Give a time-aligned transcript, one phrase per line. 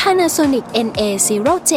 [0.00, 1.72] Panasonic NA0J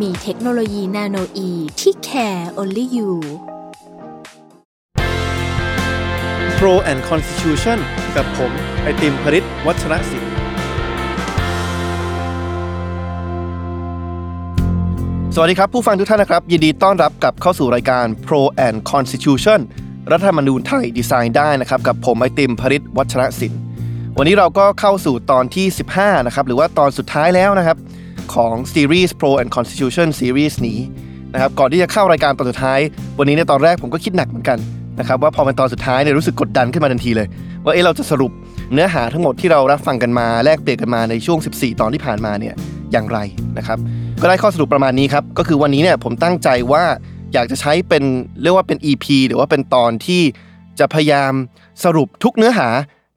[0.00, 3.10] มีเทคโนโลยีนาโนอีที่ care only you
[6.58, 7.78] Pro and Constitution
[8.16, 10.32] กับผม ไอติมพริตวัชรศิลป์
[15.34, 19.60] สวัสดีครับ ผู้ฟังทุกท่านนะครับ ยินดีต้อนรับกลับเข้าสู่รายการ Pro and Constitution
[20.10, 23.60] รัฐธรรมนูญไทยดีไซน์ได้นะครับ กับผมไอติมพริตวัชรศิลป์
[24.22, 25.66] วันนี้เราก็เข้าสู่ตอนที่
[25.96, 27.76] 15 นะครับ หรือว่าตอนสุดท้ายแล้วนะครับ
[28.34, 30.78] ของซีรีส์ Pro and Constitution Series นี้
[31.32, 32.78] นะครับ ก่อนที่จะเข้ารายการตอนสุดท้าย
[33.18, 34.58] วันนี้ในตอนแรกผมก็คิดหนักเหมือนกัน
[34.98, 37.28] นะครับว่าพอเป็นตอนสุดท้ายเนี่ยรู้สึกกดดันขึ้นมาทันทีเลย
[37.64, 38.32] ว่าเอ๊ะเราจะสรุป
[38.72, 42.54] เนื้อหาทั้งหมดที่เรารับฟังกันมาแลกเปลี่ยนกันมาในช่วง 14 ตอนที่ผ่านมาเนี่ย
[42.92, 43.18] อย่างไร
[43.58, 43.78] นะครับ
[44.20, 46.84] ก็ได้ข้อสรุปประมาณนี้ครับก็คือวันนี้เนี่ยผมตั้งใจว่า
[47.32, 48.04] อยากจะใช้เป็น
[48.42, 50.22] เรียกว่าเป็น EP หรือว่าเป็นตอนที่
[50.78, 51.32] จะพยายาม
[51.84, 52.68] สรุปทุกเนื้อหา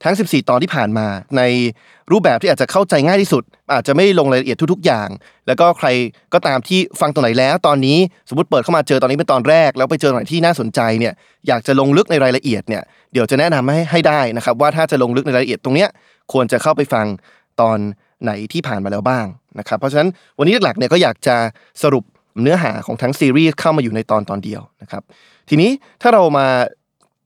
[0.03, 1.41] ทั้ง 14 ตอนที่ผ่านมา ใน
[2.11, 5.09] รูปแบบที่อาจจะเข้าใจง่ายที่สุด อาจจะไม่ลงรายละเอียดทุกๆอย่าง
[5.47, 5.87] แล้วก็ใคร
[6.33, 7.97] ก็ตามที่ฟังตรงไหนแล้ว ตอนนี้
[8.29, 11.13] สมมติเปิดเข้ามาเจอตอนนี้เป็นตอนแรก แล้วไปเจอตรงไหนที่น่าสนใจเนี่ย
[11.47, 15.89] อยากจะลงลึกในรายละเอียดเนี่ยเดี๋ยวจะแนะนำให้ให้ได้นะครับว่าถ้าจะลงลึกในรายละเอียดตรงเนี้ย
[16.31, 17.05] ควรจะเข้าไปฟัง
[17.61, 17.77] ตอน
[18.23, 19.25] ไหนที่ผ่านมาแล้วบ้าง
[19.59, 20.09] นะครับเพราะฉะนั้น
[20.39, 21.35] วันนี้หลักๆเนี่ยก็อยากจะ
[21.83, 22.03] สรุป
[22.41, 25.03] เนื้อหาของทั้งซีรีส์เข้ามาอยู่ในตอนตอนเดียวนะครับ
[25.49, 25.69] ทีนี้
[26.01, 26.47] ถ้าเรามา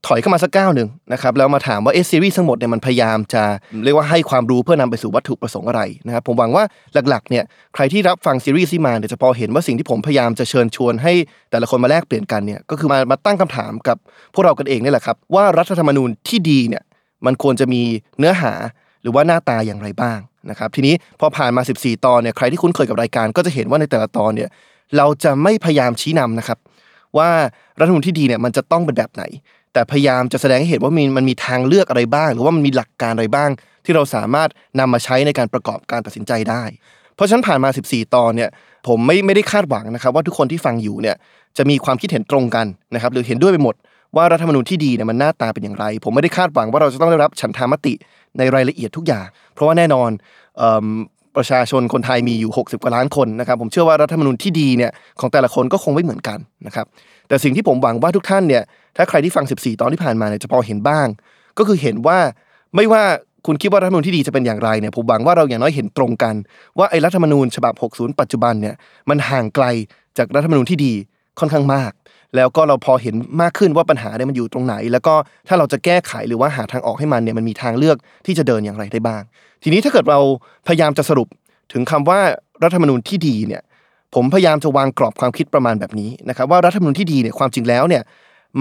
[0.06, 3.42] ถอยเข้ามาสักก้าวหนึ่งนะครับแล้วมาถามว่าเอซีรีส์ทั้งหมดเนี่ยมันพยายามจะ
[3.84, 6.64] เรียกว่าให้ความรู้เพื่อนำไปสู่วัตถุประสงค์อะไรนะครับผมหวังว่า
[7.08, 11.12] หลักๆเนี่ยใครที่รับฟังซีรีส์ที่มาเนี่ยจะพอเห็นว่าสิ่งที่ผมพยายามจะเชิญชวนให้
[11.50, 13.96] แต่ละคนมาแลกเปลี่ยนกันเนี่ยก็คือมามาตั้งคำถามกับ
[14.34, 16.82] พวกเรากันเองนี่แหละครับว่ารัฐธรรมนูญที่ดีเนี่ย
[17.26, 17.82] มันควรจะมี
[18.18, 18.52] เนื้อหา
[19.02, 20.18] หรือว่าหน้าตาอย่างไรบ้าง
[20.50, 24.48] นะครับทีนี้พอผ่านมา 14 ตอนเนี่ยใครที่คุ้นเคยกับรายการ ก็จะเห็นว่าในแต่ละตอนเนี่ย
[24.96, 26.58] เราจะไม่พยายามชี้นำนะครับ
[27.18, 27.28] ว่า
[27.80, 29.22] รัฐธรรมนูญที่ดีเนี่ยมันจะต้องเป็นแบบไหน
[29.72, 33.50] แต่พยายามจะแสดงให้เห็นว่ามีมันมีทางเลือกอะไรบ้าง หรือว่ามันมีหลักการอะไรบ้าง
[33.84, 34.48] ที่เราสามารถ
[34.78, 36.62] นำมาใช้ในการประกอบการตัดสินใจได้
[37.14, 38.50] เพราะฉะนั้นผ่านมา 14 ตอนเนี่ย
[38.88, 41.16] ผมไม่ไม่ได้คาดหวังนะครับ ว่าทุกคนที่ฟังอยู่เนี่ย
[41.56, 43.74] จะมีความคิดเห็นตรงกันนะครับหรือเห็นด้วยไปหมด
[44.16, 47.94] ว่ารัฐธรรมนูญที่ดีเนี่ยมันหน้าตาเป็นอย่างไร ผมไม่ได้คาดหวังว่าเราจะต้องได้รับฉันทามติ
[48.38, 50.10] ในรายละเอียดทุกอย่าง เพราะว่าแน่นอน
[51.36, 54.90] ประชาชนคนไทยมีอยู่ 60 กว่าล้านคนนะครับ ผมเชื่อว่ารัฐธรรมนูญที่ดีเนี่ย
[55.20, 56.86] ของแต่ละคนก็คงไม่เหมือนกันนะครับ
[57.28, 58.62] แต่สิ่งที่ผมหวังว่าทุกท่านเนี่ย
[58.98, 61.06] ถ้าใครที่ฟัง 14 ตอนที่ผ่านมาเนี่ยจะพอเห็นบ้าง
[61.58, 62.18] ก็คือเห็นว่า
[62.76, 63.02] ไม่ว่า
[63.46, 66.34] คุณคิดว่ารัฐธรรมนูญที่ดีจะเป็นอย่างไรเนี่ยผมหวังว่าเราอย่างน้อยเห็นตรงกัน
[66.78, 68.74] ว่าไอ้รัฐธรรมนูญฉบับ 60 ปัจจุบันเนี่ย
[69.10, 69.64] มันห่างไกล
[70.18, 70.92] จากรัฐธรรมนูญที่ดี
[71.38, 71.92] ค่อนข้างมาก
[72.36, 75.14] แล้วก็เราพอเห็นมากขึ้นว่าปัญหาเนี่ยมันอยู่ตรงไหน แล้วก็
[75.48, 79.22] ถ้าเราจะแก้ไขหรือว่าหาทางออกให้มันเนี่ยมันมีทางเลือกที่จะเดินอย่างไรได้บ้าง
[79.62, 80.20] ทีนี้ถ้าเกิดเรา
[80.66, 81.28] พยายามจะสรุป
[81.72, 82.20] ถึงคำว่า
[82.62, 83.62] รัฐธรรมนูญที่ดีเนี่ย
[84.14, 88.02] ผมพยายามจะวางกรอบความคิดประมาณแบบนี้นะครับว่ารัฐธรรมนูญที่ดีเนี่ยความจริงแล้วเนี่ย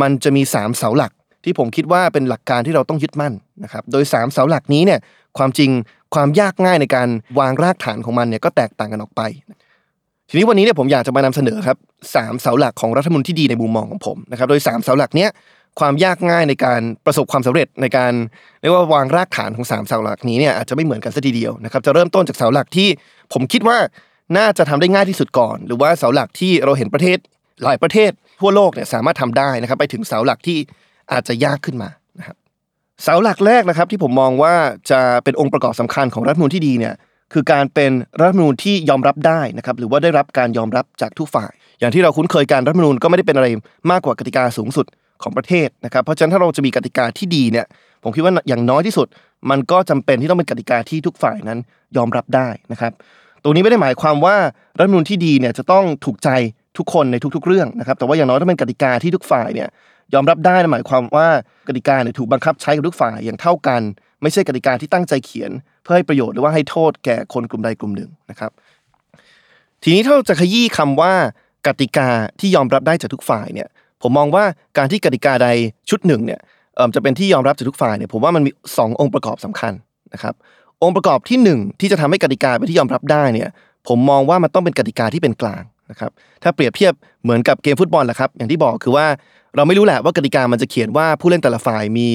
[0.01, 1.11] มันจะมี 3 เสาหลัก
[1.43, 4.99] ที่ผมคิดว่าเป็นหลักการที่เราต้องยึดมั่นนะครับโดย 3 เสาหลักนี้เนี่ย
[5.37, 5.69] ความจริง
[6.13, 7.09] ความยากง่ายในการ
[7.39, 9.21] วางรากฐานของมันเนี่ยก็แตกต่างกันออกไป
[10.29, 11.77] ทีนี้วันนี้เนี่ยผมอยากจะมานำเสนอครับ
[12.15, 15.29] สามเสาหลักของรัฐมนูญที่ดีในมุมมองของผมนะครับโดย 3 เสาหลักเนี้ย
[15.79, 18.13] ความยากง่ายในการประสบความสำเร็จในการ
[18.61, 22.87] เรียกว่าวางรากฐานของ3เสาหลักนี้เนี่ยอาจจะไม่เหมือนกันสัทีเดียวนะครับจะเริ่มต้นจากเสาหลักที่
[23.33, 23.77] ผมคิดว่า
[24.37, 27.17] น่าจะทำได้ง่ายที่สุดก่อน หรือว่าเสาหลักที่เราเห็นประเทศ
[27.63, 30.57] หลายประเทศ ทั่วโลกเนี่ยสามารถทำได้นะครับไปถึงเสาหลักที่
[31.11, 31.89] อาจจะยากขึ้นมา
[32.19, 32.35] นะครับ
[33.03, 34.53] เสาหลักแรกนะครับที่ผมมองว่า
[34.91, 36.93] จะเป็นองค์ประกอบสำคัญของรัฐมนูลที่ดีเนี่ย
[37.33, 43.47] คือการเป็นรัฐมนูลที่ยอมรับได้นะครับหรือว่าได้รับการยอมรับจากทุกฝ่าย อย่างที่เราคุ้นเคยการรัฐมนูลก็ไม่ได้เป็นอะไร
[43.91, 44.85] มากกว่ากติกาสูงสุด
[45.23, 47.65] ของประเทศนะครับเพราะฉะนั้นถ้าเราจะมีกติกาที่ดีเนี่ย
[48.03, 49.07] ผมคิดว่าอย่างน้อยที่สุด
[49.49, 51.59] มันก็จำเป็นที่ต้องเป็นกติกาที่ทุกฝ่ายนั้น
[51.97, 52.91] ยอมรับได้นะครับ
[53.43, 54.35] ตรงนี้ไม่ได้หมายความว่า
[54.77, 56.29] รัฐมนูลที่ดีเนี่ยจะต้องถูกใจ
[56.77, 59.69] ทุกคนในทุก ๆ เรื่องนะครับ แต่ว่าอย่างน้อยต้องเป็นกติกาที่ทุกฝ่ายเนี่ย
[60.13, 61.27] ยอมรับได้หมายความว่า
[61.68, 63.81] กติกาเนี่ยถูกบังคับใช้กับทุกฝ่ายอย่างเท่ากัน
[64.21, 65.51] ไม่ใช่กติกาที่ตั้งใจเขียน
[65.83, 68.51] เพื่อให้ประโยชน์หรือว่าให้โทษแก่คนกลุ่มใดกลุ่มหนึ่งนะครับ
[69.83, 71.13] ทีนี้ถ้าเราจะขยี้คำว่า
[71.68, 72.09] กติกา
[72.39, 73.68] ที่ยอมรับได้จากทุกฝ่ายเนี่ย
[74.01, 74.44] ผมมองว่า
[74.77, 75.50] การที่กติกาใด
[75.89, 76.39] ชุดหนึ่งเนี่ย
[76.95, 79.74] จะเป็นที่ยอมรับจากทุกฝ่ายเนี่ยผมว่ามันมี 2 องค์ประกอบสำคัญ
[80.13, 80.33] นะครับ
[80.83, 83.50] องค์ประกอบที่ 1 ที่จะทำให้กติกาเป็นที่ยอมรับได้เนี่ย
[83.88, 86.12] ผมมองว่ามันต้องเป็นกติกาที่เป็นกลาง นะครับ
[86.44, 86.94] ถ้าเปรียบเทียบ
[87.24, 89.06] เหมือนกับเกมฟุตบอลแหละครับ อย่างที่บอกคือว่า
[89.56, 92.10] เราไม่รู้แหละว่ากติกามันจะเขียนว่าผู้เล่นแต่ละฝ่ายมี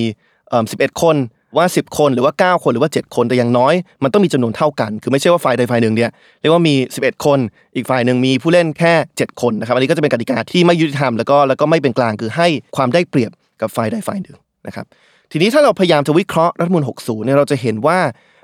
[0.48, 1.16] เอ่อสิคน
[1.56, 6.10] ว่า 10 คนหรือว่า 9 คนหรือว่า 7 คนแต่อย่างน้อยมันต้องมีจำนวนเท่ากัน คือไม่ใช่ว่าฝ่ายใดฝ่ายหนึ่งเนี่ย
[6.40, 7.38] เรียกว่ามี 11 คน
[7.76, 13.30] อีกฝ่ายหนึ่งมีผู้เล่นแค่ 7 คนนะครับอันนี้ก็จะเป็นกติกาที่ไม่ยุติธรรมแล้วก็แล้วก็ไม่เป็นกลางคือให้ความได้เปรียบ
[13.60, 14.36] กับฝ่ายใดฝ่ายหนึ่ง
[14.66, 14.86] นะครับ
[15.34, 17.98] ทีนี้ถ้าเราพยายามจะวิเคราะห์รัฐมนูล60เนี่ยเราจะเห็นว่า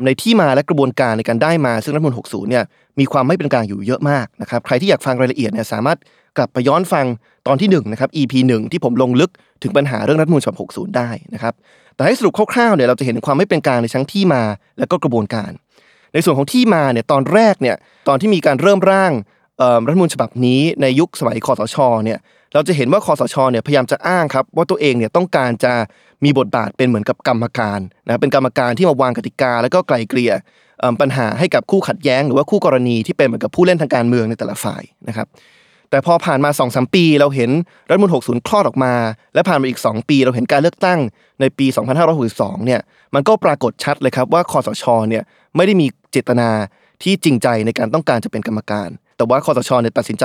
[0.04, 2.64] ในที่มาและกระบวนการในการได้มา ซึ่งรัฐมนูล60เนี่ย
[2.98, 5.98] มีความไม่เป็นกลางอยู่เยอะมากนะครับใครที่อยากฟังรายละเอียดเนี่ยสามารถ
[6.36, 7.06] กลับไปย้อนฟัง
[7.46, 9.30] ตอนที่1นะครับ EP 1 ที่ผมลงลึก
[9.62, 11.54] ถึงปัญหาเรื่องรัฐมนูญฉบับ60 ได้นะครับ
[11.94, 14.42] แต่ให้สรุปคร่าวๆเนี่ยเราจะเห็นความไม่เป็นกลางในทั้งที่มา
[14.78, 15.50] และก็กระบวนการ
[16.12, 17.76] ในส่วนของที่มาเนี่ยตอนแรกเนี่ย
[18.08, 19.12] ตอนที่มีการเริ่มร่าง
[19.86, 22.18] รัฐมนูญฉบับนี้ในยุคสมัยคอสชเนี่ย
[22.54, 25.72] เราจะเห็นว่าคอสชเนี่ยพยายามจะอ้างครับว่าตัวเองเนี่ยต้องการจะ
[26.24, 30.32] มีบทบาทเป็นเหมือนกับกรรมการนะเป็นกรรมการที่มาวางกติกา แล้วก็ไกลเกลี่ย
[31.00, 35.26] ปัญหาให้กับคู่ขัดแย้ง หรือว่าคู่กรณีที่เป็นเหมือนกับผู้เล่นทางการเมืองในแต่ละฝ่ายนะครับ
[35.90, 37.50] แต่พอผ่านมา2อสปี เราเห็น
[37.88, 38.94] รัฐมนตรี60 คลอดออกมา
[39.34, 40.98] และผ่านมาอีก 2 ปี เราเห็นการเลือกตั้ง
[41.40, 41.66] ในปี
[42.16, 42.80] 2562เนี่ย
[43.14, 45.22] มันก็ปรากฏชัดเลยครับว่าคอสชเนี่ย
[45.56, 46.50] ไม่ได้มีเจตนา
[47.02, 50.24] ที่จริงใจในการต้องการจะเป็นกรรมการ แต่ว่าคอสชเนี่ยตัดสินใจ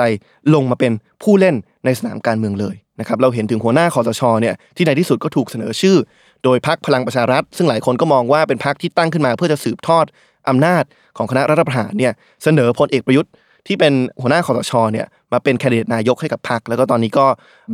[0.54, 0.92] ลงมาเป็น
[1.22, 1.54] ผู้เล่น
[1.84, 5.96] ในสนามการเมืองเลยนะครับเราเห็นถึงหัวหน้าคอสชเนี่ยที่ในที่สุดก็ถูกเสนอชื่อ
[6.44, 10.04] โดยพักพลังประชารัฐ ซึ่งหลายคนก็มองว่าเป็นพักที่ตั้งขึ้นมา เพื่อจะสืบทอด
[10.48, 10.84] อำนาจ
[11.16, 12.12] ของคณะรัฐประหารเนี่ย
[12.44, 13.30] เสนอพลเอกประยุทธ์
[13.66, 13.92] ที่เป็น
[14.22, 17.26] หัวหน้าคอสชเนี่ยมาเป็นแคนดิเดตนายกให้กับพรรคแล้วก็ตอนนี้ก็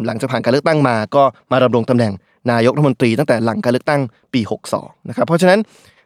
[0.07, 1.23] หลังจากผ่านการเลือกตั้งมา ก็
[1.53, 2.13] มาดำรงตำแหน่ง
[2.51, 4.01] นายกรัฐมนตรีตั้งแต่หลังการเลือกตั้ง
[4.35, 4.41] ปี
[4.75, 5.59] 62นะครับเพราะฉะนั้น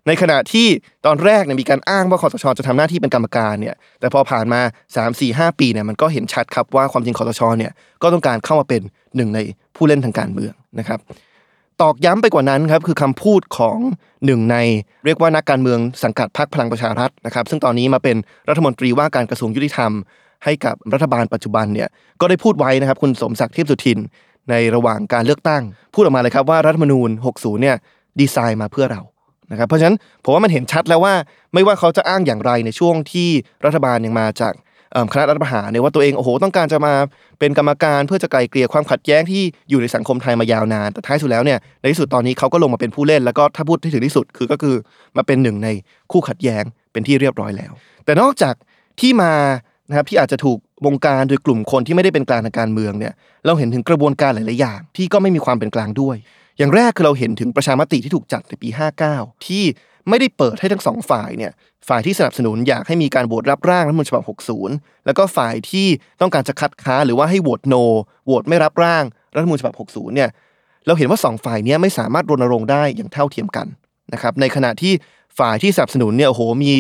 [0.07, 0.67] ในขณะที่
[1.07, 4.61] ตอนแรกเนี่ยมีการอ้างว่าคอสชจะทำหน้าที่เป็นกรรมการเนี่ยแต่พอผ่านมา
[4.95, 7.73] 3 4 5 ปีเนี่ยมันก็เห็นชัดครับว่าความจริงคอสชเนี่ย
[8.03, 8.83] ก็ต้องการเข้ามาเป็น
[9.17, 9.39] หนึ่งใน
[9.77, 11.01] ผู้เล่นทางการเมืองนะครับ
[11.83, 13.79] ตอกย้ำไปกว่านั้นครับคือคำพูดของ
[14.27, 14.57] หนึ่งใน
[15.05, 18.17] เรียกว่านักการเมืองสังกัดพรรคพลังประชารัฐนะครับซึ่งตอนนี้มาเป็น
[18.49, 19.93] รัฐมนตรีว่าการกระทรวงยุติธรรม
[20.45, 21.89] ให้กับรัฐบาลปัจจุบันเนี่ย
[22.21, 23.99] ก็ได้พูดไว้นะครับคุณสมศักดิ์เทพสุทิน
[24.51, 25.63] ในระหว่างการเลือกตั้ง
[25.95, 27.77] พูดออกมาเลยครับว่ารัฐมนูญ 60เนี่ย
[28.21, 29.03] ดีไซน์มาเพื่อเรา
[29.51, 31.15] นะครับเพราะฉะนั้นผมว่ามันเห็นชัดแล้วว่า
[31.55, 33.29] ไม่ว่าเขาจะอ้างอย่างไรในช่วงที่
[33.65, 34.55] รัฐบาลยังมาจาก
[35.13, 36.95] คณะรัฐประหารเนี่ยว่าตัวเองโอ้โหต้องการจะมา
[37.39, 44.75] เป็นกรรมการเพื่อจะไกลเกลี่ยความขัดแย้งที่อยู่ในสังคมไทยมายาวนานแต่ท้ายสุดแล้วเนี่ยในที่สุดตอนนี้เขาก็ลงมาเป็นผู้เล่น แล้วก็ถ้าพูดที่ถึงที่สุดคือก็คือ
[45.17, 45.69] มาเป็นหนึ่งใน
[46.13, 47.73] คู่ขัดแย้งเป็นที่เรียบร้อยแล้ว
[48.05, 48.55] แต่นอกจาก
[49.01, 49.33] ที่มา
[49.89, 53.13] นะครับที่อาจจะถูกวงการโดยกลุ่มคนที่ไม่ได้เป็นกลางทางการเมืองเนี่ย
[53.47, 56.17] เราเห็นถึงกระบวนการหลาย ๆ อย่างที่ก็ไม่มีความเป็นกลางด้วย
[56.59, 58.69] อย่างแรกคือเราเห็นถึงประชามติที่ถูกจัดในปี
[59.07, 59.65] 59 ที่
[60.09, 61.53] ไม่ได้เปิดให้ทั้งสองฝ่ายเนี่ย
[61.89, 64.23] ฝ่ายที่สนับสนุนอยากให้มีการโหวตรับร่างรัฐมนูญฉบับ
[64.63, 65.87] 60 แล้วก็ฝ่ายที่
[66.21, 67.75] ต้องการจะคัดค้านหรือว่าให้โหวตโน
[68.27, 69.05] โหวตไม่รับร่าง
[69.35, 70.29] รัฐมนูญฉบับ 60 เนี่ย
[70.87, 73.67] เราเห็นว่า2ฝ่ายนี้ไม่สามารถรณรงค์ได้อย่างเท่าเทียมกัน
[74.13, 74.93] นะครับในขณะที่
[75.39, 76.73] ฝ่ายที่สนับสนุนเนี่ยโอ้โหมี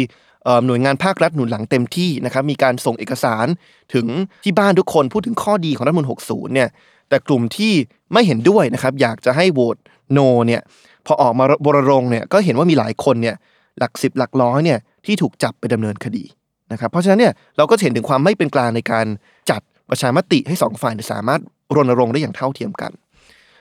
[0.66, 3.46] หน่วยงานภาครัฐหนุนหลังเต็มที่นะครับมีการส่งเอกสาร
[3.94, 4.06] ถึง
[4.44, 6.68] ที่บ้านทุกคนพูดถึงข้อดีของรัฐมนูญ60 เนี่ย
[7.14, 7.72] แต่กลุ่มที่
[8.12, 9.76] ไม่เห็นด้วยนะครับ อยากจะให้โหวต
[10.12, 10.62] โนเนี่ย
[11.06, 13.36] พอออกมาบรรงเนี่ยก็เห็นว่ามีหลายคนเนี่ย
[13.78, 16.24] หลักสิบหลักร้อยเนี่ยที่ถูกจับไปดำเนินคดี
[16.72, 19.06] นะครับ เพราะฉะนั้นเนี่ยเราก็เห็นถึงความไม่เป็นกลางในการ
[19.50, 21.40] จัดประชามติให้สองฝ่ายสามารถ
[21.76, 22.92] รณรงค์ได้อย่างเท่าเทียมกัน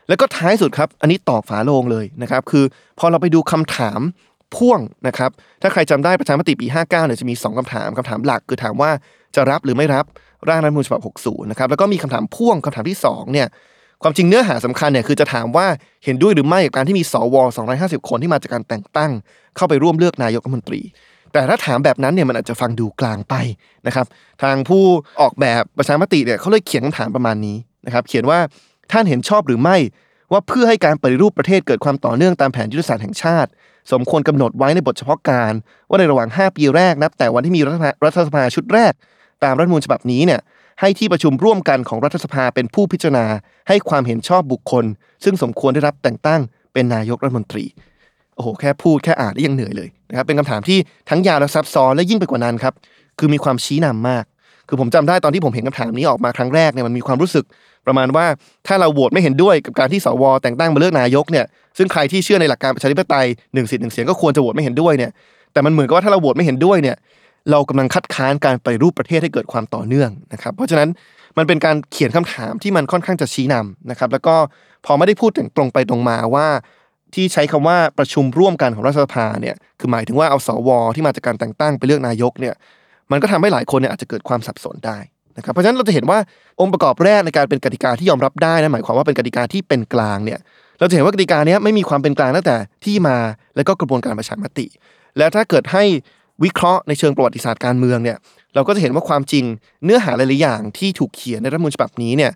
[0.07, 2.65] แล้วก็ท้ายสุดครับ อันนี้ตอกฝาโลงเลยนะครับ คือ
[2.99, 3.99] พอเราไปดูคำถาม
[4.55, 8.91] พ่วงนะครับ ถ้าใครจำได้ประชามติปี 59เนี่ยจะมี 2คำถามคำถามหลัก คือถามว่า
[9.35, 10.05] จะรับหรือไม่รับ
[10.49, 13.47] ร่างรัฐมนูญฉบับ 60 นะครับ แล้วก็มีคำถามพ่วงคำถามที่2เนี่ย
[14.03, 15.67] ความจริงเนื้อหาสำคัญเนี่ยคือจะถามว่า
[16.05, 17.35] เห็นด้วยหรือไม่กับการที่มีสว
[17.73, 19.11] 250 คนที่มาจากการแต่งตั้ง
[19.55, 20.81] เข้าไปร่วมเลือกนายกรัฐมนตรี
[21.33, 23.35] แต่ถ้าถามแบบนั้นเนี่ยมันอาจจะฟังดูกลางไป
[23.87, 24.05] นะครับ
[24.43, 24.83] ทางผู้
[25.21, 28.39] ออกแบบประชามติเนี่ยเขาเลยเขียนคำถามประมาณนี้นะครับ เขียนว่า
[28.91, 29.77] ท่านเห็นชอบหรือไม่
[30.31, 33.49] ว่าเพื่อให้การปฏิรูปประเทศเกิดความต่อเนื่องตามแผนยุทธศาสตร์แห่งชาติ
[33.91, 35.53] สมควรกำหนดไว้ในบทเฉพาะการ
[35.89, 37.61] ว่าในระหว่าง 5 ปีแรกนับแต่วันที่มี
[38.03, 38.93] รัฐสภาชุดแรก
[39.43, 40.39] ตามรัฐมนูญฉบับนี้เนี่ย
[40.81, 43.25] ให้ที่ประชุมร่วมกันของรัฐสภาเป็นผู้พิจารณา
[43.67, 44.85] ให้ความเห็นชอบบุคคล
[45.23, 46.41] ซึ่งสมควรได้รับแต่งตั้ง
[46.73, 47.65] เป็นนายกรัฐมนตรี
[48.35, 50.77] โอ้โหแค่พูดแค่อ่านได้ยังเหนื่อยเลยนะครับเป็นคำถามที่
[51.09, 52.73] ทั้งยาวและซับซ้อนและยิ่งไปกว่านั้นครับ
[53.19, 54.23] คือมีความชี้นำมาก
[54.67, 57.45] คือผมจำได้ตอนที่ผมเห็นคำถามนี้ออกมาครั้งแรกเนี่ยมันมีความรู้สึก
[57.85, 58.25] ประมาณว่า
[58.67, 61.45] ถ้าเราโหวตไม่เห็นด้วยกับการที่สวแต่งตั้งมาเลือกนายกเนี่ย
[61.77, 65.11] ซึ่งใครที่เชื่อในหลักการประชาธิปไตยหนึ่งสิทธิ์หนึ่งเสียงก็ควรจะโหวตไม่เห็นด้วยเนี่ย
[65.53, 66.95] แต่มันเหมือนกับว่าถ้าเราโหวตไม่เห็นด้วยเนี่ย
[67.51, 70.89] เรากำลังคัดค้านการไปรูปประเทศให้เกิดความต่อเนื่องนะครับ เพราะฉะนั้น
[71.37, 74.35] มันเป็นการเขียนคำถามที่มันค่อนข้างจะชี้นำนะครับ แล้วก็
[74.85, 76.47] พอไม่ได้พูดถึงตรงไปตรงมาว่า
[77.15, 82.55] ที่ใช้คำว่าประชุมร่วมกันของรัฐสภาเนี่ยคือหมายถึงว่าเอาสวที่มาจากการแต่งตั้งไปเลือกนายกเนี่ย
[83.11, 84.97] มันก็ทำให้หลายคนเนี่ยอาจจะเกิดความสับสนได้
[85.37, 86.19] นะครับเพราะฉะนั้นเราจะเห็นว่า
[86.59, 90.39] องค์ประกอบแรกในการเป็นกติกาที่ยอมรับได้นะหมายความว่าเป็นกติกาที่เป็นกลางเนี่ย
[90.79, 93.17] เราจะเห็นว่ากติกานี้ไม่มีความเป็นกลางตั้งแต่ที่มา
[93.55, 94.65] และก็กระบวนการประชามติ
[95.17, 95.83] แล้วถ้าเกิดให้
[96.43, 98.17] วิเคราะห์ในเชิงประวัติศาสตร์การเมืองเนี่ย
[98.55, 99.45] เราก็จะเห็นว่าความจริง
[99.83, 102.31] เนื้อหาหลายๆอย่างที่ถูกเขียนในรัฐมนูญฉบับนี้เนี่ย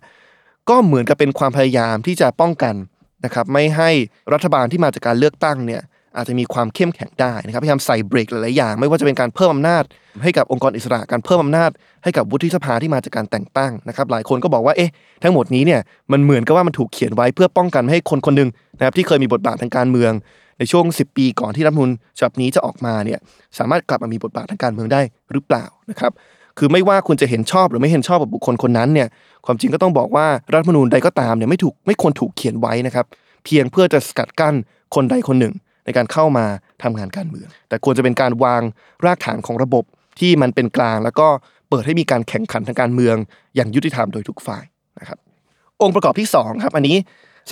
[0.68, 2.74] ก็เหมือนกับเป็นความพยายามที่จะป้องกัน
[3.24, 3.90] นะครับไม่ให้
[4.32, 5.82] รัฐบาลที่มาจากการเลือกตั้งเนี่ย
[6.16, 9.84] อาจจะมีความเข้มแข็งได้นะครับพยายามใส่เบรกหลายๆอย่าง ไม่ว่าจะเป็นการเพิ่มอำนาจ
[10.22, 11.70] ให้กับองค์กรอิสระการเพิ่มอำนาจ
[12.04, 14.90] ให้กับวุฒิสภาที่มาจากการแต่งตั้งนะครับ หลายคนก็บอกว่าเอ๊ะ
[15.22, 15.80] ทั้งหมดนี้เนี่ย
[16.12, 18.48] มันเหมือนกับว่ามันถูกเขียนไว้เพื่อป้องกันไม่ให้คนคนหนึ่ง
[18.78, 20.12] นะครับที่เคยมีบทบาททางการเมือง
[20.58, 23.18] ในช่วง 10 ปีก่อนที่รัฐมนูญฉบับนี้จะออกมาเนี่ย
[23.58, 25.00] สามารถกลับมามีบทบาททางการเมืองได้
[25.32, 26.12] หรือเปล่านะครับ
[26.58, 29.08] คือไม่ว่าคุณจะเห็นชอบหรือไม่เห็นชอบกับบุคคลคนนั้นเนี่ย
[29.46, 33.06] ความจริงก็ต้องบอกว่ารัฐมนูญใดก็ตามเนี่ยไม่ถูกไม่ควรถูกเขียนไว้นะครับ
[33.44, 34.54] เพียงเพื่อจะสกัดกั้น
[34.94, 36.44] คนใดคนหนึ่ง ในการเข้ามา
[36.82, 38.62] ทำงานการเมือง แต่ควรจะเป็นการวาง
[39.04, 39.84] รากฐานของระบบ
[40.20, 41.28] ที่มันเป็นกลาง แล้วก็
[41.68, 43.16] เปิดให้มีการแข่งขันทางการเมือง
[43.56, 44.64] อย่างยุติธรรมโดยทุกฝ่าย
[45.00, 45.18] นะครับ
[45.82, 46.96] องค์ประกอบที่2ครับอันนี้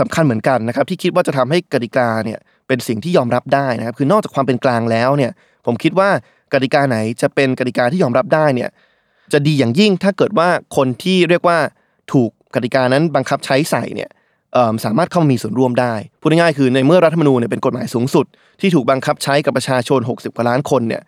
[0.01, 5.33] สำคัญเหมือนกันนะครับที่คิดว่าจะทำให้กติกาเนี่ย เป็นสิ่งที่ยอมรับได้นะครับ คือนอกจากความเป็นกลางแล้วเนี่ย
[5.67, 6.09] ผมคิดว่า
[6.53, 8.71] กติกาไหนจะเป็นกติกาที่ยอมรับได้เนี่ย
[9.33, 11.59] จะดีอย่างยิ่งถ้าเกิดว่าคนที่เรียกว่า
[12.13, 14.11] ถูกกติกานั้นบังคับใช้ใส่เนี่ย
[14.85, 18.27] สามารถเข้ามามีส่วนร่วมได้ พูดง่ายๆคือในเมื่อรัฐธรรมนูญเนี่ยเป็นกฎหมายสูงสุด
[18.61, 21.03] ที่ถูกบังคับใช้กับประชาชน 60กว่าล้านคนเนี่ย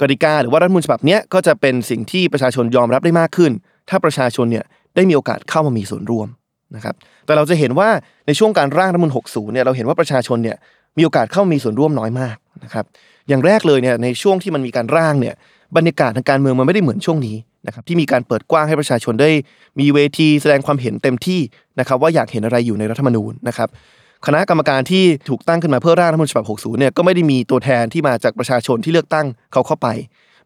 [0.00, 3.52] กติกาหรือว่ารัฐธรรมนูญฉบับเนี้ยก็จะเป็นสิ่งที่ประชาชนยอมรับได้มากขึ้น
[3.88, 6.28] ถ้าประชาชนเนี่ยได้มีโอกาสเข้ามามีส่วนร่วม
[6.76, 6.94] นะครับ
[7.26, 7.88] แต่เราจะเห็นว่า
[8.26, 10.56] ในช่วงการร่างรัฐมนูญ60เนี่ยเราเห็นว่าประชาชนเนี่ย
[10.96, 12.84] มีโอกาสเข้ามีส่วนร่วมน้อยมากนะครับ
[13.28, 15.34] อย่างแรกเลยเนี่ยในช่วงที่มันมีการร่างเนี่ย
[15.76, 19.30] บรรยากาศทางการเมืองมันไม่ได้เหมือนช่วงนี้นะครับที่มีการเปิดกว้างให้ประชาชนได้
[19.80, 21.40] มีเวทีแสดงความเห็นเต็มที่
[21.78, 23.68] นะครับว่าอยากเห็นอะไรอยู่ในรัฐธรรมนูญนะครับ
[24.26, 29.88] คณะกรรมการที่ถูกตั้งขึ้นมาเพื่อร่างรัฐธรรมนูญฉบับ 60 เนี่ยก็ไม่ได้มีตัวแทนที่มาจากประชาชนที่เลือกตั้งเขาเข้าไป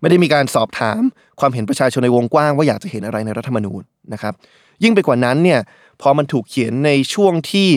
[0.00, 1.00] ไม่ได้มีการสอบถาม
[1.40, 3.82] ความเห็นประชาชนในวงกว้างว่าอยากจะเห็นอะไรในรัฐธรรมนูญ
[4.12, 4.34] นะครับ
[4.82, 5.60] ยิ่งไปกว่านั้นเนี่ย
[6.02, 7.68] พอมันถูกเขียนในช่วงที่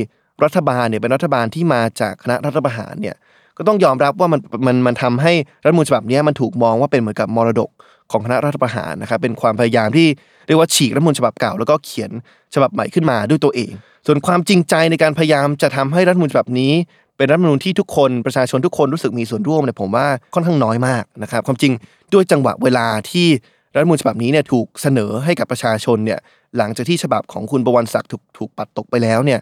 [0.43, 3.15] รัฐบาลเนี่ยเป็นรัฐบาลที่มาจากคณะรัฐประหารเนี่ย
[3.57, 7.69] ก็ต้องยอมรับว่ามันมันมันทำให้รัฐมนูญฉบับนี้มันถูกมองว่าเป็นเหมือนกับมรดก
[8.11, 10.07] ของคณะรัฐประหารนะครับเป็นความพยายามที่
[10.47, 12.11] เรียกว่าฉีกรัฐมนูญฉบับเก่าแล้วก็เขียน
[12.53, 13.71] ฉบับใหม่ขึ้นมาด้วยตัวเอง
[14.05, 16.73] ส่วนความจริงใจในการพยายามจะทำให้รัฐมนูญฉบับนี้
[17.17, 21.73] เป็นรัฐมนูญที่ทุกคนประชาชนทุกคนรู้สึกมีส่วนร่วมเนี่ยผมว่าค่อนข้างน้อยมากนะครับความจริง
[22.13, 23.27] ด้วยจังหวะเวลาที่
[23.75, 26.19] รัฐมนูญฉบับนี้เนี่ยถูกเสนอให้กับประชาชนเนี่ย
[26.57, 29.39] หลังจากที่ฉบับของคุณประวันศักดิ์ถูกถูกปัดตกไปแล้วเนี่ย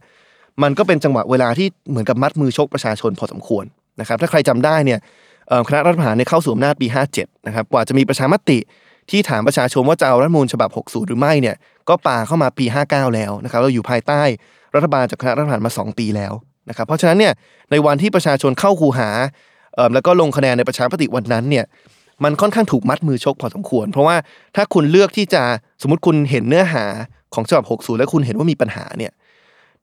[0.64, 3.66] มันก็เป็นจังหวะเวลาที่เหมือนกับมัดมือชกประชาชนพอสมควร
[4.00, 5.00] นะครับ ถ้าใครจำได้เนี่ย
[5.68, 8.60] คณะรัฐประหารเนี่ยเข้าสู่อำนาจปี 57 นะครับ กว่าจะมีประชามติ
[9.12, 11.56] ที่ถามประชาชนว่าจะเอารัฐมนูญฉบับ 60 หรือไม่เนี่ย
[11.90, 14.22] ก็ป่าเข้ามาปี 59 แล้วนะครับเราอยู่ภายใต้
[14.76, 16.34] รัฐบาลจากคณะรัฐประหารมา 2 ปีแล้ว
[16.70, 17.34] นะครับเพราะฉะนั้นเนี่ย
[17.72, 19.10] ในวันที่ประชาชนเข้าคูหา
[19.94, 21.66] แล้วก็ลงคะแนนในประชามติวันนั้นเนี่ย
[22.24, 24.16] มันค่อนข้างถูกมัดมือชกพอสมควร เพราะว่า
[24.56, 25.44] ถ้าคุณเลือกที่จะ
[25.82, 26.86] สมมติคุณเห็นเนื้อหา
[27.34, 29.12] ของฉบับ 60 แล้วคุณเห็นว่ามีปัญหาเนี่ย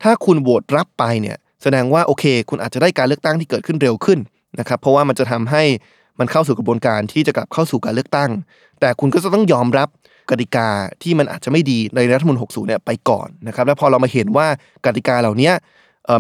[0.03, 4.19] ถ้าคุณโหวตรับไปเนี่ยแสดงว่าโอเค คุณอาจจะได้การเลือกตั้งที่เกิดขึ้นเร็วขึ้น
[4.61, 5.63] นะครับเพราะว่ามันจะทำให้
[6.19, 8.31] มันเข้าสู่กระบวนการที่จะกลับเข้าสู่การเลือกตั้ง
[8.81, 9.89] แต่คุณก็จะต้องยอมรับ
[10.31, 10.69] กติกา
[11.03, 14.47] ที่มันอาจจะไม่ดีในรัฐธรรมนูญ60 เนี่ยไปก่อนนะครับ แล้วพอเรามาเห็นว่า
[14.87, 15.51] กติกาเหล่านี้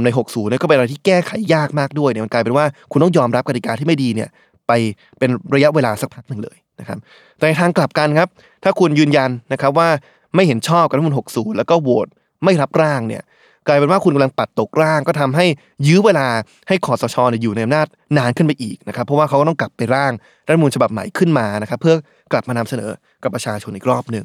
[0.04, 4.28] ใน 60 เนี่ยก็เป็นอะไรที่แก้ไขยากมากด้วยเนี่ยมันกลายเป็นว่าคุณต้องยอมรับกติกาที่ไม่ดีเนี่ย
[4.66, 4.72] ไป
[5.18, 6.98] เป็นระยะเวลาสักพักหนึ่งเลยนะครับ
[7.36, 8.28] แต่ในทางกลับกันครับ
[8.64, 9.88] ถ้าคุณยืนยันนะครับว่า
[10.34, 12.06] ไม่เห็นชอบกับรัฐธรรมนูญ60 แล้วก็โหวต
[12.44, 13.22] ไม่รับร่างเนี่ย
[13.66, 15.46] กลายเป็นว่าคุณกำลังปัดตกร่าง ก็ทำให้
[15.86, 16.26] ยื้อเวลา
[16.68, 17.86] ให้คอสชอยู่ในอำนาจ
[18.18, 20.12] นานขึ้นไปอีกนะครับ เพราะว่าเขาก็ต้องกลับไปร่าง
[20.46, 21.96] รัฐมนูญฉบับใหม่ขึ้นมานะครับ เพื่อ
[22.32, 22.90] กลับมานำเสนอ
[23.22, 24.24] กับประชาชนอีกรอบหนึ่ง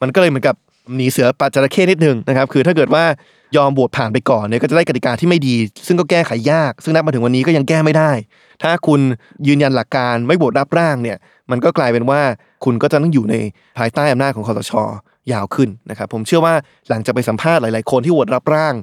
[0.00, 0.56] มันก็เลยเหมือนกับ
[0.96, 3.04] หนีเสือปัดจระเข้นิดนึงนะครับ คือถ้าเกิดว่า
[3.56, 5.54] ยอมโหวตผ่านไปก่อนเนี่ยก็จะได้กติกาที่ไม่ดี
[5.86, 8.10] ซึ่งก็แก้ไขยาก ซึ่งนับมาถึงวันนี้ก็ยังแก้ไม่ได้
[8.62, 9.00] ถ้าคุณ
[9.46, 11.16] ยืนยันหลักการไม่โหวตรับร่างเนี่ย
[11.50, 12.20] มันก็กลายเป็นว่า
[12.64, 13.34] คุณก็จะต้องอยู่ใน
[13.78, 14.72] ภายใต้อำนาจของคอสช
[15.32, 16.54] ยาวขึ้นนะครับผมเชื่อว่า
[16.88, 18.74] หลังจากไปสัมภาษณ์หลาย ๆ คนที่โหวตรับร่าง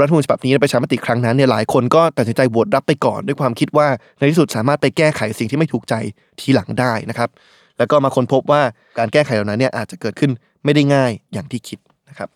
[0.00, 3.88] รัฐธรรมนูญฉบับนี้ในประชามติครั้งนั้นเนี่ยหลายคนก็ตัดสินใจโหวตรับไปก่อนด้วยความคิดว่า
[4.18, 5.94] ในที่สุดสามารถไปแก้ไขสิ่งที่ไม่ถูกใจ
[6.40, 7.28] ทีหลังได้นะครับ
[7.78, 8.62] แล้วก็มาค้นพบว่า
[8.98, 10.30] การแก้ไขเหล่านั้นเนี่ยอาจจะเกิดขึ้น
[10.64, 11.78] ไม่ได้ง่ายอย่างที่คิด
[12.08, 12.28] นะครับ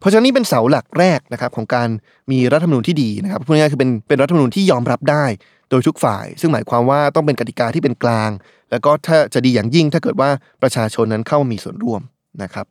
[0.00, 1.88] เพราะฉะนั้นนี่เป็นเสาหลักแรกนะครับของการ
[2.30, 5.24] มีรัฐธรรมนูญที่ดีนะครับพูดง่ายๆคือเป็นเป็นรัฐธรรมนูญที่ยอมรับได้
[5.70, 8.30] โดยทุกฝ่าย ซึ่งหมายความว่าต้องเป็นกติกาที่เป็นกลาง
[8.70, 10.30] แล้วก็ถ้าจะดีอย่างยิ่งถ้าเกิดว่า
[10.62, 12.00] ประชาชนนั้นเข้ามีส่วนร่วม
[12.42, 12.66] นะครับ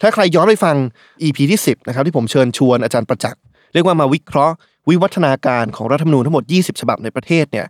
[0.00, 0.76] ถ้าใครย้อนไปฟัง
[1.22, 3.40] EP ที่ 10นะครับที่ผมเชิญชวนอาจารย์ประจักษ์
[3.72, 4.54] เรียกว่ามาวิเคราะห์
[4.88, 7.66] วิวัฒนาการของรัฐธรรมนูญทั้งหมด 20 ฉบับในประเทศเนี่ย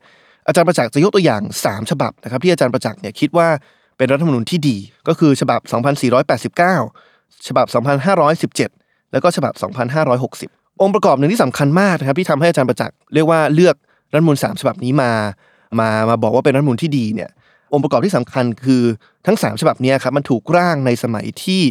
[0.46, 3.48] อาจารย์ประจักษ์จะยกตัวอย่าง 3 ฉบับนะครับที่อาจารย์ประจักษ์เนี่ยคิดว่า
[3.96, 4.76] เป็นรัฐธรรมนูญที่ดี
[5.08, 5.60] ก็คือฉบับ
[6.38, 7.66] 2489 ฉบับ
[8.34, 9.52] 2517 แล้วก็ฉบับ
[10.18, 13.76] 2560 องค์ประกอบหนึ่งที่สำคัญมากนะครับที่ทำให้อาจารย์ประจักษ์เรียกว่าเลือก
[14.12, 15.10] รัฐมนูญ3ฉบับนี้มา
[15.80, 17.30] มามาบอกว่าเป็นรัฐมนูญที่ดีเนี่ย
[17.72, 18.82] องค์ประกอบที่สำคัญคือ
[19.26, 21.62] ทั้ง 3 ฉบับนี้ครับมันถูกร่างในสมัยที่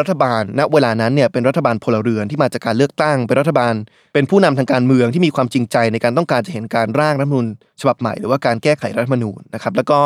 [0.00, 3.74] รัฐบาลณเวลานั้นเนี่ยเป็นรัฐบาลพลเรือนที่มาจากการเลือกตั้งเป็นรัฐบาล
[4.14, 7.46] เป็นผู้นำทางการเมืองที่มีความจริงใจในการต้องการจะเห็นการร่างรัฐมนูญ
[7.80, 9.98] ฉบับใหม่หรือว่าการแก้ไขรัฐธรรมนูญนะครับแล้วก็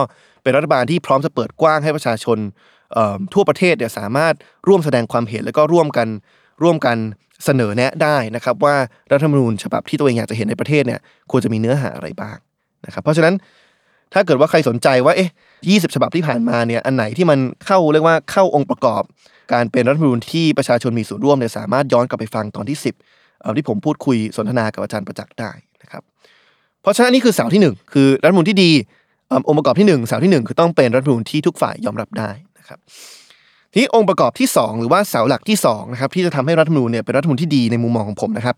[0.42, 2.38] เป็นรัฐบาลที่พร้อมจะเปิดกว้างให้ประชาชน
[3.34, 4.34] ทั่วประเทศเนี่ยสามารถ
[4.68, 6.08] ร่วมแสดงความเห็นแล้วก็ร่วมกัน
[6.62, 6.96] ร่วมกัน
[7.44, 8.76] เสนอแนะได้นะครับว่า
[9.12, 12.36] รัฐธรรมนูญฉบับที่ตัวเองอยากจะเห็นในประเทศเนี่ยควรจะมีเนื้อหาอะไรบ้าง
[12.86, 13.34] นะครับเพราะฉะนั้น
[14.14, 15.30] ถ้าเกิดว่าใครสนใจว่าเอ๊ะ
[15.62, 19.02] 20ฉบับที่ผ่านมาเนี่ยอันไหนที่มันเข้าเรียกว่าเข้าองค์ประกอบ
[19.52, 25.50] การเป็นรัฐธรรมนูญที่ประชาชนมีส่วนร่วมเนี่ยสามารถย้อนกลับไปฟังตอนที่ 10เอ่อที่ผมพูดคุยสนทนากับอาจารย์ประจักษ์ได้
[25.82, 26.02] นะครับ
[26.82, 28.70] เพราะฉะนั้นนี่คือเสาที่หนึ่งคือรัฐธรรมนูญที่ดี
[29.48, 32.78] องค์ประกอบที่หนึ่งเสาที่หนึ่งคือต้องเป็นรัฐธรรมนูญที่ทุกฝ่ายยอมรับได้นะครับ
[33.72, 38.56] ทีนี้องค์ประกอบที่ 2 หรือว่าเสาหลักที่2นะครับที่จะทำให้รัฐธรรมนูญเนี่ยเป็นรัฐธรรมนูญที่ดีในมุมมองของผมนะครับ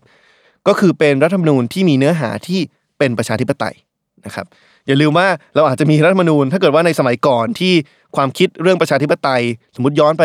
[0.67, 2.59] ก็คือเป็นรัฐมนูญที่มีเนื้อหาที่
[2.97, 3.75] เป็นประชาธิปไตย
[4.25, 4.45] นะครับ
[4.87, 7.73] อย่าลืมว่าเราอาจจะมีรัฐธรรมนูญ ถ้าเกิดว่าในสมัยก่อนที่
[8.15, 9.41] ความคิดเรื่องประชาธิปไตย
[9.75, 10.23] สมมติย้อนไป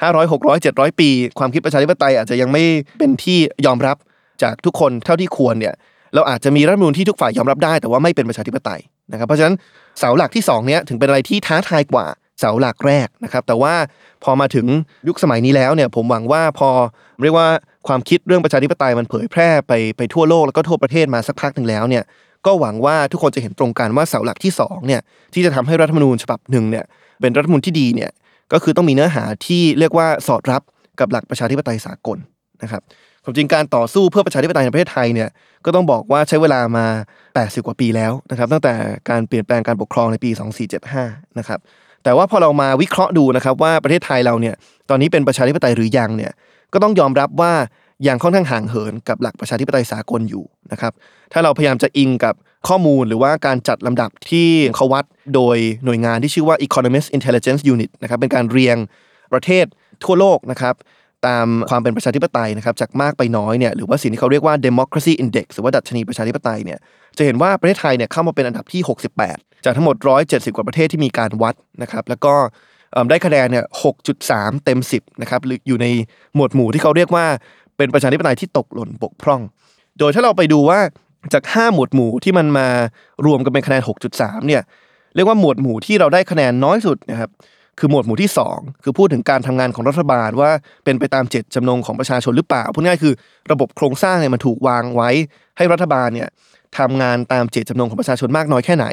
[0.00, 1.08] 500 600 700 ปี
[1.38, 2.64] ความคิดประชาธิปไตยอาจจะยังไม่
[2.98, 3.96] เป็นที่ยอมรับ
[4.42, 5.74] จากทุกคนเท่าที่ควรเนี่ย
[6.14, 8.80] เราอาจจะมีรัฐมนูญที่ทุกฝ่ายยอมรับได้ แต่ว่าไม่เป็นประชาธิปไตย
[9.12, 9.54] นะครับเพราะฉะนั้น
[9.98, 12.06] เสาหลักที่สองเนี้ยถึงเป็นอะไรที่ท้าทายกว่า
[12.40, 13.74] เสาหลักแรกนะครับแต่ว่า
[14.24, 14.66] พอมาถึง
[15.08, 16.68] ยุคสมัยนี้แล้วเนี่ยผมหวังว่าพอ
[17.22, 17.48] เรียกว่า
[17.88, 22.02] ความคิดเรื่องประชาธิปไตยมันเผยแพร่ไปไปทั่วโลกแล้วก็ทั่วประเทศมาสักพักหนึ่งแล้วเนี่ย
[22.46, 25.00] ก็หวังว่าทุกคนจะเห็นตรงกันว่าเสาหลักที่สองเนี่ย
[25.34, 26.84] ที่จะทำให้รัฐธรรมนูญฉบับหนึ่งเนี่ย
[27.20, 28.10] เป็นรัฐธรรมนูญที่ดีเนี่ย
[28.52, 30.62] ก็คือต้องมีเนื้อหาที่เรียกว่าสอดรับ
[31.00, 32.18] กับหลักประชาธิปไตยสากล
[32.62, 32.82] นะครับ
[33.24, 35.28] ความจริงการต่อสู้เพื่อประชาธิปไตยในประเทศไทยเนี่ย
[35.64, 36.86] ก็ต้องบอกว่าใช้เวลามา
[37.26, 38.74] 80 กว่าปีแล้วนะครับตั้งแต่
[39.10, 40.30] การเปลี่ยนแปลงการปกครองในปี
[40.84, 41.60] 2475นะครับ
[42.04, 44.54] แต่ว่าพอเรามาวิเคราะห์ดูนะครับว่าประเทศไทยเราเนี่ย
[44.90, 46.32] ตอนนี้เป็นประชาธิปไตยหรือยังเนี่ย
[46.72, 47.52] ก็ต้องยอมรับว่า
[48.06, 50.92] ยังค่อนข้างห่างเหินกับหลักประชาธิปไตยสากลอยู่นะครับ
[51.32, 52.34] ถ้าเราพยายามจะอิงกับ
[52.68, 58.76] ข้อมูลหรือว่าการจัดลำดับที่เขาวัดโดยหน่วยงานที่ชื่อว่า Economist Intelligence Unit นะครับเป็นการเรียง
[59.32, 59.66] ประเทศ
[60.04, 60.74] ทั่วโลกนะครับ
[61.26, 66.78] ตามความเป็นประชาธิปไตยนะครับจากมากไปน้อยเนี่ยหรือว่าสิ่งที่เขาเรียกว่า democracy index หรือว่าดัชนีประชาธิปไตยเนี่ย
[67.18, 68.82] จะเห็นว่าประเทศไทยเนี่ยเข้ามาเป็นอันดับที่
[69.22, 72.34] 68 จากทั้งหมด 170 กว่าประเทศที่มีการวัดนะครับแล้วก็
[73.10, 73.64] ได้คะแนนเนี่ย
[74.14, 75.86] 6.3 เต็ม 10 นะครับหรืออยู่ใน
[76.34, 77.26] หมวดหมู่ที่เขาเรียกว่า
[77.76, 79.42] เป็นประชาธิปไตยที่ตกหล่นบกพร่อง
[79.98, 80.80] โดยถ้าเราไปดูว่า
[81.32, 82.68] จาก 5 หมวดหมู่ที่มันมา
[83.26, 83.82] รวมกันเป็นคะแนน
[84.14, 84.62] 6.3 เนี่ย
[85.14, 87.30] เรียกว่าหมวดหมู่ที่เราได้คะแนนน้อยสุดนะครับ
[87.78, 90.50] คือหมวดหมู่ที่ 2 คือพูดถึงการทำงานของรัฐบาลว่า
[90.84, 93.14] เป็นไปตามเจตจำนงของประชาชนหรือเปล่าพูดง่ายคือ
[93.52, 95.10] ระบบโครงสร้างเนี่ยมันถูกวางไว้
[95.56, 96.28] ให้รัฐบาลเนี่ย
[96.78, 98.86] ทำงานตามเจตจำนงของประชาชนมากน้อยแค่ไหน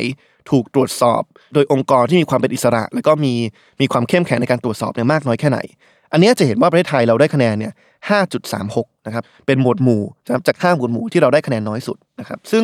[0.51, 1.21] ถูกตรวจสอบ
[1.53, 3.33] โดยองค์กรที่มีความเป็นอิสระ แล้วก็มี
[3.81, 5.59] มีความเข้มแข็งในการตรวจสอบเนี่ยมากน้อยแค่ไหน
[6.13, 7.73] อันนี้จะเห็นว่าประเทศไทยเราได้คะแนนเนี่ย
[8.39, 12.63] 5.36 นะครับ เป็นหมวดหมู่นะครับจากห้าหมวดหมู่ที่เราได้คะแนนน้อยสุดนะครับ ซึ่ง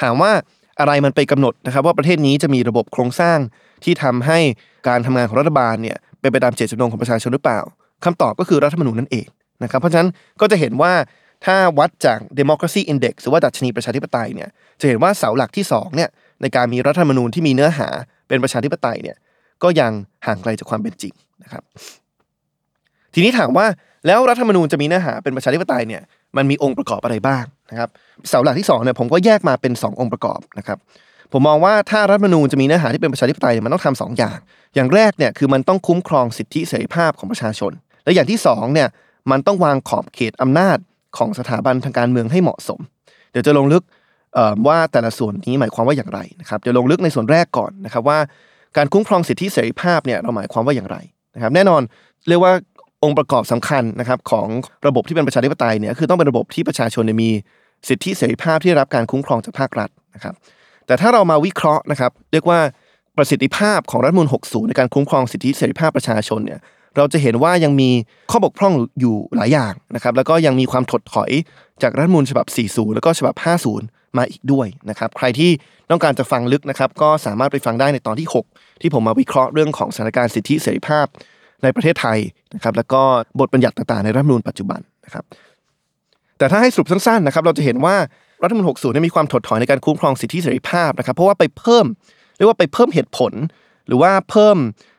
[0.00, 0.32] ถามว่า
[0.80, 3.38] อะไรมันไปกำหนดนะครับว่าประเทศนี้จะมีระบบโครงสร้าง
[3.84, 4.38] ที่ทำให้
[4.88, 7.60] การทำงานของรัฐบาลเนี่ยเป็นไปตามเจตจำนงของประชาชนหรือเปล่า
[8.04, 9.26] คำตอบก็คือรัฐธรรมนูญนั่นเอง
[9.62, 10.08] นะครับ เพราะฉะนั้น
[10.40, 10.92] ก็จะเห็นว่า
[11.44, 14.48] ถ้าวัดจาก democracy index หรือว่าดัชนีประชาธิปไตยเนี่ย
[14.80, 16.08] จะเห็นว่าเสาหลักที่สองเนี่ย
[16.42, 17.88] ในการมีรัฐธรรมนูญที่มีเนื้อหา
[18.28, 19.16] เป็นประชาธิปไตยเนี่ย
[19.62, 19.92] ก็ยัง
[20.26, 21.62] ห่างไกลจากความเป็นจริงนะครับ
[23.14, 23.66] ทีนี้ถามว่า
[24.06, 26.02] แล้วรัฐธรรมนูญจะมีเนื้อหาเป็นประชาธิปไตยเนี่ย
[26.36, 27.88] มันมีองค์ประกอบอะไรบ้างนะครับ
[28.28, 30.78] เสาหลักที่สองเนี่ยผมก็แยกมาเป็น 2 องค์ประกอบนะครับ
[31.32, 34.38] ผมมองว่าถ้ารัฐธรรมนูญจะมีเนื้อหาที่เป็นประชาธิปไตยเนี่ยมันต้องทำสองอย่าง
[34.74, 37.72] อย่างแรกเนี่ยคือมันต้องคุ้มครองสิทธิเสรีภาพของประชาชน
[38.04, 38.88] และอย่างที่สองเนี่ย
[39.30, 40.78] มันต้องวางขอบเขตอำนาจ
[41.18, 42.80] ของสถาบันทางการเมืองให้เหมาะสม
[43.30, 43.82] เดี๋ยวจะลงลึก
[44.66, 48.18] ว่าแต่ละส่วนนี้หมายความว่าอย่างไรนะครับจะลงลึกในส่วนแรกก่อนนะครับว่า
[48.76, 50.96] การคุ้มครองสิทธิเสรีภาพเนี่ยเราหมายความว่าอย่างไร
[51.34, 51.82] นะครับแน่นอน
[52.28, 52.52] เรียกว่า
[53.04, 54.48] องค์ประกอบสำคัญนะครับของ
[54.86, 57.30] ระบบที่เป็นประชาธิปไตยเนี่ยคือต้องเป็นระบบที่ประชาชนมี
[57.88, 60.34] สิทธิเสรีภาพที่ได้รับการคุ้มครองจากภาครัฐนะครับ
[60.86, 62.60] แต่ถ้าเรามาวิเคราะห์นะครับ เรียกว่า
[63.16, 66.60] ประสิทธิภาพของรัฐมนูล60 ในการคุ้มครองสิทธิเสรีภาพประชาชนเนี่ย
[66.96, 67.90] เราจะเห็นว่ายังมี
[68.30, 71.30] ข้อบกพร่องอยู่หลายอย่างนะครับแล้วก็ยังมีความถดถอย
[71.82, 73.34] จากรัฐมนูญฉบับ 40 แล้วก็ฉบับ
[73.76, 75.50] 50 มาอีกด้วยนะครับใครที่
[75.90, 81.06] ต้องการจะฟังลึกนะครับก็สามารถไปฟังได้ในตอนที่ 6 ที่ผมมาวิเคราะห์เรื่องของสถานการณ์สิทธิเสรีภาพ
[81.62, 82.18] ในประเทศไทย
[82.54, 83.02] นะครับแล้วก็
[83.40, 85.24] บทบัญญัติต่างๆในรัฐธรรมนูญปัจจุบันนะครับ
[86.38, 87.96] แต่ถ้าให้สรุปสั้นๆนะครับเราจะเห็นว่า
[88.42, 91.86] รัฐธรรมนูญ60เนี่ยมีความถดถอยในการคุ้มครองสิทธิเสรีภาพนะครับ เพราะว่าไปเพิ่ม
[92.36, 93.32] เรียกว่าไปเพิ่มเหตุผล
[93.86, 94.56] หรือว่าเพิ่ม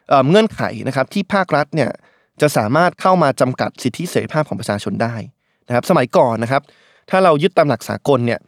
[0.09, 1.89] เเงื่อนไขนะครับที่ภาครัฐเนี่ย
[2.41, 5.15] จะสามารถเข้ามาจำกัดสิทธิเสรีภาพของประชาชนได้
[5.67, 6.61] นะครับสมัยก่อนนะครับ
[7.09, 8.39] ถ้าเรายึดตามหลักสากลเนี่ย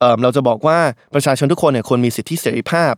[0.00, 0.78] เเราจะบอกว่า
[1.14, 2.92] ประชาชนทุกคนเนี่ยควรมีสิทธิเสรีภาพ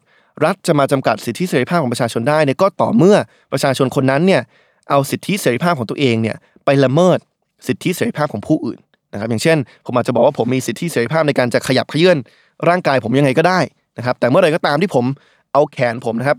[0.44, 3.16] รัฐจะมาจำกัดสิทธิเสรีภาพของประชาชนได้เนี่ยก็ต่อเมื่อ
[3.52, 4.42] ประชาชนคนนั้นเนี่ย
[4.90, 7.18] เอาสิทธิเสรีภาพของตัวเองเนี่ยไปละเมิด
[7.66, 8.78] สิทธิเสรีภาพของผู้อื่น
[9.12, 12.18] นะครับอย่างเช่น ผมอาจจะบอกว่าผมมีสิทธิเสรีภาพในการจะขยับเขยื่อน
[12.68, 13.60] ร่างกายผมยังไงก็ได้
[13.98, 15.04] นะครับแต่เมื่อไรก็ตามที่ผม
[15.52, 16.36] เอาแขนผมนะครับ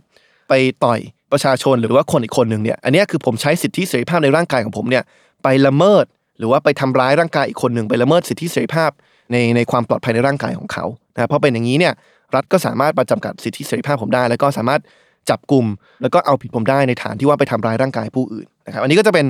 [0.50, 1.00] ไปต่อย
[1.32, 5.04] ประชาชนหรือว่าคนอีกคนหนึ่งเนี่ยอันนี้คือผมใช้สิทธิเสรีภาพในร่างกายของผมเนี่ย
[5.44, 6.06] ไปละเมิด
[6.38, 8.92] หรือว่าไปทำร้ายร่างกายอีกคนหนึ่งไปละเมิดสิทธิเสรีภาพ
[9.32, 11.94] ในในความปลอดภัยในร่างกายของเขานะครับเพราะเป็นอย่างนี้เนี่ย
[12.36, 14.82] รัฐก็สามารถมาจำกัดสิทธิเสรีภาพผมได้ แล้วก็สามารถ
[15.30, 15.66] จับกลุ่ม
[16.02, 19.26] แล้วก็เอาผิดผมได้ในฐานที่ว่าไปทำร้ายร่างกายผู้อื่นนะครับอันนี้ก็จะเป็น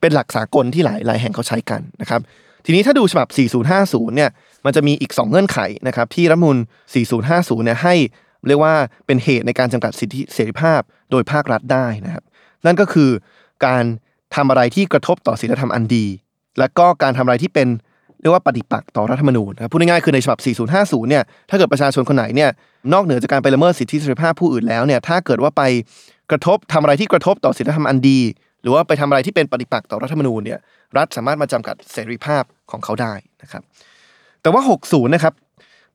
[0.00, 2.20] เป็นหลักสากลที่หลายหลายแห่งเขาใช้กันนะครับ
[2.64, 3.28] ทีนี้ถ้าดูฉบับ
[3.72, 4.30] 4050 เนี่ย
[4.64, 6.58] มันจะมีอีก 2 เงื่อนไขนะครับที่รัฐมนูล
[7.10, 7.94] 4050 เนี่ยให้
[8.46, 8.74] เรียกว่า
[9.06, 12.24] เป็นเหตุในการจำกัดสิทธิเสรีภาพโดยภาครัฐได้นะครับ
[12.66, 13.10] นั่นก็คือ
[13.66, 13.84] การ
[14.34, 16.06] ทำอะไรที่กระทบต่อศีลธรรมอันดี
[16.58, 17.68] และก็การทำอะไรที่เป็น
[18.20, 20.38] เรียกว่าปฏิปักษ์ต่อรัฐธรรมนูญนะครับพูดง่ายๆคือในฉบับ
[20.72, 22.50] 4050 เนี่ยถ้าเกิดประชาชนคนไหนเนี่ย
[22.92, 25.62] นอกเหนือจากการไปละเมิดสิทธิเสรีภาพผู้อื่นแล้วเนี่ยถ้าเกิดว่าไป
[26.30, 28.20] กระทบทำอะไรที่กระทบต่อศีลธรรมอันดี
[28.62, 30.58] หรือว่าไปทำอะไรที่เป็นปฏิปักษ์ต่อรัฐธรรมนูญเนี่ย
[30.96, 33.62] รัฐสามารถมาจำกัดเสรีภาพของเขาได้นะครับ
[34.42, 35.32] แต่ว่า 60 นะครับ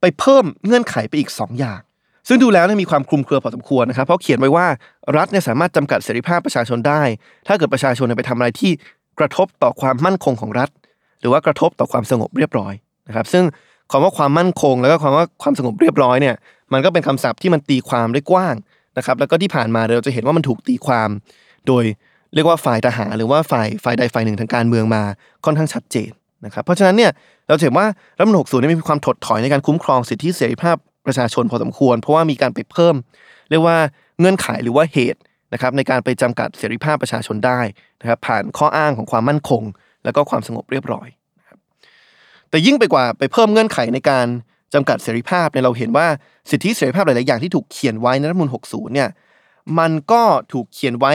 [0.02, 1.80] ไปเพิ่มเงื่อนไขไปอีก 2 อย่าง
[2.28, 4.68] ซึ่งดูแล้วมีความคลุมเครือพอสมควรนะครับเพราะเขียนไว้ว่า
[5.18, 7.02] รัฐเนี่ยสามารถจำกัดเสรีภาพประชาชนได้
[7.48, 8.72] ถ้าเกิดประชาชนไปทำอะไรที่
[9.20, 10.70] กระทบต่อความมั่นคงของรัฐ
[11.22, 12.74] หรือว่ากระทบต่อความสงบเรียบร้อย
[13.08, 13.44] นะครับ ซึ่ง
[13.92, 16.36] คำว่าความมั่นคง แล้วก็ความว่าความสงบเรียบร้อยเนี่ย
[16.74, 18.56] มันก็เป็นคำศัพท์ที่มันตีความได้กว้าง
[18.98, 21.10] นะครับ แล้วก็ที่ผ่านมาเราจะเห็นว่ามันถูกตีความ
[21.68, 21.84] โดย
[22.34, 25.04] เรียกว่าฝ่ายทหารหรือว่าฝ่ายฝ่ายใดฝ่ายหนึ่งทางการเมืองมา
[25.46, 26.12] ค่อนข้างชัดเจน
[26.46, 27.12] นะครับ เพราะฉะนั้นเนี่ย
[27.48, 32.96] เราเห็นว่ารัฐมนูญ60นี่ยมีความถดถอยในการคุ้มครองสิทธิเสรีภาพประชาชนพอสมควร เพราะว่ามีการไปเพิ่ม
[33.50, 33.78] เรียกว่า
[34.20, 35.20] เงื่อนไขหรือว่าเหตุ
[35.54, 37.60] นะครับในการไปจำกัดเสรีภาพประชาชนได้
[38.02, 39.64] นะครับผ่านข้ออ้างของความมั่นคง
[40.04, 41.08] แล้วก็ความสงบเรียบร้อย
[42.50, 44.28] แต่ยิ่งไปกว่าไปเพิ่มเงื่อนไขในการ
[44.74, 46.08] จำกัดเสรีภาพเนี่ยเราเห็นว่า
[46.50, 49.10] สิทธิเสรีภาพหลาย ๆ อย่างที่ถูกเขียนไว้ในรัฐธรรมนูญ60 เนี่ย
[49.80, 51.14] มันก็ถูกเขียนไว้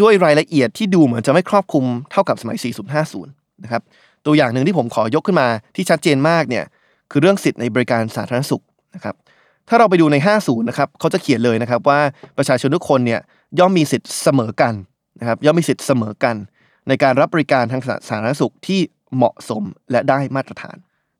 [0.00, 2.56] ด้วยรายละเอียดที่ดูเหมือนจะไม่ครอบคลุมเท่ากับสมัย
[3.04, 3.26] 4050
[3.64, 3.82] นะครับ
[4.26, 6.64] ตัวอย่างหนึ่งที่ผมขอยกขึ้นมาที่ชัดเจนมากเนี่ย
[7.10, 8.62] คือเรื่องสิทธิในบริการสาธารณสุข
[8.94, 9.14] นะครับ
[9.68, 12.00] ถ้าเราไปดูใน 50 นะครับเขาจะเขียนเลยนะครับว่า
[12.38, 13.20] ประชาชนทุกคนเนี่ย
[13.58, 14.74] ย่อมมีสิทธิ์เสมอกัน
[15.20, 16.36] นะครับย่อมมีสิทธิ์เสมอกัน
[16.88, 18.80] ในการรับบริการทางสาธารณสุขที่
[19.16, 20.76] เหมาะสมและได้มาตรฐาน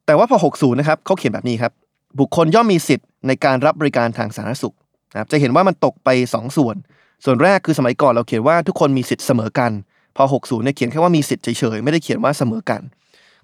[0.07, 1.73] แต่ว่าพอ 60 นะครับเขาเขียนแบบนี้ครับ
[2.21, 4.75] บุคคลย่อมมีสิทธิ์ในการรับบริการทางสาธารณสุข
[5.13, 6.77] นะครับจะเห็นว่ามันตกไป 2 ส่วน
[7.25, 9.73] ส่วนแรกคือสมัยก่อนเราเขียนว่าทุกคนมีสิทธิ์เสมอกัน
[10.17, 12.81] พอ 60 เนี่ยเขียนแค่ว่ามีสิทธิ์เฉยๆไม่ได้เขียนว่าเสมอกัน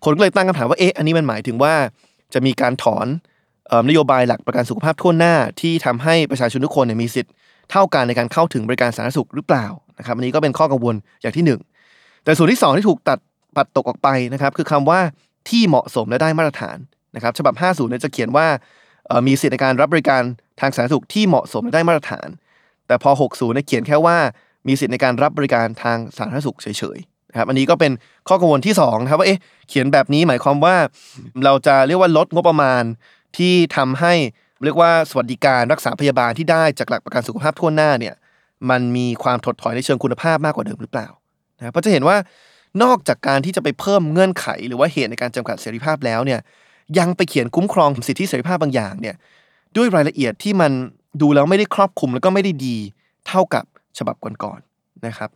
[0.05, 1.75] คนก็เลยตั้งคำถามว่าเอ๊ะอันนี้มันหมายถึงว่า
[2.35, 3.07] จะมีการถอน
[3.89, 7.33] นโยบายหลักประกันสุขภาพทั่วหน้าที่ทำให้ประชาชนทุกคนเนี่ยมีสิทธิ์
[7.71, 9.67] เท่ากันในการเข้าถึงบริการสาธารณสุขหรือเปล่า
[9.99, 11.70] นะครับอันนี้ก็เป็นข้อกังวลอย่างที่1
[12.25, 13.19] แต่ส่วนที่ 2 ที่ถูกตัด
[13.57, 15.01] ปัดตกออกไปนะครับคือคำว่า
[15.49, 16.79] ที่เหมาะสมและได้มาตรฐาน
[17.15, 18.47] นะครับฉบับ 50เนี่ยจะเขียนว่า
[19.27, 20.23] มีสิทธิในการรับบริการ
[20.61, 22.29] ทางสาธารณสุขที่เหมาะสมและได้มาตรฐาน
[22.87, 24.17] แต่พอ 60เนี่ยเขียนแค่ว่า
[24.69, 27.93] มีสิทธิในการรับบริการทางสาธารณสุขเฉยๆนะครับอันนี้ก็เป็น
[28.29, 30.77] ข้อกังวลที่2นะครับว่าเอ๊ะเขียนแบบนี้หมายความว่า
[31.45, 32.83] เราจะเรียกว่าลดงบประมาณ
[33.37, 34.15] ที่ทำให้
[34.65, 38.15] เรียกว่าสวัสดิการรักษาพยาบาลที่ได้จากหลักประกันสุขภาพทั่วหน้าเนี่ย
[38.71, 41.09] มันมีความถดถอยในเชิงคุณภาพมากกว่าเดิมหรือเปล่า
[41.61, 42.17] นะเพราะจะเห็นว่า
[42.83, 46.41] นอกจากการที่จะไปเพิ่มเงื่อนไข หรือว่าเหตุในการจำกัดเสรีภาพแล้วเนี่ย
[46.99, 49.17] ยังไปเขียนคุ้มครองสิทธิเสรีภาพบางอย่างเนี่ย
[49.77, 50.73] ด้วยรายละเอียดที่มัน
[51.21, 52.77] ดูแล้วไม่ได้ครอบคลุมแล้วก็ไม่ได้ดี
[53.29, 53.65] เท่ากับ
[53.99, 55.31] ฉบับก่อนๆนะครับ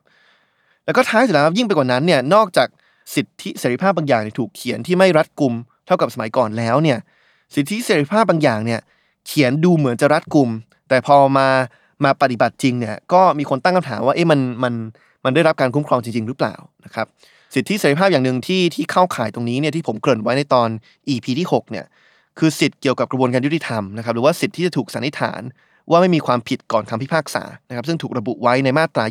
[0.85, 2.69] แล้วก็ท้ายสุดแล้วยิ่งไปกว่านั้นเนี่ยนอกจาก
[3.15, 5.55] สิทธิเสรีภาพบางอย่างถูกเขียนที่ไม่รัดกุม
[5.87, 6.99] เท่ากับสมัยก่อนแล้วเนี่ย
[7.55, 8.81] สิทธิเสรีภาพบางอย่างเนี่ย
[9.27, 10.51] เขียนดูเหมือนจะรัดกุม
[10.89, 11.49] แต่พอมา
[12.05, 14.75] มาปฏิบัติจริงเนี่ยก็มีคนตั้งคำถามว่าเอ๊ะมันมัน
[15.25, 17.07] มันได้รับการคุ้มครองจริง ๆ หรือเปล่านะครับ
[17.55, 20.69] สิทธิเสรีภาพอย่างหนึ่งที่ที่เข้าข่ายตรงนี้เนี่ยที่ผมเกริ่นไว้ในตอน
[21.09, 21.85] EP ที่6เนี่ย
[22.39, 25.41] คือสิทธิ์เกี่ยวกับกระบวนการยุติธรรมนะครับหรือว่าสิทธิที่จะถูกสันนิษฐาน
[25.91, 29.05] ว่าไม่มีความผิดก่อนคำพิพากษานะครับซึ่งถูกระบุไว้ในมาตรา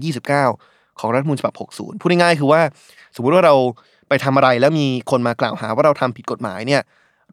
[0.43, 2.62] 29 ของรัฐธรรมนูญฉบับ 60 พูดง่ายๆคือว่า
[3.15, 3.56] สมมุติว่าเรา
[4.10, 6.82] ไปทำอะไรแล้วมีคนมากล่าวหาว่าเราทำผิดกฎหมายเนี่ย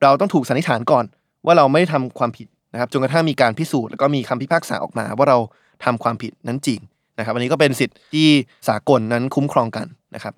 [0.02, 1.04] เราต้องถูกสันนิษฐานก่อน
[1.46, 5.38] ว่าเราไม่ได้ทำความผิดนะครับจนกระทั่งมีการพิสูจน์แล้วก็มีคำพิพากษาออกมาว่าเรา
[5.84, 6.80] ทำความผิดนั้นจริง
[7.20, 8.28] นะครับอันนี้ก็เป็นสิทธิ์ที่
[8.68, 10.34] สากลนั้นคุ้มครองกันนะครับ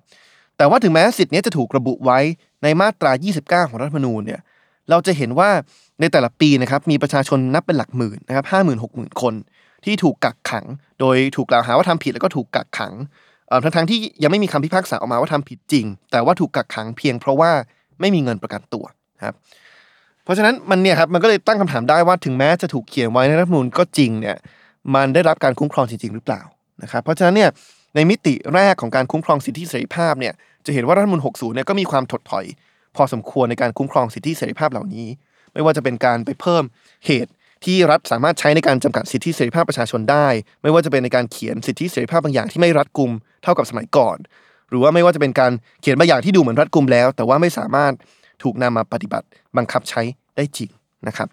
[0.57, 2.19] แต่ว่าถึงแม้สิทธิ์นี้จะถูกระบุไว้
[2.63, 4.41] ในมาตรา 29 ของรัฐธรรมนูญเนี่ย
[4.89, 5.49] เราจะเห็นว่า
[5.99, 9.33] ในแต่ละปีนะครับมีประชาชนนับเป็นหลักหมื่นนะครับห้าหมื่นหกหมื่นคน
[9.85, 10.65] ที่ถูกกักขัง
[10.99, 12.93] โดยถูกกล่าวหาว่าทำผิดแล้วก็ถูกกักขัง
[13.63, 17.51] ทั้งทั้งที่ยังไม่มีคำพิพากษาออกมาว่าทำผิดจริง แต่ว่าถูกกักขังเพียงเพราะว่า
[17.99, 18.85] ไม่มีเงินประกันตัว
[19.25, 19.35] ครับ
[20.23, 24.37] เพราะฉะนั้นมันเนี่ยครับมันก็เลยตั้งคำถามได้ว่าถึงแม้จะถูกเขียนไว้ในรัฐธรรมนูญก็จริงเนี่ย
[24.95, 26.41] มันได้รับการคุ้มครองจริง ๆ หรือเปล่า
[26.83, 27.49] นะครับเพราะฉะนั้นเนี่ย
[27.95, 30.33] ในมิติแรกของการคุ้มครองสิทธิเสรีภาพเนี่ย
[30.65, 32.45] จะเห็นว่ารัฐธรรมนูญ60เนี่ยก็มีความถดถอย
[32.95, 35.07] พอสมควรในการคุ้มครองสิทธิเสรีภาพเหล่านี้
[35.53, 36.63] ไม่ว่าจะเป็นการไปเพิ่ม
[37.05, 37.31] เหตุ
[37.65, 40.27] ที่รัฐสามารถใช้ในการจำกัดสิทธิเสรีภาพประชาชนได้
[40.61, 43.11] ไม่ว่าจะเป็นในการเขียนสิทธิเสรีภาพบางอย่างที่ไม่รัดกุม
[43.43, 44.17] เท่ากับสมัยก่อน
[44.69, 47.93] หรือว่าไม่ว่าจะเป็นการเขียนบางอย่างที่ดูเหมือนรัดกุมแล้ว แต่ว่าไม่สามารถ
[48.43, 49.25] ถูกนำมาปฏิบัติ
[49.57, 50.01] บังคับใช้
[50.35, 50.69] ได้จริง
[51.07, 51.27] นะครับ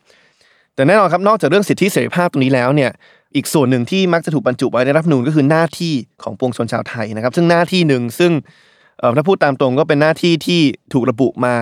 [0.75, 2.91] แต่แน่นอนครับนอกจากเรื่องสิทธิเสรีภาพตรงนี้แล้วเนี่ย
[3.35, 8.33] อีกส่วนหนึ่งที่มักจะถูกบรรจุไว้ในรัฐธรรมนูญก็คือหน้าที่ของปวงชนชาวไทยนะครับ ซึ่งหน้าที่หนึ่งซึ่ง
[9.17, 10.61] ถ้าพูดตามตรงก็เป็นหน้าที่ที่
[10.93, 11.55] ถูกระบุมา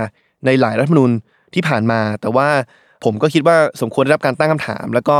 [0.46, 1.10] ในหลายรัฐธรรมนูญ
[1.54, 2.48] ที่ผ่านมา แต่ว่า
[3.04, 5.18] ผมก็คิดว่าสมควรได้รับการตั้งคำถาม แล้วก็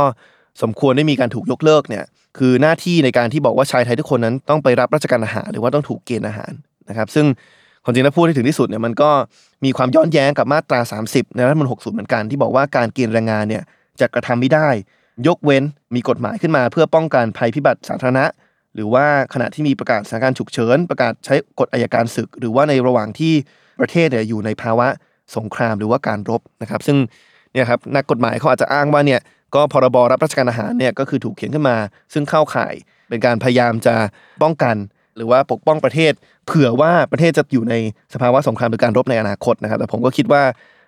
[0.61, 2.05] สมควรได้มีการถูกยกเลิกเนี่ย
[2.37, 6.51] คือหน้าที่ในการที่บอกว่าชายไทยทุกคนนั้นต้องไปรับราชการอาหารหรือว่าต้องถูกเกณฑ์อาหาร
[6.89, 7.25] นะครับ ซึ่ง
[7.83, 9.11] ความจริงแล้วพูดให้ถึงที่สุดเนี่ยมันก็
[9.63, 13.63] มีความย้อนแย้งกับมาตรา 30 ในรัฐธรรมนูญ60 เหมือนกันที่บอกว่าการเกณฑ์แรงงานเนี่ย
[13.99, 14.69] จะกระทำไม่ได้
[15.27, 15.63] ยกเว้น
[15.95, 18.25] มีกฎหมายขึ้นมา เพื่อป้องกันภัยพิบัติสาธารณะ
[18.75, 23.33] หรือว่าขณะที่มีประกาศสถานการณ์ฉุกเฉิน ประกาศใช้กฎอัยการศึก หรือว่าในระหว่างที่
[23.81, 24.87] ประเทศเนี่ยอยู่ในภาวะ
[25.37, 26.97] สงครามหรือว่าการรบนะครับ ซึ่ง
[27.53, 29.21] เนี่ยครับนักกฎหมายเขาอาจจะอ้างว่าเนี่ย
[29.55, 31.77] ก็พรบรับราชการอาหารเนี่ยก็คือถูกเขียนขึ้นมา
[32.13, 32.73] ซึ่งเข้าข่าย
[33.09, 33.95] เป็นการพยายามจะ
[34.43, 34.75] ป้องกัน
[35.15, 36.13] หรือว่าปกป้องประเทศ
[36.45, 37.73] เผื่อว่าประเทศจะอยู่ใน
[38.13, 40.43] สภาวะสงครามหรือการรบในอนาคตนะครับ แต่ผมก็คิดว่า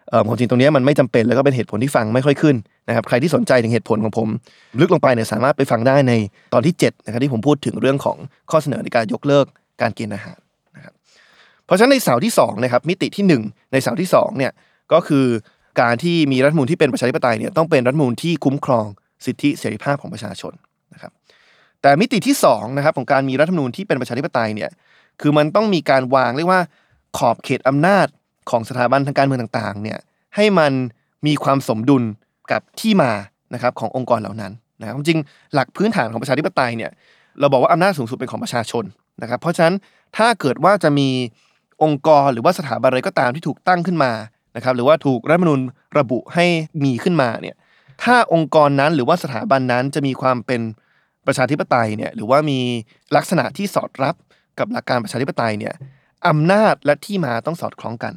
[0.10, 2.56] เอ่อความจริงตรงนี้มันไม่จำเป็นแล้วก็เป็นเหตุผลที่ฟังไม่ค่อยขึ้น
[2.88, 4.28] นะครับใครที่สนใจถึงเหตุผลของผม
[4.80, 6.14] ลึกลงไปเนี่ยสามารถไปฟังได้ใน
[6.54, 8.18] ตอนที่7นะครับที่ผมพูดถึงเรื่องของ
[8.52, 9.46] ข้อเสนอในการยกเลิก
[9.82, 10.40] การเกณฑ์อาหาร
[10.76, 10.94] นะครับ
[11.66, 14.52] เพราะฉะนั้นในเสาที่2นะครับมิติที่ 1 ในเสาที่2เนี่ย
[14.94, 15.26] ก็คือ
[15.82, 18.86] การที่มีรัฐมนูญที่เป็นประชาธิปไตยเนี่ยต้องเป็นรัฐมนูญที่คุ้มครอง
[19.26, 20.54] สิทธิเสรีภาพของประชาชน
[20.94, 21.12] นะครับ
[21.82, 24.70] แต่มิติที่2นะครับของการมีรัฐธรรมนูญที่เป็นประชาธิปไตยเนี่ย
[25.22, 26.62] คือมันต้องมีการวางเรียกว่า
[27.18, 28.08] ขอบเขตอำนาจ
[28.50, 30.00] ของสถาบันทางการเมืองต่างๆเนี่ย
[30.36, 30.72] ให้มัน
[31.28, 32.04] มีความสมดุล
[32.52, 33.12] กับที่มา
[33.54, 35.20] นะครับขององค์กรเหล่านั้นนะครับจริง
[35.54, 36.92] หลักพื้นฐานของประชาธิปไตยเนี่ย
[37.40, 38.84] เราบอกว่าอำนาจสูงสุดเป็นของประชาชน
[39.22, 39.76] นะครับ เพราะฉะนั้น
[40.18, 41.10] ถ้าเกิดว่าจะมี
[41.84, 44.12] องค์กรหรือว่าสถาบันอะไรก็ตามที่ถูกตั้งขึ้นมา
[44.56, 45.62] นะครับหรือว่าถูกรัฐมนูญ
[46.00, 46.46] ระบุให้
[46.84, 47.56] มีขึ้นมาเนี่ย
[48.04, 50.62] ถ้าองค์กรนั้นหรือว่าสถาบันนั้นจะมีความเป็น
[51.28, 52.60] ประชาธิปไตยเนี่ยหรือว่ามี
[53.16, 54.16] ลักษณะที่สอดรับ
[54.60, 55.74] กับหลักการประชาธิปไตยเนี่ย
[56.28, 58.14] อำนาจและที่มาต้องสอดคล้องกัน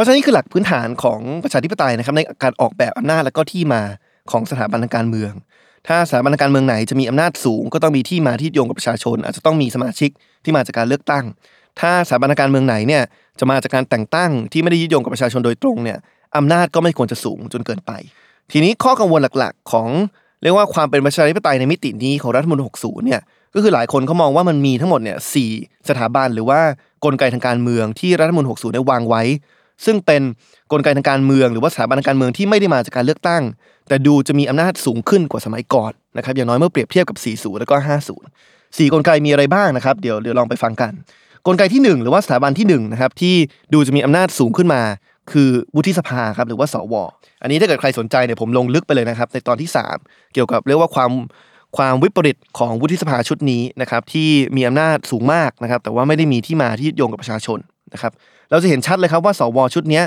[0.00, 3.82] ราะฉะนั้นคือหลักพื้นฐานของประชาธิปไตยนะครับในการออกแบบอำนาจและก็ที่มา
[4.30, 5.32] ของสถาบันทางการเมือง
[5.88, 10.10] ถ้าสถาบันทางการเมืองไหนจะมีอำนาจสูง ก็ต้องมีที่มาที่โยงกับประชาชน อาจจะต้องมีสมาชิก
[10.44, 11.24] ที่มาจากการเลือกตั้ง
[11.80, 13.02] ถ้าสถาบันทางการเมืองไหนเนี่ย
[13.38, 15.98] จะมาจากการแต่งตั้งที่ไม่ได้ยึดโยงกับประชาชนโดยตรงเนี่ย
[16.36, 17.92] อำนาจก็ไม่ควรจะสูงจนเกินไป
[18.52, 19.88] ทีนี้ข้อกังวลหลักๆ ของ
[20.42, 23.20] เรียกว่าความเป็นประชาธิปไตยในมิตินี้ของรัฐธรรมนูญ60 เนี่ย
[23.54, 25.36] ก็คือหลายคนเขามองว่ามันมีทั้งหมดเนี่ยส
[25.88, 26.60] สถาบันหรือว่า
[27.04, 29.22] กลไกทางการเมืองที่รัฐธรรมนูญ60 ได้วางไว้
[29.84, 30.22] ซึ่งเป็น
[30.72, 33.42] กลไกทางการเมืองหรือว่าสถาบันทางการเมืองที่ไม่ได้มาจากการเลือกตั้ง
[33.88, 37.16] แต่ดูจะมีอำนาจสูงขึ้นกว่าสมัยก่อนนะครับอย่างน้อยเมื่อเปรียบเทียบกับ
[37.54, 37.74] 40 แล้วก็
[38.30, 40.92] 50 4 กลไกมีอะไรบ้างนะครับเดี๋ยวเดี๋ยวลองไปฟังกัน
[41.46, 43.34] กลไกที่ 1 หรือว่าสถาบันที่1นะครับที่
[43.72, 44.82] ดูจะมีอำนาจสูงขึ้นมา
[45.32, 46.94] คือวุฒิสภาครับหรือว่าสว
[47.42, 49.70] อันนี้ถ้าเกิดใครสนใจเนี่ยผมลงลึกไปเลยนะครับในตอนที่
[50.02, 51.10] 3 เกี่ยวกับเรียกว่าความ
[51.76, 57.58] ความวิปริตของวุฒิสภาชุดนี้นะครับที่มีอำนาจสูงมากนะครับแต่ว่าไม่ได้มีที่มาที่โยงกับประชาชน
[57.92, 58.12] นะครับ
[58.50, 60.02] เราจะเห็นชัดเลยครับว่าสวชุดนี้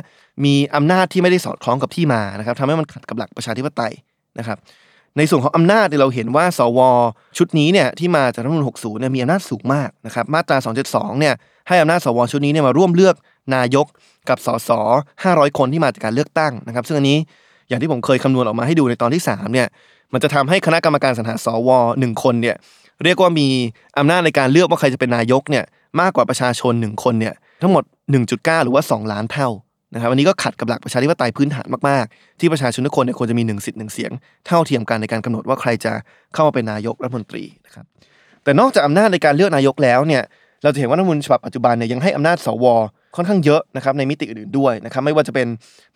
[0.45, 3.93] มีอำนาจที่ไม่ได้สอดคล้องกับที่มานะครับทำให้มันขัดกับหลักประชาธิปไตย
[4.39, 4.57] นะครับ
[5.17, 6.79] ในส่วนของอำนาจเนี่เราเห็นว่า สว
[7.37, 10.57] ชุดนี้เนี่ยที่มาจากรัฐธรรมนูญ60เนี่ยมีอำนาจสูงมากนะครับมาตรา
[10.89, 11.33] 272เนี่ย
[11.67, 13.15] ให้อำนาจสวชุดนี้เนี่ยมาร่วมเลือก
[13.55, 13.85] นายก
[14.29, 14.69] กับสส
[15.13, 17.17] 500 คนที่มาจากการเลือกตั้งนะครับ ซึ่งอันนี้
[17.69, 19.67] อย่างที่ผมเคยคำนวณออกมาให้ดูในตอนที่3เนี่ย
[20.13, 22.55] มันจะทำให้คณะกรรมการสรรหาสว1คนเนี่ย
[23.03, 23.47] เรียกว่ามี
[23.97, 25.63] อำนาจในการเลือกว่าใครจะเป็นนายกเนี่ย
[26.01, 27.83] มากกว่าประชาชน1คนเนี่ย ทั้งหมด
[28.23, 29.49] 1.9 หรือว่า 2 ล้านเท่า
[29.93, 34.11] นะครับอันนี้ก็ขัดกับหลักประชาธิปไตยพื้นฐานมากๆ ที่ประชาชนทุกคนเนี่ยควรจะมีหนึ่งสิทธิ์หนึ่งเสียง
[34.47, 35.93] เท่าเทียมกันในการกำหนดว่าใครจะ
[36.33, 37.85] เข้ามาเป็นนายกรัฐมนตรีนะครับ
[38.43, 40.23] แต่นอกจากอำนาจในการเลือกนายกแล้วเนี่ย
[40.63, 42.65] เราจะเห็นว่ารัฐมนูญฉบับปัจจุบันเนี่ยยังให้อำนาจสว
[43.15, 45.47] ค่อนข้างเยอะนะครับในมิติอื่นๆด้วยนะครับไม่ว่าจะเป็น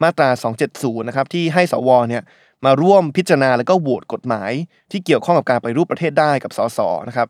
[0.03, 0.29] มาตรา
[0.67, 2.23] 270 นะครับที่ให้สวเนี่ย
[2.65, 4.51] มาร่วมพิจารณาแล้วก็โหวตกฎหมาย
[4.91, 7.27] ที่เกี่ยวข้องกับการไปรูปประเทศได้กับสสนะครับ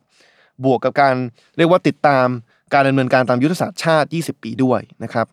[0.66, 1.16] บวกกับการ
[1.58, 2.28] เรียกว่าติดตาม
[2.74, 5.26] การดำเนินการตามยุทธศาสตร์ชาติ 20 ปีด้วยนะครับ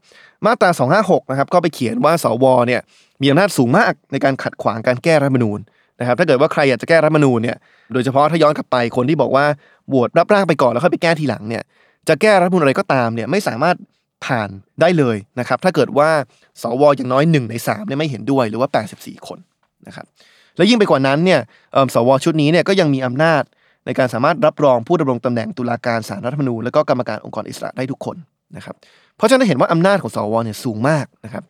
[0.46, 0.70] มาตรา
[1.00, 2.80] 256 นะครับ ก็ไปเขียนว่าสวเนี่ย
[3.22, 5.58] มีอำนาจสูงมากในการขัดขวางการแก้รัฐมนูญ
[6.00, 7.56] นะครับ ถ้าเกิดว่าใครอยากจะแก้รัฐมนูญเนี่ย
[7.92, 9.44] โดยเฉพาะถ้าย้อนกลับไปคนที่บอกว่า
[9.88, 11.62] โหวตรับร่างไปก่อนแล้วค่อยไปแก้ทีหลังเนี่ย
[12.08, 13.76] จะแก้รัฐมนูญอะไรก็ตามเนี่ยไม่สามารถ
[14.24, 14.48] ผ่าน
[14.80, 16.10] ได้เลยนะครับ ถ้าเกิดว่า
[16.62, 18.68] สวอย่างน้อย1ใน3เนี่ยไม่เห็นด้วยหรือว่า
[18.98, 19.38] 84 คน
[19.86, 20.06] นะครับ
[20.56, 21.40] และยิ่งไปกว่านั้นเนี่ย
[21.94, 23.42] สวชุดนี้เนี่ยก็ยังมีอำนาจ
[23.86, 28.16] ในการสามารถรับรองผู้ดำรงตำแหน่งตุลาการศาลรัฐธรรมนูญและก็กรรมการองค์กรอิสระได้ทุกคน
[28.56, 28.74] นะครับ
[29.16, 31.42] เพราะฉะนั้นเห็นว่าอำนาจของสวเนี่ยสูงมากนะครับ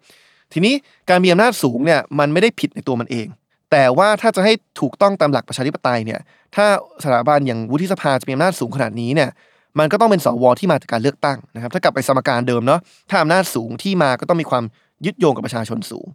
[0.53, 0.75] ทีนี้
[1.11, 3.27] การมีอำนาจสูงเนี่ยมันไม่ได้ผิดในตัวมันเอง
[3.71, 6.21] แต่ว่าถ้าจะให้ถูกต้องตามหลักประชาธิปไตยเนี่ย
[6.55, 6.67] ถ้า
[7.05, 9.31] สถาบันอย่างวุฒิสภาจะมีอำนาจสูงขนาดนี้เนี่ย
[9.79, 14.65] มันก็ต้องเป็นสวที่มาจากการเลือกตั้งนะครับถ้ากลับไปสมการเดิมเนาะถ้าอำนาจสูงที่มาก็ต้องมีความ
[15.05, 16.07] ยึดโยงกับประชาชนสูง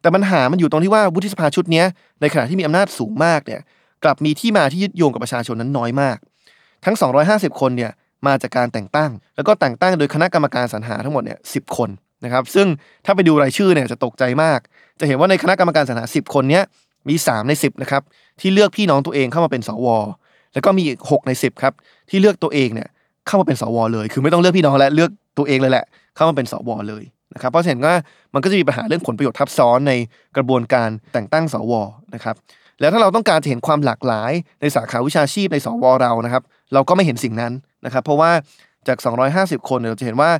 [0.00, 1.84] แต่ปัญหามันอยู่ตรงที่ว่าวุฒิสภาชุดนี้
[2.20, 3.60] ในขณะที่มีอำนาจสูงมากเนี่ย
[4.04, 6.16] กลับมีที่มาที่ยึดโยงกับประชาชนนั้นน้อยมาก
[6.84, 6.96] ทั้ง
[7.28, 7.92] 250 คนเนี่ย
[8.26, 11.90] มาจากการแต่งตั้ง แล้วก็แต่งตั้งโดยคณะกรรมการสรรหาทั้งหมดเนี่ยสิคน
[12.24, 12.66] นะครับซึ่ง
[13.04, 14.58] ถ้าไปดูรายชื่อเนี่ยจะตกใจมาก
[15.00, 16.64] จะเห็นว่าในคณะกรรมการสรรหา 10 คนเนี้ย
[17.08, 18.02] มี 3 ใน 10นะครับ
[18.40, 19.86] ที่เลือกพี่น้องตัวเองเข้ามาเป็นสว
[20.54, 21.74] แล้วก็มีอีก 6 ใน 10ครับ
[22.10, 22.88] ที่เลือกตัวเองเนี่ย
[23.26, 25.84] เข้ามาเป็นสว เลย คือไม่ต้องเลือกพี่น้องและเลือกตัวเองเลยแหละ
[26.16, 27.94] เข้ามาเป็นสว เลยนะครับเพราะฉะนั้นว่า
[28.34, 29.92] มันก็จะมีปัญหาเรื่องผลประโยชน์ทับซ้อนใน
[30.36, 31.72] กระบวนการแต่งตั้งสว
[32.14, 32.34] นะครับ
[32.80, 37.52] แล้วถ้าเราต้องการเห็นความหลากหลายในสาขาวิชาชีพในสวเรานะครับ เราก็ไม่เห็นสิ่งนั้น
[37.84, 38.30] นะครับ เพราะว่า
[38.88, 38.98] จาก
[39.34, 40.30] 250 คนเราจะเห็นว่า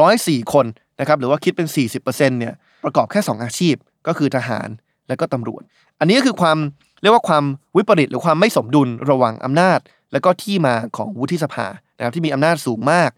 [0.00, 0.66] 104 คน
[1.00, 2.54] นะครับหรือว่าคิดเป็น 40%เนี่ย
[2.84, 3.74] ประกอบแค่ 2 อาชีพ
[4.06, 4.68] ก็คือทหาร
[5.08, 5.62] และก็ตำรวจ
[6.00, 6.58] อันนี้ก็คือความ
[7.02, 7.44] เรียกว่าความ
[7.76, 9.78] วิปริตหรือความไม่สมดุลระหว่างอำนาจ
[10.12, 13.10] และก็ที่มาของวุฒิสภานะครับที่มีอำนาจสูงมาก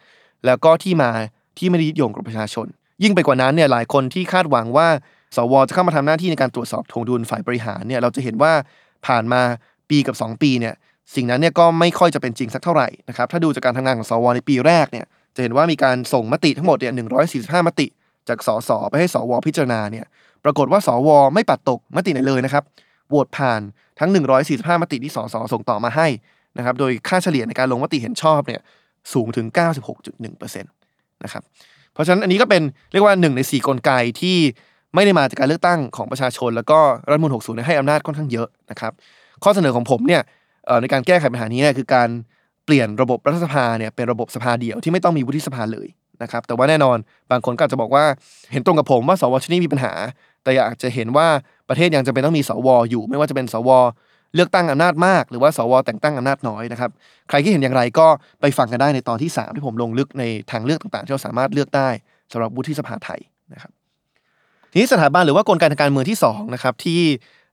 [0.47, 1.11] แล้วก็ที่มา
[1.59, 2.67] ที่ไม่ได้ยึดโยงกับประชาชน
[3.03, 4.89] ยิ่งไปกว่านั้นเนี่ยหลายคนที่คาดหวังว่า
[5.37, 8.53] สวจะเข้ามาทำหน้าที่ในการตรวจสอบทวงดุลฝ่ายบริหารเนี่ยเราจะเห็นว่า
[9.07, 9.43] ผ่านมา
[9.91, 10.75] ปีกับ 2 ปีเนี่ย
[11.15, 16.93] สิ่งนั้นเนี่ยก็ไม่ค่อยจะเป็นจริงสักเท่าไหร่นะครับถ้าดูจากการทำงานของสวในปีแรกเนี่ยจะเห็นว่ามีการส่งมติทั้งหมดเนี่ย
[17.31, 17.87] 145มติ
[18.29, 20.07] จากสสไปให้สวพิจารณาเนี่ย
[20.45, 22.65] ปรากฏว่าสวไม่ปัดตกมติไหนเลยนะครับ
[23.09, 23.61] โหวตผ่าน
[23.99, 24.11] ทั้ง
[24.47, 26.09] 145 มติที่สสส่งต่อมาให้
[26.59, 28.61] นะครับโดยค่าเฉลี่ยในการลงมติเห็นชอบเนี่ย
[29.13, 29.47] สูงถึง
[30.01, 31.43] 96.1%นะครับ
[31.93, 32.63] เพราะฉะนั้นอันนี้ก็เป็น
[32.93, 34.37] เรียกว่าหนึ่งใน 4 กลไกที่
[34.97, 36.79] ไม่ได้มาจากการเลือกตั้งของประชาชน แล้วก็
[37.11, 38.93] รัฐมนูล60ให้อำนาจค่อนข้างเยอะนะครับ
[39.45, 40.23] ข้อเสนอของผมเนี่ย
[40.81, 42.09] ในการแก้ไขปัญหานี้เนี่ยคือการ
[42.65, 45.89] เปลี่ยนระบบรัฐสภาเนี่ยเป็นระบบสภาเดียวที่ไม่ต้องมีวุฒิสภาเลย
[46.23, 46.97] นะครับ แต่ว่าแน่นอน
[47.31, 48.05] บางคนก็อาจจะบอกว่า
[48.53, 49.93] เห็นตรงกับผมว่าสวชุดนี้มีปัญหา
[50.43, 51.27] แต่อยากจะเห็นว่า
[51.69, 53.71] ประเทศยังจำเป็นต้องมีสวอยู่ ไม่ว่าจะเป็นสว
[54.35, 56.91] เลือกตั้งอำนาจมาก หรือว่าสวแต่งตั้งอำนาจน้อยนะครับ
[57.29, 58.07] ใครที่เห็นอย่างไรก็
[58.41, 61.89] ไปฟังกันได้ในตอนที่ 3 ที่ผมลงลึกในทางเลือกต่างๆที่เราสามารถเลือกได้
[62.33, 63.21] สำหรับวุฒิสภาไทย
[63.55, 63.73] นะครับ
[64.77, 67.01] นี้สถาบันหรือว่ากลไกทางการเมืองที่2นะครับที่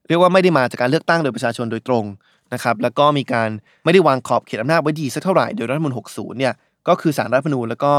[0.08, 2.06] เรียกว่าไม่ได้มาจากการเลือกตั้งโดยประชาชนโดยตรง
[2.54, 3.50] นะครับแล้วก็มีการ
[3.84, 6.54] ไม่ได้วางขอบเขตอำนาจไว้ดีสักเท่าไหร่โดยรัฐมนูล60เนี่ย
[6.88, 7.92] ก็คือสารรัฐมนูญแล้วก็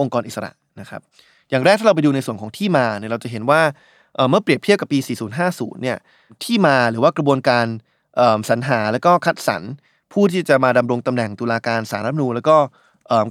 [0.00, 1.00] องค์กรอิสระนะครับ
[1.50, 3.60] อย่างแรกถ้าเราไปดูในส่วนของที่มาเนี่ยเราจะเห็นว่า
[4.30, 4.98] เมื่อเปรียบเทียบกับปี
[5.40, 5.98] 4050 เนี่ย
[6.44, 7.66] ที่มาหรือว่ากระบวนการ
[8.48, 9.62] สรรหาแล้วก็คัดสรร
[10.12, 12.56] ผู้ที่จะมาดำรงตำแหน่งตุลาการสารรัฐมนูญแล้วก็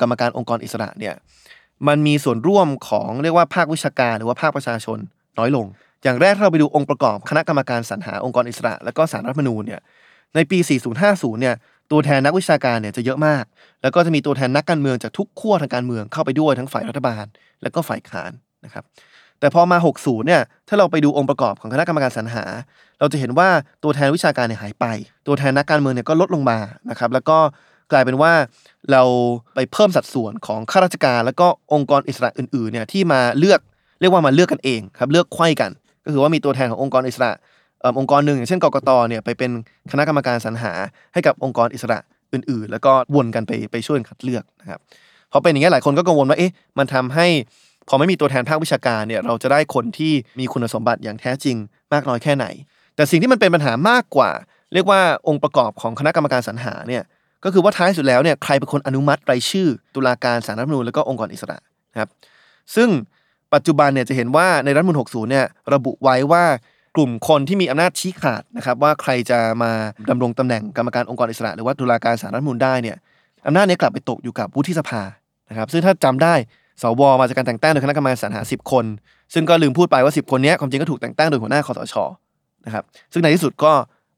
[0.02, 1.16] กรรมการองค์กรอิสระเนี่ย
[1.88, 5.00] มันมีส่วนร่วมของเรียกว่าภาควิชาการหรือว่าภาคประชาชน
[5.38, 5.66] น้อยลง
[6.04, 9.82] อย่างแรกถ้าเราไปดูองค์ประกอบคณะกรรมการสรรหาองค์กรอิสระ และก็สารรัฐมนูญเนี่ย
[10.36, 10.58] ในปี
[11.00, 11.56] 4050 เนี่ย
[11.92, 13.44] ตัวแทนนักวิชาการเนี่ยจะเยอะมาก
[13.82, 17.26] แล้วก็จะมีตัวแทนนักการเมืองจากทุกขั้วทางการเมืองเข้าไปด้วยทั้งฝ่ายรัฐบาล
[17.62, 18.32] และก็ฝ่ายค้าน
[18.66, 18.84] นะครับ
[19.40, 22.44] แต่พอมา 60 เนี่ย ถ้าเราไปดูองค์ประกอบของคณะกรรมการสรรหา
[23.00, 23.50] เราจะเห็นว่า
[23.84, 24.86] ตัวแทนวิชาการเนี่ยหายไป
[25.28, 27.38] ตัวแทนนักการเมืองเนี่ยก็ลดลงมานะครับ แล้วก็
[27.92, 28.34] กลายเป็นว่า
[28.92, 29.04] เรา
[29.56, 33.60] ไปเพิ่มสัดส่วนของข้าราชการ แล้วก็องค์กรอิสระอื่นๆ เนี่ยที่มาเลือก
[34.00, 35.72] เรียกว่ามาเลือกกันเองครับเลือกไข้กัน
[36.04, 37.32] ก็คือว่ามีตัวแทนขององค์กรอิสระ
[38.00, 39.52] องค์กรหนึ่งอย่างเช่นกกตเนี่ยไปเป็น
[39.92, 40.72] คณะกรรมการสรรหา
[41.14, 42.00] ให้กับองค์กรอิสระ
[42.34, 44.80] อื่น ๆ แล้วก็วนกันไปไปช่วยคัดเลือกนะครับ
[45.32, 47.28] พอเป็นอย่างนี้หลายคนก็กังวลว่าเอ๊ะมันทำให้
[47.88, 51.58] พอไม่มีตัวแทนภาควิชาการเนี่ยเราจะได้คนที่มีคุณสมบัติอย่างแท้จริง
[51.94, 52.46] มากน้อยแค่ไหน
[52.96, 54.32] แต่สิ่งที่มันเป็นปัญหามากกว่า
[54.74, 57.04] เรียกว่าองค์ประกอบของคณะกรรมการสรรหาเนี่ย
[57.44, 61.58] ก็คือว่าท้ายสุดแล้วเนี่ยใครเป็นคนอนุมัติรายชื่อ ตุลาการสารรัฐมนูลแล้วก็องค์กรอิสระ
[61.92, 62.10] นะครับ
[62.76, 62.90] ซึ่ง
[63.54, 66.44] ปัจจุบันเนี่ยจะเห็นว่าในรัฐมนูล60เนี่ยระบุไว้ว่า
[66.96, 69.72] กลุ่มคนที่มีอำนาจชี้ขาดนะครับว่าใครจะมา
[70.10, 72.98] ดำรงตำแหน่งกรรมการองค์กรอิสระ หรือว่าตุลาการสารรัฐมนูลได้เนี่ย
[73.48, 75.02] อำนาจนี้กลับไปตกอยู่กับวุฒิสภา
[75.50, 76.34] นะครับซึ่งถ้าจำได้
[76.82, 78.86] สวมาจากการแต่งตั้งโดยคณะกรรมการสรรหา 10 คน
[79.34, 81.96] ซึ่งก็ลืมพูดไปว่า 10 คนนี้ความจริงก็ถูกแต่งตั้งโดยหัวหน้าคอสช
[82.66, 82.84] นะครับ
[83.14, 83.74] ซึ่งในที่สุดก็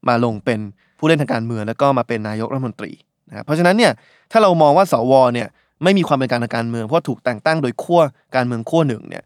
[0.08, 0.58] มาลงเป็น
[0.98, 2.92] ผู้เล่นทางการเมืองแล้วก็มาเป็นนายกรัฐมนตรี
[3.28, 3.92] นะครับเพราะฉะนั้นเนี่ย
[4.32, 5.48] ถ้าเรามองว่าสวเนี่ย
[5.84, 8.00] ไม่มีความเป็นการทางการเมืองเพราะถูกแต่งตั้งโดยขั้ว
[8.36, 9.24] การเมืองขั้วหนึ่งเนี่ย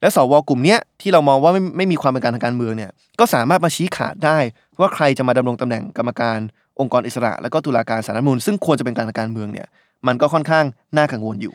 [0.00, 4.38] และสวกลุ่มนี้ที่เรามองว่าไม่ไม่มีความเป็นการทางการเมืองเนี่ยก็สามารถมาชี้ขาดได้
[4.80, 6.38] ว่าใครจะมาดำรงตำแหน่งกรรมการ
[6.80, 9.66] องค์กรอิสระ และก็ตุลาการสารรัฐมนูลซึ่งควรจะเป็นการทางการเมืองเนี่ย
[10.06, 10.64] มันก็ค่อนข้าง
[10.96, 11.54] น่ากังวลอยู่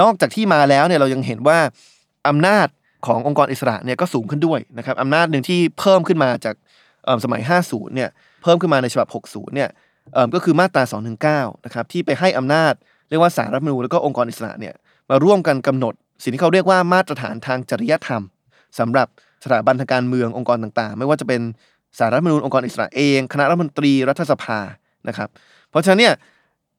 [0.00, 1.58] นอกจากที่มาแล้วเนี่ยเรายังเห็นว่า
[2.28, 2.66] อำนาจ
[3.06, 6.54] ขององค์กรอิสระเนี่ยก็สูงขึ้นด้วยนะครับอำนาจหนึ่งที่เพิ่มขึ้นมาจาก
[7.24, 8.10] สมัย 50เนี่ย
[8.42, 9.68] เพิ่มขึ้นมาในฉบับ 60เนี่ย
[10.34, 10.82] ก็คือมาตรา
[11.44, 12.74] 219นะครับที่ไปให้อำนาจ
[13.08, 14.74] เรียกว่าสารรัฐมนูลแล้วก็องค์กรอิสระเนี่ย
[15.10, 18.22] มาร่วมกันกำหนด สิ่งที่เขาเรียกว่ามาตรฐานทางจริยธรรม
[18.78, 19.06] สำหรับ
[19.44, 21.40] สถาบันทางการเมืององค์กรต่างๆ ไม่ว่าจะเป็น
[21.98, 24.58] สารรัฐมนูญองค์กรอิสระเอง คณะรัฐมนตรีรัฐสภา
[25.08, 25.28] นะครับ
[25.70, 26.14] เพราะฉะนั้นเนี่ย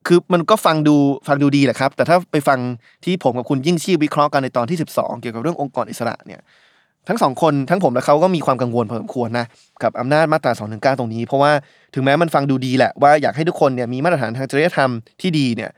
[0.07, 0.95] คือมันก็ฟังดู
[1.27, 2.59] ฟังดูดีแหละครับ แต่ถ้าไปฟัง
[3.05, 6.41] ที่ผมกับคุณยิ่งชีพวิเคราะห์กันในตอนที่ 12 เกี่ยวกับเรื่ององค์กรอิสระเนี่ย
[7.07, 9.45] ทั้งสองคนทั้งผมและเขาก็มีความกังวลพอสมควรนะ
[9.83, 11.51] กับอำนาจมาตรา2นึตรงนี้ เพราะว่า
[11.93, 15.69] ถึงแม้มันฟังดูดีแหละว่าอยากให้ทุกคนเนี่ยมีมาตรฐานทางจริยธรรมที่ดีเนี่ย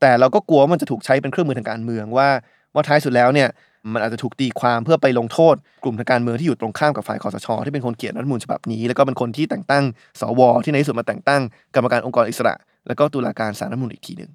[0.00, 2.28] แต่เราก็กลัวว่ามันจะถูกใช้เป็นเครื่องมือทางการเมืองว่า
[2.74, 3.48] ว่าท้ายสุดแล้วเนี่ย
[3.92, 5.54] มันอาจจะถูกตีความเพื่อไปลงโทษ
[5.84, 9.84] กลุ่มทางการเมืองที่อยู่ตรงข้ามกับฝ่ายคอสช ที่เป็นคนเขียนรัฐมนูญฉบับนี้ แล้วก็เป็นคนที่แต่งตั้ง
[10.20, 11.42] สวที่ในที่สุดมาแต่งตั้ง
[11.74, 12.54] กรรมการองค์กรอิสระ
[12.86, 14.30] แล้วก็ตุลาการสารรัฐมนูญอีกทีหนึ่ง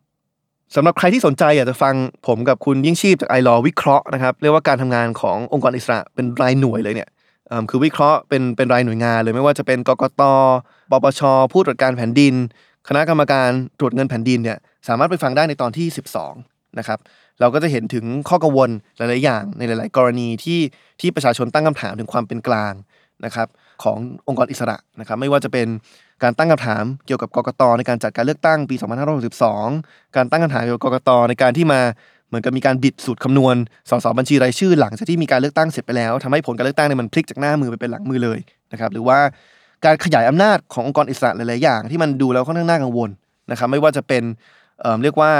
[0.75, 1.95] สำหรับใครที่สนใจอยากจะฟัง
[2.27, 7.09] ผมกับคุณยิ่งชีพจากไอรอวิเคราะห์นะครับเรียกว่าการทำงานขององค์กรอิสระเป็นรายหน่วยเลยเนี่ย
[7.69, 10.21] คือวิเคราะห์เป็นเป็นรายหน่วยงานเลยไม่ว่าจะเป็นกกต
[10.91, 12.33] ปปชผู้ตรวจการแผ่นดิน
[12.87, 13.49] คณะกรรมการ
[13.79, 14.57] ตรวจเงินแผ่นดินเนี่ย
[14.87, 15.87] สามารถไปฟังได้ในตอนที่
[16.33, 16.99] 12 นะครับ
[17.39, 20.59] เราก็จะเห็นถึงข้อกังวลหลาย ๆ อย่างในหลาย ๆ กรณีที่
[21.01, 22.73] ที่ประชาชนตั้งคำถามถึงความเป็นกลาง
[23.25, 23.47] นะครับ
[23.83, 25.67] ขององค์กรอิสระนะครับ ไม่ว่าจะเป็น
[26.23, 28.75] การตั้งคำถามเกี่ยวกับกกตในการจัดการเลือกตั้งปี
[29.45, 31.81] 2562 การตั้งคำถามเกี่ยวกับกกตในการที่มา
[32.27, 33.55] เหมือนกับมีการบิดสูตรคำนวณ
[33.89, 38.39] สสบัญชีรายชื่อหลังจากที่มีการเลือกตั้งเสร็จไปแล้วทำให้ผลการเลือกตั้งเนี่ยมันพลิกจากหน้ามือไปเป็นหลังมือเลย
[38.71, 39.19] นะครับหรือว่า
[39.85, 43.09] การขยายอำนาจขององค์กรอิสระหลาย ๆ อย่าง ที่มันดูแล้วค่อนข้างน่ากังวล
[43.51, 44.23] นะครับไม่ว่าจะเป็น
[44.81, 45.31] เอ่อเรียกว่า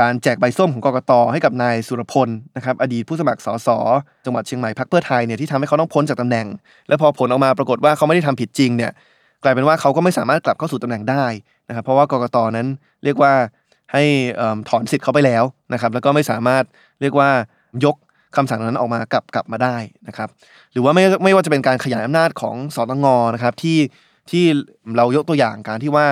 [0.00, 3.68] การแจกใบส้มของกกตให้กับนายสุรพลนะครับอดีตผู้สมัครสส
[4.24, 6.46] จังหวัดเชียงใหม่พรรคเพื่อไทยเนี่ยที่ทำให้เขาต้องพ้นจากตำแหน่ง
[6.88, 8.92] แล้วพอผลออกมาปรากฏว่าเขาไม่ได้ทำผิดจริงเนี่ย
[9.42, 11.24] กลายเป็นว่าเขาก็ไม่สามารถกลับเข้าสู่ตำแหน่งได้
[11.68, 12.66] นะครับเพราะว่ากกตนั้น
[13.04, 13.32] เรียกว่า
[13.92, 14.02] ให้
[14.68, 16.64] ถอนสิทธิ์เขาไปแล้วนะครับแล้วก็ไม่สามารถ
[17.00, 17.30] เรียกว่า
[17.84, 17.96] ยก
[18.36, 19.76] คำสั่งนั้นออกมากลับกลับมาได้
[20.08, 20.28] นะครับ
[20.72, 23.78] หรือว่าไม่ไม่ว่าจะเป็นการขยายอำนาจของสตงนะครับที่
[24.30, 24.44] ที่
[24.96, 26.06] เรายกตัวอย่างการที่ว่า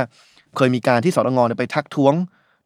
[0.56, 2.14] เคยมีการที่สตงเนี่ยไปทักท้วง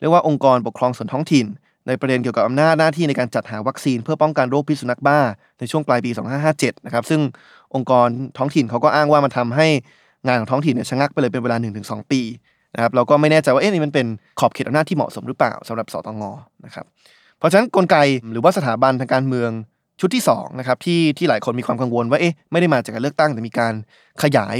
[0.00, 1.46] เรียกว่าองค์กรปกครองส่วนท้องถิ่น
[1.86, 5.18] ในประเด็นเกี่ยวกับอำนาจหน้าที่ในการจัดหาวัคซีน เพื่อป้องกันโรคพิษสุนัขบ้า
[5.58, 6.10] ในช่วงปลายปี
[6.48, 7.20] 2557 นะครับซึ่ง
[7.74, 9.68] องค์กรท้องถิ่นเขาก็อ้างว่ามันทำให้
[10.26, 12.20] งานของท้องถิ่นเนี่ยชะงักไปเลยเป็นเวลา 1-2 ปี
[12.74, 14.06] นะครับเราก็ไม่แน่ใจว่าเอ๊ะนี่มันเป็น
[14.40, 16.22] ขอบเขตอำนาจที่เหมาะสมหรือเปล่าสำหรับสตง
[16.64, 16.84] นะครับ
[17.38, 17.96] เพราะฉะนั้นกลไก
[18.32, 19.50] หรือว่าสถาบันทางการเมือง
[20.00, 23.74] ชุดที่2นะครับที่ที่หลายคนมีความกังวลว่าเอ๊ะไม่ได้มาจากการเลือกตั้งแต่มีการ
[24.22, 24.56] ขยาย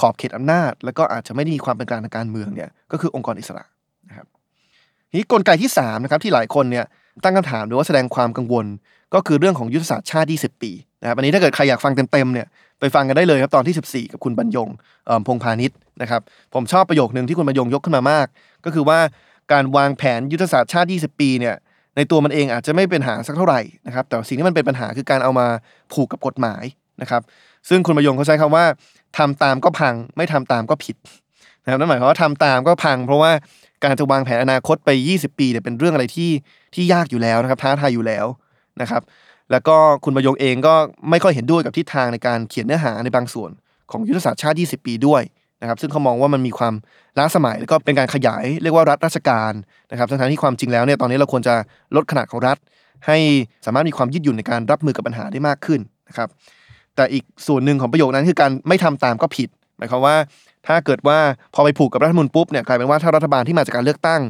[0.00, 3.64] ขอบเขตอำนาจ แล้วก็อาจจะไม่ได้มีความเป็นกลางทางการเมืองเนี่ยก็คือองค์กรอิสระ
[4.08, 4.26] นะครับ
[5.14, 6.84] นี้กลไกที่3นะครับที่หลายคนเนี่ย
[7.24, 8.66] ตั้งคำถามหรือว่าแสดงความกังวล
[9.14, 10.70] ก็คือเรื่องของยุทธศาสตร์ชาติ 20 ปี
[11.02, 12.46] นะครับอันนี้ถ้าเกิดใครอยากฟังเต็มๆเนี่ย
[12.80, 14.68] ไปฟังกันได้เลยครับตอนที่ 14 กับคุณบรรยง
[15.26, 16.20] พงพาณิชย์นะครับ
[16.54, 18.26] ผมชอบประโยคหนึ่งที่คุณบรรยงยกขึ้นมามาก
[18.64, 18.98] ก็คือว่า
[19.52, 21.54] การวางแผนยุทธศาสตร์ชาติ 20 ปีเนี่ย
[21.96, 25.46] ในตัวมันเองอาจจะไม่เป็นปัญหาสักเท่าไหร่นะครับแต่สิ่งที่มันเป็นปัญหาคือการเอามา
[25.92, 26.64] ผูกกับกฎหมาย
[27.02, 27.22] นะครับ
[27.68, 28.64] ซึ่งคุณประยงเขาใช้คำว่า
[29.18, 30.96] ทำตามก็พังไม่ทำตามก็ผิด
[31.64, 33.30] นะครับนั่นหมายความว่าทำตามก็พัง เพราะว่า
[33.82, 36.30] การจะวางแผนอนาคตไป 20 ปีเนี่ยเป็นเรื่องอะไรที่
[36.74, 38.26] ที่ยากอยู่แล้วนะครับท้าทายอยู่แล้ว
[38.80, 39.02] นะครับ
[39.50, 40.74] แล้วก็คุณประยงเองก็
[41.10, 43.50] ไม่ค่อยเห็นด้วยกับทิศทางในการเขียนเนื้อหาในบางส่วน
[43.90, 45.22] ของยุทธศาสตร์ชาติ 20 ปีด้วย
[45.60, 46.74] นะครับซึ่งเขามองว่ามันมีความ
[47.18, 49.52] ล้าสมัยแล้วก็เป็นการขยายเรียกว่ารัฐราชการ
[49.90, 51.54] นะครับทั้งๆที่ความจริงแล้วเนี่ยตอนนี้เราควรจะ
[51.96, 52.56] ลดขนาดของรัฐ
[53.06, 53.18] ให้
[53.66, 56.28] สามารถมีความยืดหยุ่นในการรับมือกับปัญหาได้มากขึ้นนะครับ
[56.96, 59.48] แต่อีกส่วนหนึ่งของประโยคนั้นคือการไม่ทำตามก็ผิด
[59.78, 60.16] หมายความว่า
[60.68, 61.18] ถ้าเกิดว่า
[61.54, 64.22] พอไปผูกกับรัฐธรรมนูญปุ๊บเนี่ยกลายเป็นว่าถ้ารัฐบาลที่มาจากการเลือกตั้ง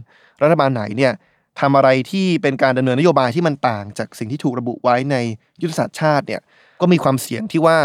[0.43, 1.13] รัฐบาลไหนเนี่ย
[1.61, 5.17] ทำอะไรที่เป็นการดำเนินนโยบายที่มันต่างจากสิ่งที่ถูกระบุไว้ใน
[5.63, 6.41] ยุทธศาสตร์ชาติเนี่ย
[6.81, 7.77] ก็มีความเสี่ยงที่ว่า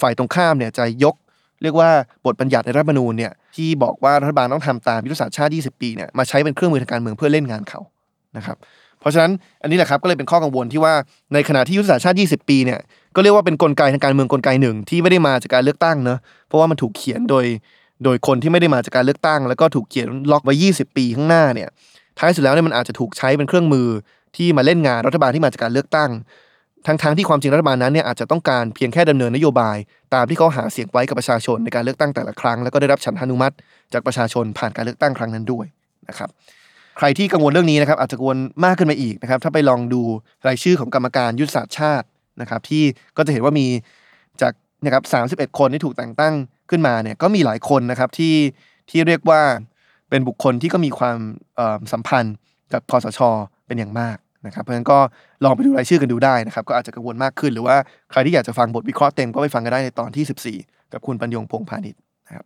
[0.00, 1.14] ฝ่ายตรงข้ามเนี่ยจะยก
[1.62, 1.90] เรียกว่า
[2.26, 7.80] บทบัญญัติในรัฐธรรมนูญเนี่ยที่บอกว่ารัฐบาลต้องทำตามยุทธศาสตร์ชาติ 20 ปีเนี่ยมาใช้เป็นเครื่องมือทางการเมืองเพื่อเล่นงานเขา
[8.36, 8.56] นะครับ
[9.00, 9.32] เพราะฉะนั้น
[9.62, 10.94] อันนี้แหละครับก็เลยเป็นข้อกังวลที่ว่า
[11.34, 12.80] ในขณะที่ยุทธศาสตร์ชาติ 20 ปีเนี่ย
[13.14, 16.18] ก็เรียกว่าเป็นกลไกทางการเมืองกลไกหนึ่งที่ไม่ได้มาจากการเลือกตั้งเนอะ
[16.48, 17.44] เพราะว่ามันถูกเขียนโดย
[18.04, 21.68] โดยคนที่ไม่ได้มาจากการเลือกตั้ง แล้วก็ถูกเขียนล็อกไว้ 20 ปีข้างหน้าเนี่ย
[22.18, 23.88] ท้ายสุดแล้วเนี่ยมันอาจจะถูกใช้เป็นเครื่องมือ
[24.36, 26.10] ที่มาเล่นงานรัฐบาลที่มาจากการเลือกตั้ง
[26.86, 29.76] ทั้งๆที่ความจริงรัฐบาลนั้นเนี่ยอาจจะต้องการเพียงแค่ดำเนินนโยบาย
[30.14, 33.54] ตามที่เขาหาเสียงไว้กับประชาชนในการเลือกตั้งแต่ละครั้ง แล้วก็ได้รับฉันทานุมัติ
[33.92, 35.66] จากประชาชนผ่านการเลือกตั้งครั้งนั้นด้วย
[36.08, 36.28] นะครับ
[36.98, 40.02] ใครที่กังวลเรื่องนี้นะครับอาจจะกังวลมากขึ้นมาอีกนะครับถ้าไปลองดู
[40.46, 42.06] รายชื่อของกรรมการยุทธศาสตร์ชาติ
[42.40, 42.84] นะครับที่
[43.16, 43.66] ก็จะเห็นว่ามี
[44.42, 44.52] จาก
[44.84, 45.02] นะครับ
[45.50, 46.34] 31 คนที่ถูกแต่งตั้ง
[46.70, 48.34] ขึ้นมาเนี่ยก็มีหลายคนนะครับที่
[48.90, 49.40] ที่เรียกว่า
[50.10, 51.18] เป็นบุคคลที่ก็มีความ
[51.92, 52.34] สัมพันธ์
[52.72, 53.20] กับคอสช
[53.66, 54.16] เป็นอย่างมาก
[54.46, 54.98] นะครับ เพราะฉะนั้นก็
[55.44, 57.76] ลองไปดูรายชื่อกันดูได้นะครับ ก็อาจจะกังวลมากขึ้น หรือว่า
[58.10, 62.44] ใครที่อยากจะฟังบทวิเคราะห์เต็มก็ไปฟังกันได้ในตอนที่ 14 กับคุณปัญญงพงพาณิชย์นะครับ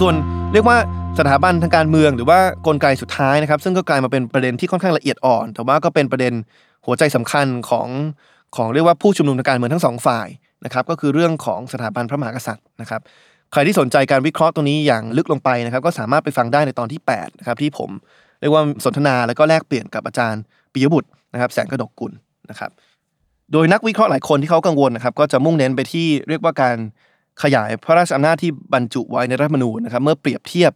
[0.00, 0.14] ส่วน
[0.52, 0.76] เรียกว่า
[1.18, 6.32] สถาบันทางการเมืองหรือว่ากลไกสุดท้ายนะครับ ซึ่งก็กลายมาเป็นประเด็นที่ค่อนข้างละเอียดอ่อน แต่ว่าก็เป็นประเด็น
[6.86, 7.88] หัวใจสำคัญของ
[8.56, 10.28] ของเรียกว่าผู้ชุมนุมทางการเมืองทั้งสองฝ่าย
[10.64, 13.00] นะครับก็คือเรื่องของสถาบันพระมหากษัตริย์นะครับ
[13.52, 17.90] ใครที่สนใจการวิเคราะห์ตรงนี้อย่างลึกลงไปนะครับ ก็สามารถไปฟังได้ในตอนที่8นะครับที่ผม
[18.40, 20.42] เรียกว่าสนทนาแล้วก็แลกเปลี่ยนกับอาจารย์
[20.72, 22.12] ปิยบุตรนะครับ แสงกระดกกุล
[22.50, 22.70] นะครับ
[23.52, 26.76] โดยนักวิเคราะห์หลายคนที่เขากังวลนะครับ ก็จะมุ่งเน้นไปที่เรียกว่าการ
[27.42, 30.72] ขยายพระราชอำนาจที่บรรจุไว้ในรัฐมนูญนะครับเมื่อเปรียบเทียบ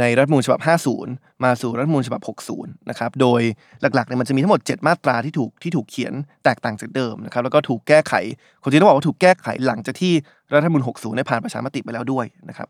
[0.00, 0.60] ในรัฐมนูญฉบับ
[1.02, 2.22] 50 มาสู่รัฐมนูญฉบับ
[2.52, 3.40] 60 นะครับ โดย
[3.80, 6.12] หลักๆเนี่ยมันจะมีทั้งหมด 7 มาตราที่ถูกที่ถูกเขียน
[6.44, 8.14] แตกต่างจากเดิมนะครับ แล้วก็ถูกแก้ไข
[8.62, 10.12] คนจริงต้องบอกว่าถูกแก้ไขหลังจากที่
[10.52, 12.68] รัฐธรรมนูญ 60 ได้ผ่านประชามติไปแล้วด้วยนะครับ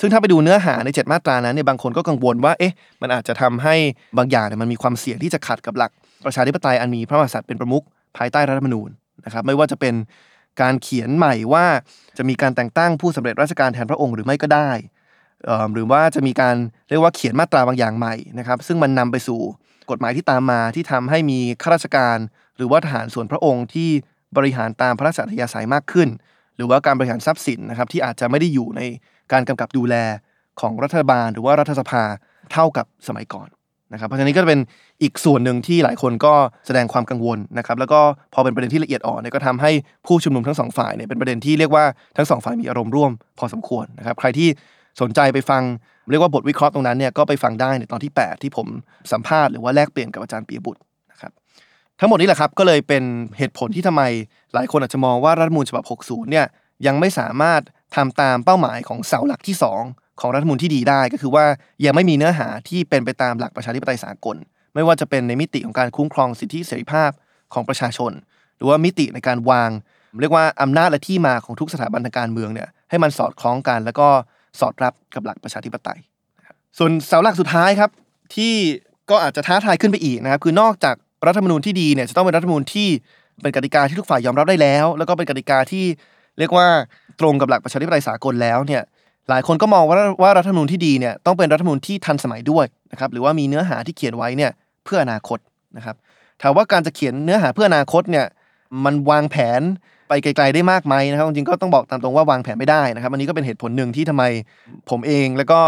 [0.00, 3.74] ซึ่งถ้าไปดูเนื้อหาใน 7 มาตรานั้นเนี่ยบางคนก็กังวลว่า เอ๊ะ มันอาจจะทำให้
[4.18, 5.90] บางอย่างเนี่ยมันมีความเสี่ยงที่จะขัดกับหลัก
[6.26, 7.84] ประชาธิปไตยอันมีพระมหากษัตริย์เป็นประมุข
[8.16, 8.88] ภายใต้รัฐมนูญ
[9.24, 9.94] นะครับ ไม่ว่าจะเป็น
[10.60, 11.66] การเขียนใหม่ว่า
[12.18, 14.70] จะมีการแต่งตั้งผู้สำเร็จราชการแทนพระองค์หรือไม่ก็ได้
[15.74, 16.56] หรือว่าจะมีการ
[16.88, 19.40] เรียกว่าเขียนมาตราบางอย่างใหม่นะครับ ซึ่งมันนำไปสู่
[19.90, 22.18] กฎหมายที่ตามมาที่ทำให้มีข้าราชการ
[22.56, 23.90] หรือว่าทหารส่วนพระองค์ที่
[24.36, 26.08] บริหารตามพระราชอัธยาศัยมากขึ้น
[26.56, 28.80] หรือว่าการบริหารทรัพย์สินนะครับที่อาจจะไม่ได้อยู่ใน
[29.32, 29.94] การกำกับดูแล
[30.60, 32.02] ของรัฐบาล หรือว่ารัฐสภา
[32.52, 33.48] เท่ากับสมัยก่อน
[33.92, 34.60] นะครับเพราะฉะนั้นก็เป็น
[35.02, 36.34] อีกส่วนหนึ่งที่หลายคนก็
[36.66, 38.00] แสดงความกังวลนะครับแล้วก็
[38.34, 39.70] พอเป็นประเด็นที่ละเอียดอ่อนเนี่ยก็ทำให้
[40.06, 41.84] ผู้ชุมนุมทั้งสองฝ่ายเนี่ยเป็นประเด็นที่เรียกว่า
[42.16, 44.48] ทั้งสองฝ่ายมีอารมณ์ร่วมพอสมควรนะครับใครที่
[45.00, 45.62] สนใจไปฟัง
[46.10, 48.66] เรียกว่าบทวิเคราะห์ตรงนั้นเนี่ยก็ไปฟังได้ในตอนที่ 8 ที่ผม
[49.12, 50.80] สัมภาษณ์หรือว่าแลกเปลี่ยนกับอาจารย์ปียบุตร
[51.12, 51.32] นะครับ
[52.00, 53.02] ทั้งหมดนี้แหละครับก็เลยเป็น
[53.38, 54.02] เหตุผลที่ทำไม
[54.54, 56.46] หลายคนอาจจะมองว่ารัฐธรรมนูญฉบับ 60 เนี่ย
[56.86, 57.60] ยังไม่สามารถ
[57.96, 61.44] ทำตามเป้าหมายของเสาหลักที่ 2 ของรัฐธรรมนูญที่ดีได้ก็คือว่า
[61.84, 64.36] ยังไม่มีเนื้อหาที่เป็นไปตามหลักประชาธิปไตยสากล
[64.74, 67.10] ไม่ว่าจะเป็นในมิติของการคุ้มครองสิทธิเสรีภาพ
[67.54, 68.12] ของประชาชน
[68.56, 69.70] หรือว่ามิติในการวาง
[70.20, 74.08] เรียกว่าอำนาจและที่มาของทุกสถาบันทางการเมืองเนี่ยให้มันสอดคล้องกัน แล้วก็
[74.60, 75.98] สอดรับกับหลักประชาธิปไตย
[76.78, 77.90] ส่วนเสาหลักสุดท้ายครับ
[78.34, 78.54] ที่
[79.10, 80.96] ก็อาจจะท้าทายขึ้นไปอีกนะครับคือนอกจาก
[81.26, 82.88] รัฐธรรมนูญที่ดีเนี่ยจะต้องเป็นรัฐธรรมนูญที่
[83.42, 85.84] เป็นกติกาที่ทุกฝ่ายยอมรับได้แล้ว แล้วก็เป็นกติกาที่
[86.38, 86.66] เรียกว่า
[87.20, 88.82] ตรงกับหลักประชาธิปไตยสากลแล้วเนี่ย
[89.30, 94.50] หลายคนก็มองว่าว่ารัฐธรรมนูญที่ดีเนี่ยต้องเป็นรัฐธรรมนูญที่ทันสมัยด้วยนะครับหรือว่ามีเนื้อหาที่เขียนไว้เนี่ย
[94.84, 95.38] เพื่ออนาคต
[95.76, 95.96] นะครับ
[96.42, 98.26] ถามว่าการจะเขียนเนื้อหาเพื่ออนาคตเนี่ย
[98.84, 99.62] มันวางแผน
[100.08, 104.24] ไปไกลๆได้มากไหมนะครับจริงๆก็ต้องบอกตามตรงว่าวางแผนไม่ได้นะครับอันนี้ก็เป็นเหตุผลหนึ่งที่ทำไม
[104.90, 105.58] ผมเอง แล้วก็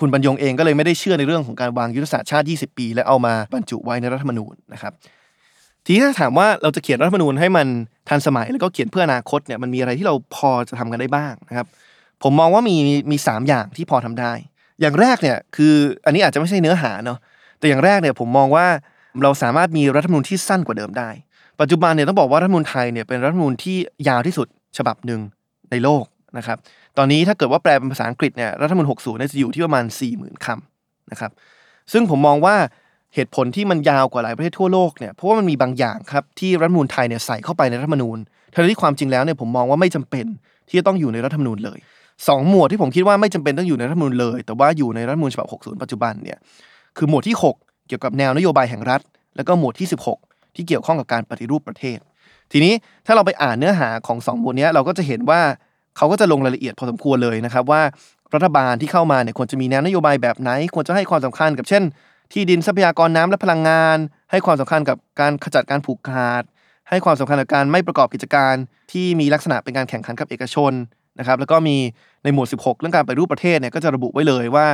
[0.00, 4.92] คุณบรรยงเองก็เลยไม่ได้เชื่อในเรื่องของการวางยุทธศาสตร์ชาติ 20 ปี และเอามาบรรจุไว้ในรัฐธรรมนูญนะครับ
[5.84, 7.66] ทีนี้ถ้าถามว่าเราจะเขียนรัฐธรรมนูญให้มัน
[8.08, 11.66] ทันสมัยแล้วก็เขียนเพื่ออนาคตเนี่ยมันมีอะไรที่เราพอจะทำกันได้บ้างนะครับ
[12.28, 12.76] ผมมองว่ามี
[13.10, 14.32] มีสามอย่างที่พอทำได้
[14.80, 15.74] อย่างแรกเนี่ยคือ
[16.04, 17.18] อันนี้อาจจะไม่ใช่เนื้อหาเนาะ
[17.58, 18.66] แต่อย่างแรกเนี่ยผมมองว่า
[19.22, 21.10] เราสามารถมีรัฐธรรมนูญที่สั้นกว่าเดิมได้
[21.60, 23.76] ปัจจุบันเนี่ยต้องบอกว่ารัฐธรรมนูญไทยเนี่ยเป็นรัฐธรรมนูญที่
[24.08, 24.46] ยาวที่สุด
[24.78, 25.20] ฉบับหนึ่ง
[25.70, 26.04] ในโลก
[26.38, 26.58] นะครับ
[26.98, 31.30] ตอนนี้ถ้าเกิดว่าแปลเป็นภาษาอังกฤษเนี่ยรัฐธรรมนูญ60เนี่ยจะอยู่ที่ประมาณ 40,000คำนะครับ
[31.92, 32.56] ซึ่งผมมองว่า
[33.14, 38.18] เหตุผลที่มันยาวกว่าหลายประเทศทั่วโลกเนี่ยเพราะว่ามันมีบางอย่างครับที่รัฐธรรมนูญไทยเนี่ยใส่เข้าไปในรัฐธรรมนูญ
[38.54, 40.26] ทั้งที่ความจริงแล้วเนี่ยผมมองว่าไม่จำเป็น
[40.68, 41.78] ที่จะต้องอยู่ในรัฐธรรมนูญเลย
[42.28, 46.38] สองหมวดที่ผมคิดว่าไม่จำเป็นต้องอยู่ในรัฐมนูญเลย แต่ว่าอยู่ในรัฐมนูญฉบับ 60 ปัจจุบันเนี่ย
[46.96, 49.00] คือหมวดที่ 6 เกี่ยวกับแนวนโยบายแห่งรัฐ
[49.36, 49.88] แล้วก็หมวดที่
[50.20, 51.98] 16 ที่เกี่ยวข้องกับการปฏิรูปประเทศ
[52.52, 52.74] ทีนี้
[53.06, 55.40] ถ้าเราไปอ่านเนื้อหาของสองหมวดนี้เราก็จะเห็นว่า
[55.96, 57.82] เขาก็จะลงรายละเอียดพอสมควรเลยนะครับว่า
[58.34, 61.82] รัฐบาลที่เข้ามาเนี่ยควรจะมีแนวนโยบายแบบไหน ควรจะให้ความสำคัญกับเช่น
[62.32, 63.98] ที่ดินทรัพยากรน้ำและพลังงาน
[64.30, 66.42] ให้ความสำคัญกับการขจัดการผูกขาด
[66.88, 68.54] ให้ความสำคัญกับการไม่ประกอบกิจการ
[68.92, 70.72] ที่มีลักษณะเป็นการแข่งขันกับเอกชน
[71.18, 71.76] นะครับแล้วก็มี
[72.24, 74.66] ในหมวด 16 เรื่องการไปรูปประเทศเนี่ยก็จะระบุไว้เลยว่า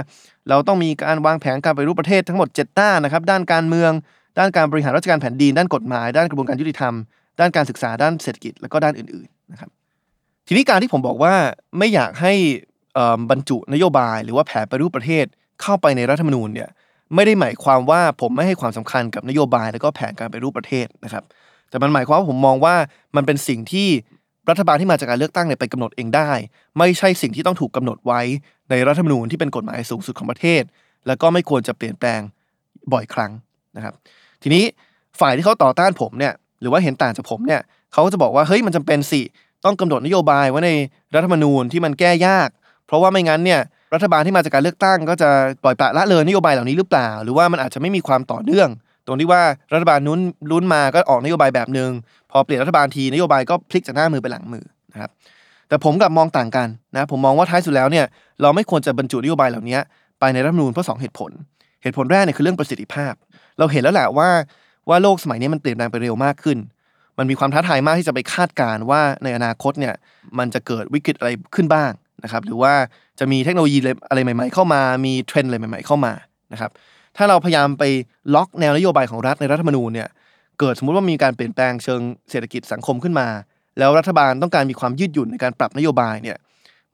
[0.48, 3.92] เราต้องมีการวางแผนการไปรูปประเทศทั้งหมด 7 ด้านนะครับด้านการเมือง
[4.38, 6.94] ด้านการบริหารราชการแผ่นดินด้านกฎหมาย ด้านกระบวนการยุติธรรม
[7.40, 9.70] ด้านการศึกษาด้านเศรษฐกิจแล้วก็ด้านอื่นๆนะครับ
[10.46, 11.34] ทีนี้การที่ผมบอกว่า
[11.78, 12.32] ไม่อยากให้
[13.30, 15.24] บรรจุนโยบาย หรือว่าแผนไปรูปประเทศ
[15.62, 16.68] เข้าไปในรัฐธรรมนูญเนี่ย
[17.14, 21.24] ไม่ได้หมายความว่าผมไม่ให้ความสำคัญกับนโยบาย แล้วก็แผนการไปรูปประเทศนะครับ
[21.70, 22.74] แต่มันหมายความว่าผมมองว่า
[23.16, 23.88] มันเป็นสิ่งที่
[24.50, 26.30] รัฐบาลที่มาจากการเลือกตั้งเนี่ยไปกำหนดเองได้
[26.78, 28.20] ไม่ใช่สิ่งที่ต้องถูกกาหนดไว้
[28.70, 30.62] ในรัฐธรรมนูญที่เป็นกฎหมายสูงสุดของประเทศ
[31.06, 32.20] แล้วก็ไม่ควรจะเปลี่ยนแปลง
[32.92, 33.32] บ่อยครั้ง
[33.76, 33.94] นะครับ
[34.42, 34.64] ทีนี้
[35.20, 37.60] ฝ่ายที่เขาต่อต้านผมเนี่ยหรือว่าเห็นต่างจากผมเนี่ย
[37.92, 39.20] เขาก็จะบอกว่าเฮ้ยมันจำเป็นสิ
[39.64, 40.70] ต้องกำหนดนโยบายไว้ใน
[41.14, 42.48] รัฐธรรมนูญที่มันแก้ยาก
[42.86, 43.60] เพราะว่าไม่งั้นเนี่ย
[43.94, 45.28] รัฐบาลที่มาจากการเลือกตั้ง ก็จะ
[45.62, 48.68] ปล่อยปละละเลยนโยบายเหล่านี้หรือเปล่า หรือว่ามันอาจจะไม่มีความต่อเนื่อง
[49.06, 49.42] ตรงที่ว่า
[49.72, 51.90] รัฐบาลนู้นลุ้นมาก็ออกนโยบายแบบหนึ่ง
[52.30, 55.10] พอเปลี่ยนรัฐบาลทีนโยบายก็พลิกจากหน้ามือไปหลังมือนะครับ
[55.68, 58.06] แต่ผมกับมองต่างกันนะผมมองว่าท้ายสุดแล้วเนี่ย
[58.42, 59.78] เราไม่ควรจะบรรจุนโยบายเหล่านี้
[60.20, 61.30] ไปในรัฐธรรมนูญเพราะสองเหตุผล
[61.82, 63.12] เหตุผลแรกเนี่ยคือเรื่องประสิทธิภาพ
[63.58, 64.28] เราเห็นแล้วแหละว่า
[64.88, 66.58] ว่าโลกสมัยนี้มันเปลี่ยนแปลงไปเร็วมากขึ้น
[67.18, 69.94] มันมีความท้าทายมากที่จะไปคาดการณ์ว่าในอนาคตเนี่ย
[70.38, 71.90] มันจะเกิดวิกฤตอะไรขึ้นบ้าง
[72.24, 72.74] นะครับหรือว่า
[73.18, 73.78] จะมีเทคโนโลยี
[74.08, 76.12] อะไรใหม่ ๆ เข้ามา มีเทรนด์อะไรใหม่ ๆ เข้ามา
[76.52, 76.70] นะครับ
[77.16, 77.84] ถ้าเราพยายามไป
[78.34, 80.08] ล็อกแนวนโยบายของรัฐในรัฐธรรมนูญเนี่ย
[80.58, 82.00] เกิดสมมติว่ามีการเปลี่ยนแปลงเชิง
[82.30, 83.28] เศรษฐกิจสังคมขึ้นมา
[83.78, 86.36] แล้วรัฐบาลต้องการมีความยืดหยุ่นในการปรับนโยบายเนี่ย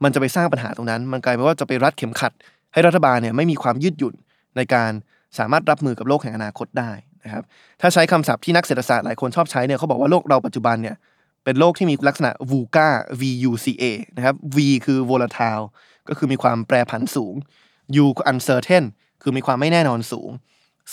[0.03, 2.33] มันจะไปสร้างปัญหาตรงนั้น มันกลายเป็นว่าจะไปรัดเข็มขัด
[2.73, 4.15] ให้รัฐบาลเนี่ยไม่มีความยืดหยุ่น
[4.57, 4.91] ในการ
[5.39, 6.91] สามารถรับมือกับโลกแห่งอนาคตได้
[7.25, 7.45] นะครับ
[7.81, 10.97] ถ้าใช้คำศัพท์ที่นักเศรษฐศาสตร์หลายคนชอบใช้เนี่ยเขาบอกว่าโลกเราปัจจุบันเนี่ย
[11.45, 12.89] เป็นโลกที่มีลักษณะ VUCA
[13.21, 13.85] VUCA
[14.17, 15.65] นะครับ V คือ volatile
[16.09, 17.35] ก็คือมีความแปรผันสูง
[18.05, 18.85] U uncertain
[19.29, 20.31] คือมีความไม่แน่นอนสูง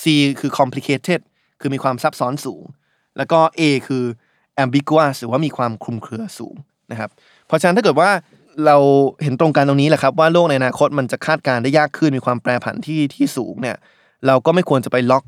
[0.02, 0.04] C
[0.40, 1.22] คือ complicated
[1.62, 2.64] คือมีความซับซ้อนสูง
[3.18, 4.04] แล้วก็ A คือ
[4.64, 6.56] ambiguous หรือว่ามีความคลุมเครือสูง
[6.92, 7.10] นะครับ
[7.48, 8.10] เพราะฉะนั้นถ้าเกิดว่า
[8.66, 8.78] เรา
[9.24, 13.78] เห็นตรงกันตรงนี้แหละครับว่าโลกในอนาคตมันจะคาดการได้ยากขึ้นมีความแปรผันที่ที่สูงเนี่ย
[14.28, 15.24] เราก็ไม่ควรจะไปล็อก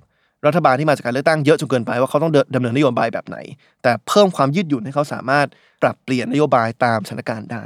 [0.46, 3.38] รัฐบาลที่มาจากการเลือกตั้งเยอะจนเกินไปว่าเขาต้องดำเนินนโยบายแบบไหน
[3.84, 5.48] แต่เพิ่มความยืดหยุ่นให้เขาสามารถ
[5.82, 7.64] ปรับเปลี่ยนนโยบายตามสถานการณ์ได้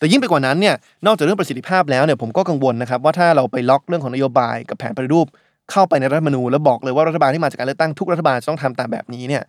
[0.00, 0.74] แต่ยิ่งไปกว่านั้นเนี่ย
[1.06, 5.26] นอกจากเรื่องประสิทธิภาพแล้วเนี่ยผมก็กังวลนะครับว่าถ้าเราไปล็อกเรื่องของนโยบายกับแผนปฏิรูป
[5.70, 9.42] เข้าไปในรัฐธรรมนูญแล้วบอกเลยว่ารัฐบาลที่มาจากการเลือกตั้งทุกรัฐบาลจะต้องทำตามแบบนี้เนี่ย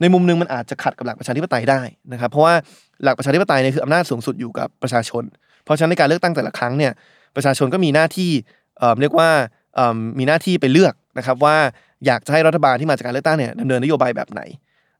[0.00, 1.80] ในมุมนึงมันอาจจะขัดกับหลักประชาธิปไตยได้
[2.12, 2.54] นะครับเพราะว่า
[3.04, 5.24] หลักประชาธิปไตยเนี่ยคืออำนาจสูงสุดอยู่กับประชาชน
[5.64, 6.92] เพราะฉะนั้นในการเลือกตั้งแต่ละครั้งเนี่ย
[7.36, 8.30] ประชาชนก็มีหน้าที่
[8.78, 9.30] เอ่อเรียกว่า
[9.74, 11.56] เอ่อมีหน้าที่ไปเลือกนะครับว่า
[12.06, 14.40] อยากจะให้รัฐบาลที่มาจากการเลือกตั้งเนี่ยดำเนินนโยบายแบบไหน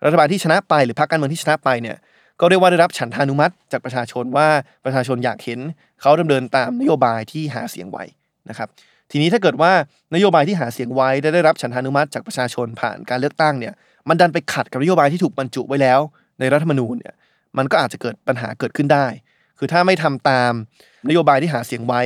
[0.05, 1.97] รัฐบาลที่ชนะไปหรือพรรคการเมืองที่ชนะไปเนี่ย
[2.41, 4.49] ก็เรียกว่าได้รับฉันทานุมัติจากประชาชนว่า
[4.85, 5.61] ประชาชนอยากเห็น
[6.01, 8.05] เขาดำเนินตามนโยบายที่หาเสียงไว้
[8.49, 8.69] นะครับ
[9.11, 9.73] ทีนี้ถ้าเกิดว่า
[10.15, 13.75] นโยบายที่หาเสียงไว้ได้ได้รับฉันทานุมัติจากประชาชนผ่านการเลือกตั้งเนี่ย
[14.09, 16.01] มันดันไปขัดกับนโยบายที่ถูกบรรจุไว้แล้ว
[16.41, 17.15] ในรัฐธรรมนูญเนี่ย
[17.59, 19.07] มันก็อาจจะเกิดปัญหาเกิดขึ้นได้
[19.59, 20.53] คือถ้าไม่ทำตาม
[21.09, 22.03] นโยบายที่หาเสียงไว้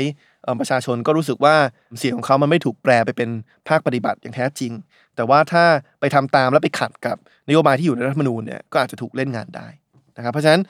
[0.60, 1.54] ประชาชนก็รู้สึกว่า
[1.98, 3.30] เสียงของเขามันไม่ถูกแปลไปเป็น
[3.68, 4.72] ภาคปฏิบัติอย่างแท้จริง
[5.16, 5.64] แต่ว่าถ้า
[6.00, 7.16] ไปทำตามแล้วไปขัดกับ
[7.48, 9.68] นโยบายที่อยู่ในรัฐธรรมนูญเนี่ยก็อาจจะถูกเล่นงานได้
[10.16, 10.62] นะครับเพราะฉะนั้น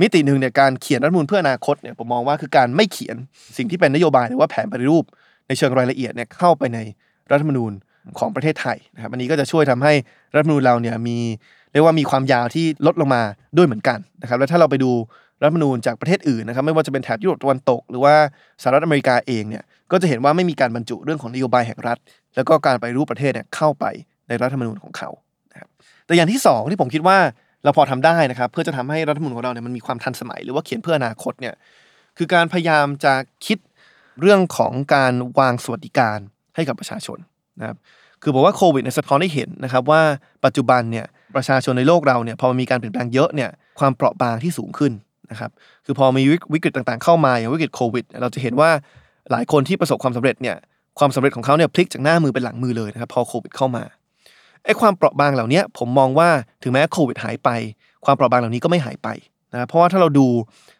[0.00, 3.16] มิติหนึ่งเนี่ยการเขียนรัฐมนูญเพื่ออนาคตเนี่ยผมมองว่าคือการไม่เขียน
[3.56, 5.04] สิ่งที่เป็นนโยบายหรือว่าแผนปฏิรูป
[5.48, 6.78] ในเชิงรายละเอียดเนี่ยเข้าไปใน
[7.32, 7.72] รัฐมนูญ
[8.18, 9.92] ของประเทศไทยนะครับอันนี้ก็จะช่วยทำให้
[10.34, 11.18] รัฐมนูญเราเนี่ยมี
[11.72, 13.22] เรียกว่ามีความยาวที่ลดลงมา
[13.56, 14.90] ด้วยเหมือนกันนะครับแล้วถ้าเราไปดู
[15.42, 18.14] รัฐมนูญจากประเทศอื่นนะครับไม่ว่าจะเป็นแถบยุโรปตะวันตก หรือว่า
[18.62, 21.98] สหรัฐอเมริกาเองเนี่ยก็จะเห็นว่าไม่มีการบรรจุเรื่องของนโยบายแห่งรัฐ
[22.34, 23.84] แล้วก็การไปฏิรูปประเทศเนี่ยเข้าไป
[24.28, 25.10] ในรัฐธรรมนูญของเขา
[25.52, 25.68] นะครับ
[26.06, 27.18] แต่อย่างที่สองที่ผมคิดว่า
[27.64, 31.54] เราพอทำได้นะครับ เพื่อจะทำให้รัฐมนูญของเราเนี่ยมันมีความทันสมัย หรือว่าเขียนเพื่ออนาคตเนี่ย
[32.18, 33.12] คือการพยายามจะ
[33.46, 33.58] คิด
[34.20, 36.18] เรื่องของการวางสวัสดิการ
[36.54, 37.18] ให้กับประชาชน
[37.60, 37.76] นะครับ
[38.22, 40.00] คือผมว่าโควิดเนี่ยสะท้อนให้เห็นนะครับว่า
[40.44, 41.06] ปัจจุบันเนี่ย
[41.36, 44.92] ประชาชนในโลกเราเนี่ยพอมันมีการเปลี่ยนแปลงเยอะเนี่ยความเปราะบางที่สูงขึ้น
[45.30, 45.50] นะครับ
[45.84, 48.70] คือพอมีวิกฤตต่างๆเข้ามาอย่างวิกฤตโควิด เราจะเห็นว่า
[49.32, 50.56] หลายคนที่ประสบความสำเร็จเนี่ย
[50.98, 53.84] ความสำเร็จของเขาเนี่ยพลิกจากหน้ามือเป็นหลังมือเลยนะครับพอโควิดเข้ามา
[54.64, 56.28] ไอ้ความเปราะบางเหล่านี้ผมมองว่า
[56.62, 57.48] ถึงแม้โควิดหายไป
[58.04, 59.08] ความเปราะบางเหล่านี้ก็ไม่หายไป
[59.52, 60.26] นะเพราะว่าถ้าเราดู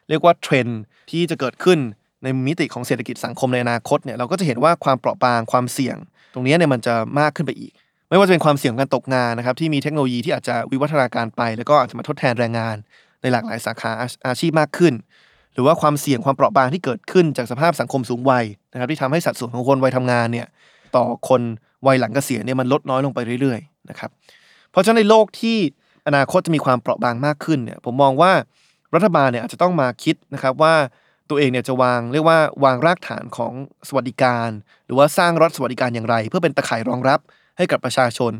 [0.08, 0.66] เรียกว่าเทรน
[1.10, 1.78] ที่จะเกิดขึ้น
[2.22, 5.96] ในมิติของเศรษฐกิจสังคมในอนาคตเนี่ยเราก็จะเห็นว่าความเปราะบางความเสี่ยง
[6.34, 7.72] ตรงนี้เนี่ยมันจะมากขึ้นไปอีก
[8.08, 12.76] ไม่ว่าจะเป็นความเสี่ยงการตกงานนะครับที่มีเทคโนโลยีที่อาจจะวิวัฒนาการไป แล้วก็อาจจะมาทดแทนแรงงาน
[13.22, 13.92] ในหลากหลายสาขา
[14.28, 14.94] อาชีพมากขึ้น
[15.54, 20.46] หรือว่าความเสี่ยงความเปราะบางที่เกิดขึ้นจากสภาพสังคมสูงวัยนะครับที่ทำให้สัดส่วนของคนวัยทำงานเนี่ย
[20.96, 21.40] ต่อคน
[21.86, 23.60] วัยหลังเกษียณเนี่ยมันลดน้อยลงไปเรื่อย
[23.90, 24.10] นะครับ
[24.70, 25.58] เพราะฉะนั้นในโลกที่
[26.06, 28.32] อนาคตจะมีความเปราะบางมากขึ้นเนี่ยผมมองว่า
[28.94, 30.74] รัฐบาลเนี่ยอาจจะต้องมาคิดนะครับว่า
[31.30, 33.52] ตัวเองเนี่ยจะวางเรียกว่าวางรากฐานของ
[33.88, 34.48] สวัสดิการ
[34.86, 37.20] หรือว่าสร้างรัฐสวัสดิการอย่างไร เพื่อเป็นตะข่ายรองรับ
[37.58, 38.32] ให้กับประชาชน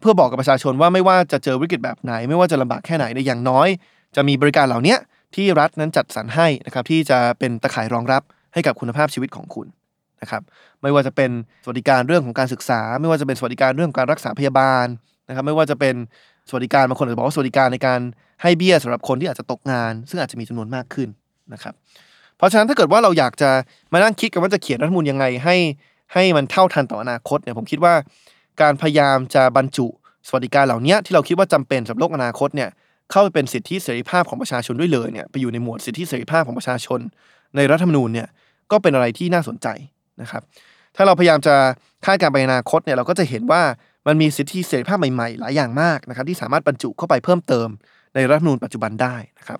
[0.00, 3.68] เพื่อบอกกับประชาชนว่าไม่ว่าจะเจอวิกฤตแบบไหน ไม่ว่าจะลำบากแค่ไหนในอย่างน้อย
[4.16, 4.96] จะมีบริการเหล่านี้
[5.34, 8.22] ที่รัฐนั้นจัดสรรให้นะครับที่จะเป็นตะข่ายรองรับ
[8.54, 9.66] ให้กับคุณภาพชีวิตของคุณ
[10.22, 10.42] นะครับ
[10.82, 11.30] ไม่ว่าจะเป็น
[11.64, 14.86] สวัสดิการเรื่องของการศึกษา ไม่ว่าจะเป็นสวัสดิการเรื่องของการรักษาพยาบาล
[15.28, 15.94] นะครับไม่ว่าจะเป็น
[16.48, 18.00] สวัสดิการบางคนอาจจะบอกว่าสวัสดิการในการ
[18.42, 21.08] ให้เบี้ยสำหรับคนที่อาจจะตกงาน ซึ่งอาจจะมีจำนวนมากขึ้น
[21.52, 21.74] นะครับ
[22.36, 23.50] เพราะฉะนั้นถ้าเกิดว่าเราอยากจะ
[23.92, 25.56] มานั่งคิดกันว่าจะเขียนรัฐมนูญยังไงให้
[26.14, 27.94] ให้มันเท่าทันต่ออนาคตเนี่ยผมคิดว่า
[28.60, 29.86] การพยายามจะบรรจุ
[30.28, 32.70] สวัสดิการเหล่านี้ที่เราคิดว่าจำเป็นสำหรับโลกอนาคตเนี่ย
[33.10, 37.00] เข้าไปเป็นสิทธิเสรีภาพของประชาชนด้วยเลยเนี่ยไปอยู่ในหมวดสิทธิเสรีภาพของประชาชน
[37.56, 38.28] ในรัฐธรรมนูญเนี่ย
[38.70, 39.66] ก็เป็นอะไรที่น่าสนใจ
[40.22, 40.42] นะครับ
[40.96, 41.54] ถ้าเราพยายามจะ
[42.06, 43.62] คาดการไปอนาคตเนี่ยเราก็จะเห็นว่า
[44.06, 47.68] มันมีสิทธิเสรีภาพใหม่ๆ หลายอย่างมากนะครับ ที่สามารถบรรจุเข้าไปเพิ่มเติม
[48.14, 49.58] ในรัฐธรรมนูญปัจจุบันได้นะครับ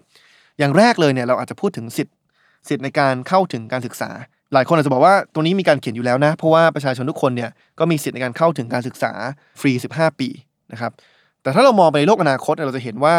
[0.59, 2.12] อย่างแรกเลยเนี่ยเราอาจจะพูดถึงสิทธิ
[2.68, 4.11] สิทธิในการเข้าถึงการศึกษา
[4.52, 9.12] หลายคนอาจจะบอกว่าตรงนี้มีการเขียนอยู่แล้วนะ เพราะว่าประชาชนทุกคนเนี่ยก็มีสิทธิในการเข้าถึงการศึกษา
[9.61, 10.28] ฟรี 15 ปี
[10.72, 10.92] นะครับ
[11.42, 13.16] แต่ถ้าเรามองไปในโลกอนาคตเเราจะเห็นว่า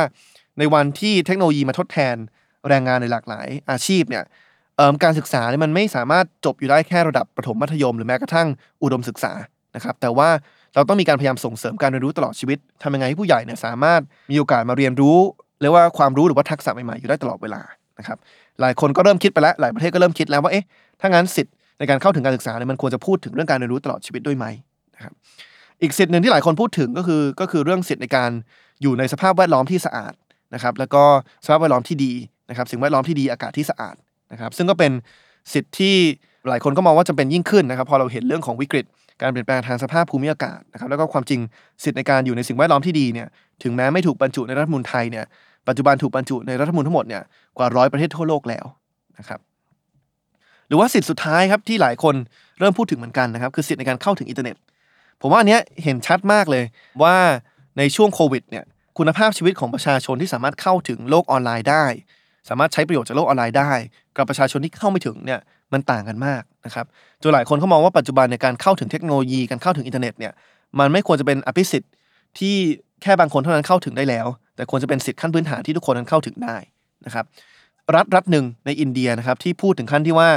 [0.60, 2.16] ในวันที่เทคโนโลยีมาทดแทน
[2.68, 4.24] แรงงานในหลากหลายอาชีพเนี่ย
[5.04, 8.48] การศึกษาเนี่ยมันไม่สามารถจบอยู่ได้แค่ระดับประถมมัธยม หรือแม้กระทั่ง
[8.84, 9.34] อุดมศึกษา
[9.76, 10.30] นะครับแต่ว่า
[10.76, 14.02] เราต้องมีการพยายามส่งเสริมการเรียนรู้ตลอดชีวิตทำยังไงให้ผู้ใหญ่เนี่ยสามารถ
[14.32, 15.18] มีโอกาสมาเรียนรู้
[15.62, 17.62] เรียกว่าความรู้หรือว่าทักษะใหม่ๆอยู่ได้ตลอดเวลา
[18.00, 18.18] นะครับ
[18.62, 20.64] หลายคนก็เริ่มคิดไปแล้วหลายประเทศก็เริ่มคิดแล้วว่าเอ๊ะ
[21.02, 24.46] ถ้างั้นสิทธิ์ในการเข้าถึงการศึกษาเนี่ยมันควรจะพูดถึงเรื่องการเรียนรู้ตลอดชีวิตด้วยไหม
[24.96, 25.14] นะครับ
[25.82, 28.32] อีกสิทธิ์หนึ่งที่หลายคนพูดถึงก็คือก็คือเรื่องสิทธิ์ในการ
[28.82, 30.14] อยู่ในสภาพแวดล้อมที่สะอาด
[30.54, 31.04] นะครับแล้วก็
[31.46, 32.14] สภาพแวดล้อมที่ดี
[32.50, 33.96] นะครับสิ่งแวดล้อมที่ดีอากาศที่สะอาด
[34.32, 34.92] นะครับซึ่งก็เป็น
[35.54, 35.96] สิทธิ์ที่
[36.50, 38.86] หลายคนก็มองว่าจำเป็นยิ่งขึ้นนะครับ พอเราเห็นเรื่องของวิกฤต
[39.22, 41.40] การเปลี่ยนแปลงทางสภาพภูมิอากาศนะครับแล้วก็ความจริง
[41.84, 43.28] สิทธิในการอยู่ในสิ่งแวดล้อมที่ดีเนี่ย
[43.64, 45.26] ถึงแม้ไม่ถูกบรรจุในรัฐมนูญไทยเนี่ย
[45.68, 47.24] ปัจจุบันถูกบรรจุในรัฐมนูญทั้งหมดเนี่ย
[47.58, 48.66] กว่าร้อยประเทศทั่วโลกแล้ว
[49.20, 49.40] นะครับ
[50.68, 52.16] หรือว่าสิทธิสุดท้ายครับที่หลายคน
[52.60, 54.56] เริ่มพูดถึงเหมือนกันนะครับคือสิทธิในการเข้าถึงอินเทอร์เน็ต
[55.22, 56.64] ผมว่าอันเนี้ยเห็นชัดมากเลย
[57.04, 57.16] ว่า
[57.78, 58.64] ในช่วงโควิดเนี่ย
[58.98, 61.86] คุณภาพชีวิตของประชาชนที่สามารถเข้าถึงโลกออนไลน์ได้
[62.50, 63.72] สามารถใช้ประโยชน์จากโลกออนไลน์ได้
[64.16, 65.40] กับประชาชนที่เข้าไม่ถึงเนี่ย
[65.74, 66.86] มันต่างกันมากนะครับ
[67.22, 70.34] จนหลายคนเขามองว่าปัจจุบันในการเข้าถึงเทคโนโลยีการเข้าถึงอินเทอร์เน็ตเนี่ย
[70.80, 71.92] มันไม่ควรจะเป็นอภิสิทธิ์
[72.40, 72.56] ที่
[73.02, 76.58] แค่บางคนเท่านั้นเข้าถึงได้แล้ว แต่ควรจะเป็นสิทธิขั้นพื้นฐานที่ทุกคนนั้นเข้าถึงได้
[77.06, 77.26] นะครับ
[77.96, 80.30] รัฐรัฐหนึ่งในอินเดียนะครับที่พูดถึงขั้นที่ว่า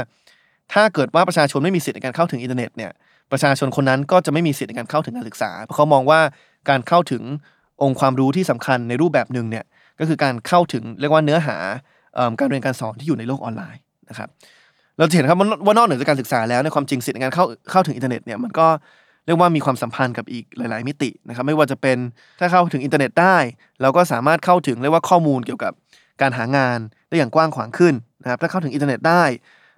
[0.73, 2.91] ถ้าเกิดว่าประชาชนไม่มีสิทธิในการเข้าถึงอินเทอร์เน็ตเนี่ย
[3.31, 6.19] ประชาชนคนนั้นก็จะไม่มีสิทธิในการเข้าถึงการศึกษา เพราะเขามองว่า
[6.69, 7.23] การเข้าถึง
[7.81, 9.65] องค์ความรู้ที่สำคัญในรูปแบบหนึ่งเนี่ย
[9.99, 11.57] ก็คือการเข้าถึงเรียกว่าเนื้อหา
[12.39, 14.29] การเรียนการสอนที่อยู่ในโลกออนไลน์นะครับ
[14.97, 18.67] เราจะเห็นครับว่าว่านอกเหนือจากการศึกษาแล้วในความจริงสิทธิในการเข้าเข้าถึงอินเทอร์เน็ตเนี่ยมันก็
[19.25, 21.97] เรียกว่ามีความสัมพันธ์กับอีกหลาย ๆ มิตินะครับไม่ว่าจะเป็น
[22.39, 23.37] ถ้าเข้าถึงอินเทอร์เน็ตได้
[23.81, 25.73] เราก็สามารถเข้าถึงเรียกว่าข้อมูลเกี่ยวกับ
[26.21, 27.93] การหางานได้อย่างกว้างขวางขึ้น
[28.23, 29.23] นะครับถ้าเข้าถึงอินเทอร์เน็ตได้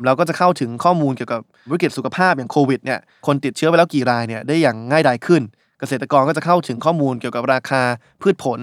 [0.05, 5.41] เราก็จะเข้าถึงข้อมูลเกี่ยวกับวิกฤตสุขภาพอย่างโควิดเนี่ยคนติดเชื้อไปแล้วกี่รายเนี่ยได้อย่างง่ายดายขึ้น
[5.79, 7.81] เกษตรกรก็จะเข้าถึงข้อมูลเกี่ยวกับราคา
[8.21, 8.59] พืชผล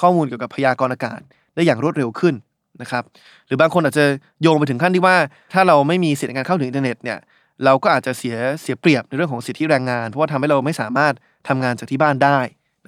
[0.00, 1.20] ข้อมูลเกี่ยวกับพยากรณ์อากาศ
[1.54, 2.34] ได้อย่างรวดเร็วขึ้น
[2.82, 3.02] นะครับ
[3.46, 4.04] หรือบางคนอาจจะ
[4.42, 5.16] โยงไปถึงขั้นที่ว่า
[5.52, 7.18] ถ้าเราไม่มีสิทธิในการเข้าถึงอินเทอร์เน็ตเนี่ย
[7.64, 11.14] เราก็อาจจะเสียเสียเปรียบในเรื่องของสิทธิแรงงาน เพราะว่าทำให้เราไม่สามารถ
[11.48, 12.38] ทำงานจากที่บ้านได้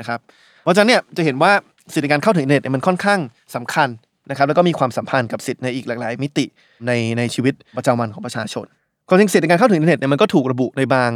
[0.00, 0.18] นะครับ
[0.62, 1.52] เพราะฉะนั้นเนี่ยจะเห็นว่า
[1.92, 3.20] สิทธิในการเข้าถึงอินเทอร์เน็ตเนี่ยมันค่อนข้าง
[3.54, 3.88] สำคัญ
[4.30, 6.44] นะครับแล้วก็มีความสัมพันธ์กับสิทธิในอีกหลากหลายมิติ
[6.86, 8.66] ในในชีวิตประจำวันของประชาชน
[9.08, 11.10] ความจริงสิทธิในการเข้าถึงอินเทอร์เน็ตเนี่ยมันก็ถูกระบุในบาง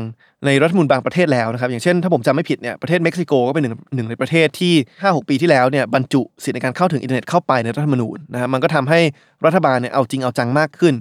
[0.47, 9.01] ในรัฐธรรมนูญบางประเทศแล้วนะครับ อย่างเช่นถ้าผมจำไม่ผิดเนี่ยประเทศเม็กซิโกก็เป็นหนึ่งหนึ่งในประเทศที่ 5-6 ปีที่แล้วเนี่ยบรรจุสิทธิในการเข้าถึงอินเทอร์เน็ตเข้าไปในรัฐธรรมนูญนะครับมันก็ทำให้
[9.45, 10.95] รัฐบาลเนี่ยเอาจริงเอาจังมากขึ้น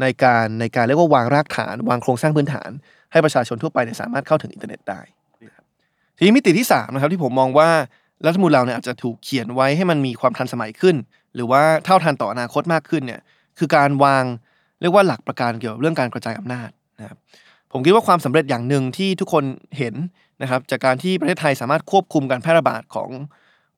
[0.00, 2.70] ในการในการเรียกว่าวางรากฐาน วางโครงสร้างพื้นฐาน
[3.12, 5.00] ให้ประชาชนทั่วไปเนี่ยสามารถเข้าถึงอินเทอร์เน็ตได้
[6.16, 7.70] ทีนี้มิติที่3นะครับที่ผมมองว่า
[8.26, 10.96] รัฐธรรมนูญเราเนี่ยอาจจะถูกเขียนไว้ให้มันมีความทันสมัยขึ้น
[11.34, 13.20] หรือว่าเท่าทันต่ออนาคตมากขึ้นเนี่ย
[13.58, 14.24] คือการวาง
[14.82, 16.70] เรียกว่าหลักประกันเกี่ยวกับเรื่องการกระจายอำนาจ
[17.00, 17.18] นะครับ
[17.72, 19.44] ผมคิดว่าความสำเร็จอย่างหนึ่งที่ทุกคน
[19.78, 19.94] เห็น
[20.42, 23.10] นะครับจากการที่ประเทศไทยสามารถควบคุมการแพร่ระบาดของ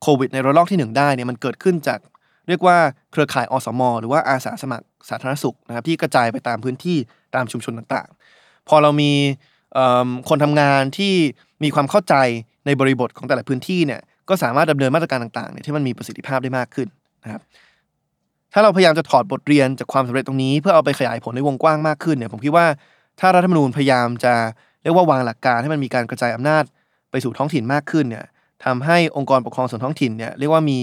[0.02, 1.98] โควิดในระลอกที่ 1 ได้เนี่ยมันเกิดขึ้นจาก
[2.48, 2.76] เรียกว่า
[3.12, 6.98] เครือข่ายอสม หรือว่าอาสาสมัครสาธารณสุขนะครับที่กระจายไปตามพื้นที่
[7.34, 9.12] ตามชุมชนต่างๆ พอเรามี
[10.28, 11.14] คนทำงานที่
[11.62, 12.14] มีความเข้าใจ
[12.66, 16.88] ในบริบทของแต่ละพื้นที่เนี่ยก็สามารถดำเนินมาตรการต่างๆเนี่ยที่มันมีประสิทธิภาพได้มากขึ้น
[17.24, 17.42] นะครับ
[18.55, 22.66] ถ้าเราพยายามจะถอดบทเรียนจากความสำเร็จตรงนี้ เพื่อเอาไปขยายผลในวงกว้างมากขึ้นเนี่ยผมคิดว่า
[23.20, 24.34] ถ้ารัฐธรรมนูญพยายามจะ
[24.82, 26.64] เรียกว่าวางหลักการให้มันมีการกระจายอำนาจ
[27.11, 28.24] ไปสู่ท้องถิ่นมากขึ้นเนี่ย
[28.64, 30.80] ทำให้องค์กรปกครองส่วนท้องถิ่นเนี่ยเรียกว่ามี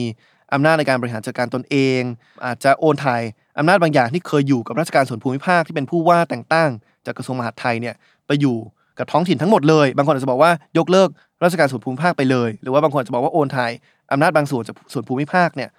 [0.53, 2.01] อำนาจในการบริหารจัดการตนเอง
[2.45, 3.21] อาจจะโอนถ่าย
[3.57, 6.69] อำนาจบางอย่างที่เคยอยู่กับราชการส่วนภูมิภาคที่เป็นผู้ว่าแต่งตั้ง
[7.05, 7.95] จากกระทรวงมหาดไทยเนี่ย
[8.27, 8.57] ไปอยู่
[8.99, 11.09] กับท้องถิ่นทั้งหมดเลย บางคนอาจจะบอกว่ายกเลิก
[11.43, 13.71] ราชการส่วนภูมิภาคไปเลย หรือว่าบางคนจะบอกว่าโอนถ่าย
[14.11, 15.69] อำนาจบางส่วนจากส่วนภูมิภาคเนี่ย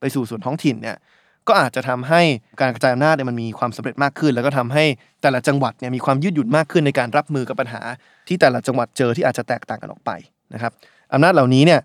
[0.00, 0.96] ไปสู่ส่วนท้องถิ่นเนี่ย
[1.48, 2.22] ก็อาจจะทำให้
[2.60, 4.84] การกระจายอำนาจเนี่ยมันมีความสำเร็จมากขึ้น แล้วก็ทำให้
[5.22, 7.82] แต่ละจังหวัดเนี่ยมีความยืดหยุ่นมากขึ้นในการรับมือกับปัญหา
[8.28, 10.10] ที่แต่ละจังหวัดเจอที่อาจจะแตกต่างกันออกไป
[10.54, 10.72] นะครับ
[11.12, 11.80] อำนาจเหล่านี้เนี่ย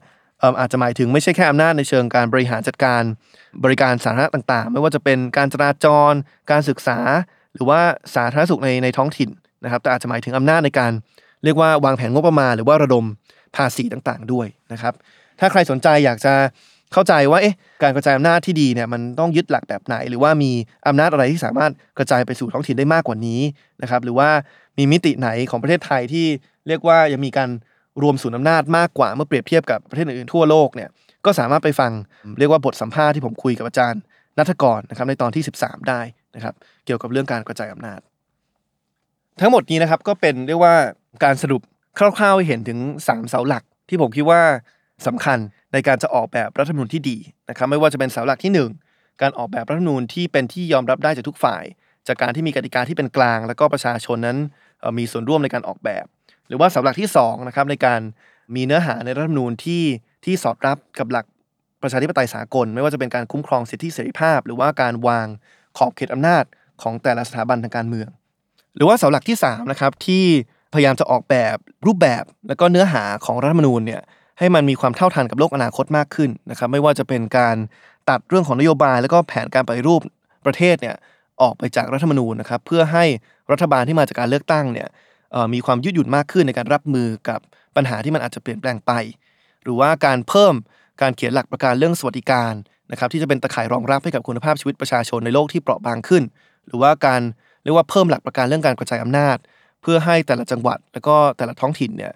[0.60, 3.02] อาจจะหมายถึงไม่ใช่แค่อำนาจในเชิงการบริหารจัดการ
[3.64, 6.14] บริการสาธารณะต่างๆ ไม่ว่าจะเป็นการจราจร
[6.52, 7.00] การศึกษา
[7.54, 7.80] หรือว่า
[8.16, 9.30] สาธารณสุขในในท้องถิ่น
[9.64, 10.92] นะครับ แต่อาจจะหมายถึงอำนาจในการ
[11.44, 13.06] เรียกว่าวางแผนงบประมาณ หรือว่าระดม
[13.56, 14.94] ภาษีต่างๆ ด้วยนะครับ
[15.40, 16.34] ถ้าใครสนใจอยากจะ
[16.96, 20.52] เข้าใจว่าเอ๊ะการกระจายอำนาจที่ดีเนี่ยมันต้องยึดหลักแบบไหน หรือว่ามี
[20.88, 23.42] อำนาจอะไรที่สามารถกระจายไปสู่ท้องถิ่นได้มากกว่านี้
[23.82, 24.30] นะครับหรือว่า
[24.78, 26.26] มีมิติไหนของประเทศไทยที่
[26.68, 27.50] เรียกว่ายังมีการ
[28.02, 30.90] รวมศูนย์อำนาจมากกว่าเมื่อเปรียบเทียบกับประเทศอื่นๆทั่วโลกเนี่ย
[31.26, 31.92] ก็สามารถไปฟัง
[32.40, 34.02] เรียกว่าบทสัมภาษณ์ที่ผมคุยกับอาจารย์
[34.38, 36.02] นัทกรนะครับในตอนที่ 13 ได้
[36.36, 36.54] นะครับ
[36.86, 38.00] เกี่ยวกับเรื่องการกระจายอำนาจ
[39.42, 40.76] ทั้งหมดนี้นะครับก็เป็นเรียกว่า
[41.24, 41.62] การสรุป
[41.98, 44.42] คร่าวๆให้เห็นถึง 3 เสาหลักที่ผมคิดว่า
[45.08, 45.38] สำคัญ
[45.76, 47.18] ในการจะออกแบบรัฐธรรมนูญที่ดี
[47.50, 51.64] นะครับไม่ว่าจะเป็นเสาหลักที่ 1 การออกแบบรัฐธรรมนูญที่เป็นที่ยอมรับได้จากทุกฝ่าย
[52.08, 54.38] จากการที่มีกติกาที่เป็นกลาง แล้วก็ประชาชนนั้น
[54.98, 56.06] มีส่วนร่วมในการออกแบบ
[56.48, 58.02] หรือว่าเสาหลักที่2นะครับในการ
[58.56, 59.84] มีเนื้อหาในรัฐธรรมนูญที่
[60.26, 61.26] ที่สอดรับกับหลัก
[61.82, 65.28] ประชาธิปไตยสากล ไม่ว่าจะเป็นการคุ้มครองสิทธิเสรีภาพ หรือว่าการวาง
[65.78, 66.44] ขอบเขตอำนาจ
[66.82, 68.10] ของแต่ละสถาบันทางการเมือง
[68.76, 70.24] หรือว่าเสาหลักที่3นะครับที่
[70.74, 71.58] พยายามจะออกแบบ
[71.88, 74.02] รูปแบบและก็เนื้อหาของรัฐธรรมนูญเนี่ย
[74.40, 77.56] ให้มันมีความเท่าทันกับโลกอนาคตมากขึ้นนะครับ ไม่ว่าจะเป็นการ
[78.10, 80.02] ตัดเรื่องของนโยบาย แล้วก็แผนการปฏิรูป
[80.46, 80.96] ประเทศเนี่ย
[81.42, 83.06] ออกไปจากรัฐธรรมนูญนะครับ เพื่อให้
[83.52, 84.88] รัฐบาลที่มาจากการเลือกตั้งเนี่ย
[85.54, 87.40] มีความยืดหยุ่นมากขึ้นในการรับมือกับ
[87.76, 88.92] ปัญหาที่มันอาจจะเปลี่ยนแปลงไป
[89.64, 90.54] หรือว่าการเพิ่ม
[91.02, 92.54] การเขียนหลักประกันเรื่องสวัสดิการ
[92.92, 96.24] นะครับ ที่จะเป็นตะข่ายรองรับให้กับคุณภาพชีวิตประชาชนในโลกที่เปราะบางขึ้น
[96.68, 97.22] หรือว่าการ
[97.64, 99.38] เรียกว่าเพิ่มหลักประกันเรื่องการกระจายอำนาจ
[99.82, 102.14] เพื่อให้แต่ละจังหวัด แล้วก็แต่ละท้องถิ่นเนี่ย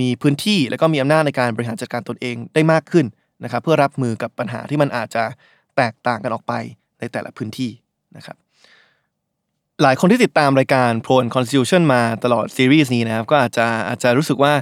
[0.00, 3.06] มีพื้นที่และก็มีอำนาจในการบริหารจัดการตนเองได้มากขึ้น
[3.44, 5.24] นะครับเพื่อรับมือกับปัญหาที่มันอาจจะ
[5.76, 6.52] แตกต่างกันออกไป
[7.00, 7.70] ในแต่ละพื้นที่
[8.16, 8.36] นะครับ
[9.82, 14.52] หลายคนที่ติดตามรายการ Pro and Constitution มาตลอดซีรีส์นี้นะครับก็อาจจะอาจจะรู้สึกว่า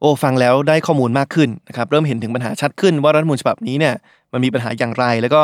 [0.00, 3.94] โอ้ฟังแล้วได้ข้อมูลมากขึ้นนะครับเริ่มเห็นถึงปัญหาชัดขึ้นว่ารัฐมนูญฉบับนี้เนี่ย
[4.32, 5.42] มันมีปัญหาอย่างไร แล้วก็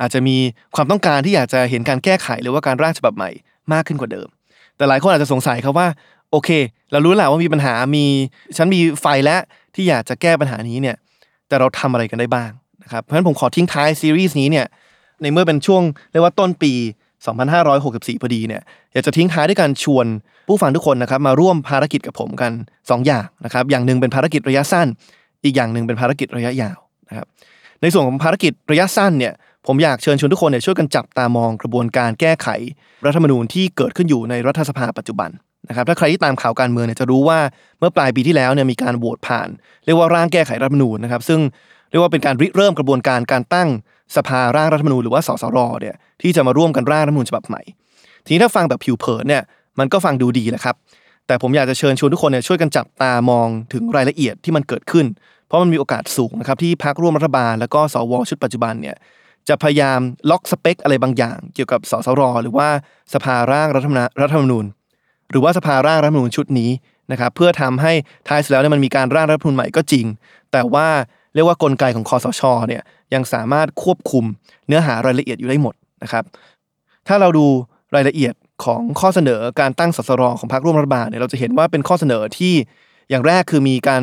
[0.00, 0.36] อาจจะมี
[0.76, 3.30] ความต้องการที่อยากจะเห็นการแก้ไขหรือว่าการร่างฉบับใหม่
[3.72, 4.28] มากขึ้นกว่าเดิม
[4.76, 5.88] แต่หลายคนอาจจะสงสัยครับว่า
[6.30, 6.50] โอเค
[6.92, 8.04] เรารู้แหละว่ามีปัญหามี
[8.56, 9.40] ฉันมีไฟแล้ว
[9.74, 10.96] ที่อยากจะแก้ปัญหานี้เนี่ย
[11.48, 12.50] แต่เราทำอะไรกันได้บ้าง
[12.82, 14.66] นะครับเพราะฉะนั้นผมขอทิ้งท้ายซีรีส์นี้เนี่ย
[15.22, 16.72] ในเมื่อเป็นช่วงเรียกว่าต้นปี
[17.46, 18.62] 2564 พอดีเนี่ย
[18.92, 20.06] อยากจะทิ้งท้ายด้วยการชวน
[20.48, 24.86] ผู้ฟังทุกคนนะครับมาร่วมภารกิจกับผมกัน 2 อย่างนะครับอย่างหนึ่งเป็นภารกิจระยะสั้น
[25.44, 26.78] อีกอย่างหนึ่งเป็นภารกิจระยะยาว
[27.08, 27.26] นะครับ
[27.82, 29.32] ในส่วนของภารกิจระยะสั้นเนี่ย
[29.66, 32.48] ผมอยากเชิญชวนทุกคนเนี่ยช่วยกันจับตามองกระบวนการแก้ไข
[33.06, 35.30] รัฐธรรมนูญที่เกิดขึ้นอยู่ในรัฐสภาปัจจุบัน
[35.68, 37.38] นะครับถ้าใครที่ตามข่าวการเมืองเนี่ยจะรู้ว่า
[37.78, 39.48] เมื่อปลายปีที่แล้วเนี่ยมีการโหวตผ่าน
[39.84, 41.40] เรียกว่าร่างแก้ไขรัฐมนูญนะครับ ซึ่ง
[41.90, 43.68] เรียกว่าเป็นการริเริ่มกระบวนการการตั้ง
[44.16, 47.62] สภาร่างรัฐมนูญหรือว่าสสรเนี่ยที่จะมาร่วมกันร่างรัฐมนูญฉบับใหม่
[48.24, 49.42] ทีนี้ถ้าฟังแบบผิวเผินเนี่ย
[49.78, 50.74] มันก็ฟังดูดีแหละครับ
[51.26, 55.06] แต่ผมอยากจะเชิญชวนทุกคนเนี่ยช่วยกันจับตามองถึงรายละเอียดที่มันเกิดขึ้น
[55.46, 58.96] เพราะมันมีโอกาสสูงนะครับที่พรรคร่วมรัฐบาล แล้วก็สวชุดปัจจุบันเนี่ย
[59.48, 60.00] จะพยายาม
[60.30, 62.68] ล็อกสเปคอะไรบางอย่าง เกี่ยวกับสสรหรือว่า
[63.14, 64.64] สภาร่างรัฐธรรมรัฐธรรมนูญ
[65.30, 66.70] หรือว่าสภาร่างรัฐมนูญชุดนี้
[67.12, 67.92] นะครับเพื่อทำให้
[68.28, 70.06] ท้ายสุดแล้วเนี่ยมันมีการร่างรัฐมนูญใหม่ก็จริง
[70.52, 70.86] แต่ว่า
[71.34, 72.82] เรียกว่ากลไกของคอสชเนี่ย
[73.14, 74.24] ยังสามารถควบคุม
[74.66, 76.24] เนื้อหารายละเอียดอยู่ได้หมดนะครับ
[77.08, 77.46] ถ้าเราดู
[77.94, 82.54] รายละเอียดของข้อเสนอการตั้งสสรของพรรคร่วมรัฐบาลเนี่ยเราจะเห็นว่าเป็นข้อเสนอที่
[83.10, 84.02] อย่างแรกคือมีการ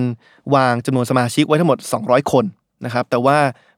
[0.56, 2.46] วางจำนวนสมาชิกไว้ทั้งหมด 200 คน
[2.86, 3.38] นะครับแต่ว่า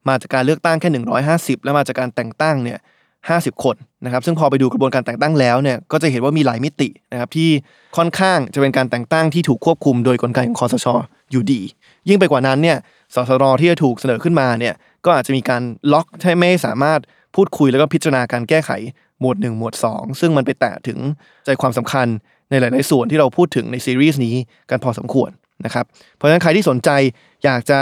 [0.09, 0.89] มาจากการเลือกตั้งแค่
[1.27, 2.79] 150 แล้วมาจากการแต่งตั้งเนี่ย
[3.27, 7.49] 50 คนนะครับซึ่งพอไปดูกระบวนการแต่งตั้งแล้วเนี่ยก็จะเห็นว่ามีหลายมิตินะครับที่
[7.97, 10.87] ค่อนข้างจะเป็นการแต่งตั้งที่ถูกควบคุมโดยกลไกของคอสช
[11.31, 11.61] อยู่ดี
[12.09, 12.77] ยิ่งไปกว่านั้นเนี่ย
[13.15, 14.73] สสรที่จะถูกเสนอขึ้นมาเนี่ย
[15.05, 15.61] ก็อาจจะมีการ
[15.93, 16.99] ล็อกให้ไม่สามารถ
[17.35, 18.71] พูดคุยแล้วก็พิจารณาการแก้ไข
[19.19, 20.99] หมวด 1 หมวด 2 ซึ่งมันไปแตะถึง
[21.45, 22.07] ใจความสำคัญ
[22.49, 24.35] ในหลาย ๆ ส่วนที่เราพูดถึงในซีรีส์นี้
[24.69, 25.29] กันพอสมควร
[25.65, 26.89] นะครับเพราะฉะนั้นใครที่สนใจ
[27.43, 27.79] อยากจะ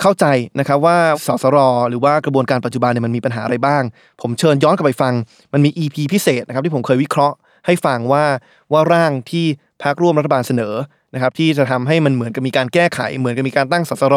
[0.00, 0.26] เข้าใจ
[0.58, 1.58] นะครับว่าสสร
[1.90, 3.82] หรือว่ากระบวนการปัจจุบันเนี่ยมันมีปัญหาอะไรบ้าง
[4.20, 5.14] ผมเชิญย้อนกลับไปฟัง
[5.52, 7.36] มันมี EP พิเศษนะครับที่ผมเคยวิเคราะห์
[7.66, 8.24] ให้ฟังว่า
[8.72, 9.46] ว่าร่างที่
[9.82, 10.74] พรรคร่วมรัฐบาลเสนอ
[11.14, 14.16] นะครับที่จะทำให้มันเหมือนกับมีการแก้ไข เหมือนกับมีการตั้งสสร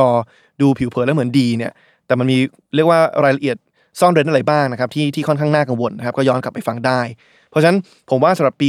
[0.61, 1.71] ดูผิวเผินแล้วเหมือนดีเนี่ย
[2.07, 2.38] แต่มันมี
[2.75, 3.57] เรียกว่ารายละเอียด
[3.99, 7.01] ซ่อนเร้นอะไรบ้างนะครับที่ที่ค่อนข้างน่ากังวลนะครับก็ย้อนกลับไปฟังได้
[7.49, 7.77] เพราะฉะนั้น
[8.09, 8.67] ผมว่าสำหรับปี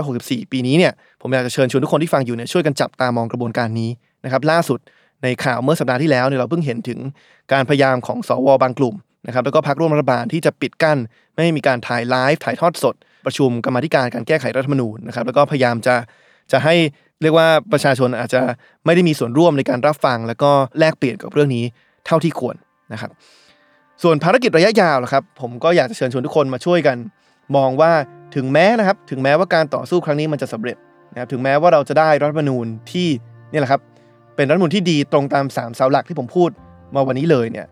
[0.00, 3.90] 2564 ปีนี้เนี่ยผมอยากจะเชิญชวนทุกคนที่ฟังอยู่เนี่ยช่วยกันจับตามองกระบวนการนี้
[4.24, 4.78] นะครับล่าสุด
[5.22, 6.98] ในข่าวเมื่อสัปดาห์ที่แล้วเนี่ยเราเพิ่งเห็นถึง
[7.52, 8.94] การพยายามของสวบางกลุ่ม
[9.26, 10.98] นะครับแล้วก็พรรคร่วมรัฐบาลที่จะปิดกั้น
[11.32, 12.94] ไม่ให้มีการถ่ายไลฟ์ถ่ายทอดสด
[13.26, 15.94] ประชุมกรรมธิการการแก้ไขรัฐธรรมนูญนะครับแล้วก็พยายามจะ
[16.52, 16.74] จะให้
[17.22, 18.40] เรียกว่าประชาชนอาจจะ
[18.84, 21.64] ไม่ได้มีส่วนร่วมในการรับฟัง แล้วก็แลกเปลี่ยนกับเรื่องนี้
[22.06, 22.56] เท่าที่ควร
[22.92, 23.10] นะครับ
[24.02, 26.96] ส่วนภารกิจระยะยาวนะครับ ผมก็อยากจะเชิญชวนทุกคนมาช่วยกัน
[27.56, 27.92] มองว่า
[28.34, 30.76] ถึงแม้นะครับ ถึงแม้ว่าการต่อสู้ครั้งนี้มันจะสำเร็จ
[31.12, 33.08] นะครับถึงแม้ว่าเราจะได้รัฐธรรมนูญที่
[33.52, 33.80] นี่แหละครับ
[34.38, 36.50] เป็นรัฐมนูญที่ดีตรงตามสามเสาหลักที่ผมพูด
[36.94, 37.66] มาวันนี้เลยเนี่ย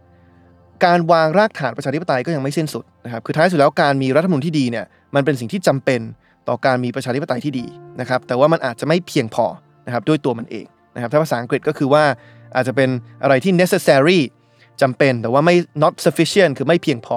[0.85, 6.01] การวางรากฐานประชาธิปไตยก็ยังไม่สิ้นสุดนะครับคือท้ายสุดแล้วการมีรัฐธรรมนูญที่ดีเนี่ยมันเป็นสิ่งที่จำเป็น
[6.49, 7.67] ต่อการมีประชาธิปไตยที่ดี
[8.01, 9.47] นะครับแต่ว่ามันอาจจะไม่เพียงพอ
[9.87, 12.05] นะครับด้วยตัวมันเองนะครับถ้าภาษาอังกฤษก็คือว่า
[12.57, 12.89] อาจจะเป็น
[13.23, 14.21] อะไรที่ necessary
[14.83, 17.17] จำเป็นแต่ว่าไม่ not sufficient คือไม่เพียงพอ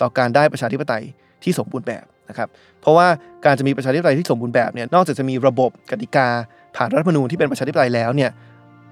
[0.00, 1.02] ต่อการได้ประชาธิปไตย
[1.44, 2.48] ที่สมบูรณ์แบบนะครับ
[2.80, 3.06] เพราะว่า
[3.44, 6.28] การจะมีประชาธิปไตยที่สมบูรณ์แบบเนี่ยนอกจากจะมีระบบกติกา
[6.76, 8.30] ผ่านรัฐธรรมนูญที่เป็นประชาธิปไตยแล้วเนี่ย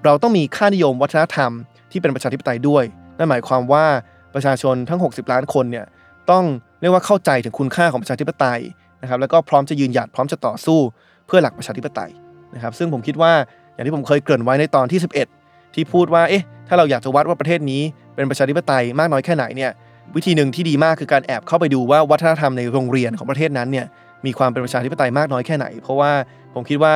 [0.05, 1.51] เราต้องมีค่านิยมวัฒนธรรม
[1.91, 2.83] ที่เป็นประชาธิปไตยด้วย
[3.17, 3.85] นั่นหมายความว่า
[4.33, 5.85] ประชาชนทั้ง 60 ล้านคนเนี่ย
[6.31, 6.43] ต้อง
[6.81, 8.59] เรียกว่าเข้าใจถึงคุณค่าของประชาธิปไตย
[9.01, 10.79] นะครับแล้วก็พร้อมจะยืนหยัดพร้อมจะต่อสู้
[11.27, 12.11] เพื่อหลักประชาธิปไตย
[12.55, 13.33] นะครับซึ่งผมคิดว่า
[13.73, 14.99] อย่างที่ผมเคยเกริ่นไว้ในตอนที่
[15.37, 17.81] 11 ที่พูดว่าเอ๊ะถ้าเราอยากจะวัดว่าประเทศนี้
[18.15, 19.71] เป็นประชาธิปไตยมากน้อยแค่ไหนเนี่ย
[20.15, 23.85] วิธีหนึ่งที่ดีมากคือการแอบเข้าไปดูว่าวัฒนธรรมในโรงเรียนของประเทศนั้นเนี่ย
[24.25, 26.11] มีความเป็นประชาธิปไตยมากน้อยแค่ไหน เพราะว่า
[26.53, 26.93] ผมคิดว่า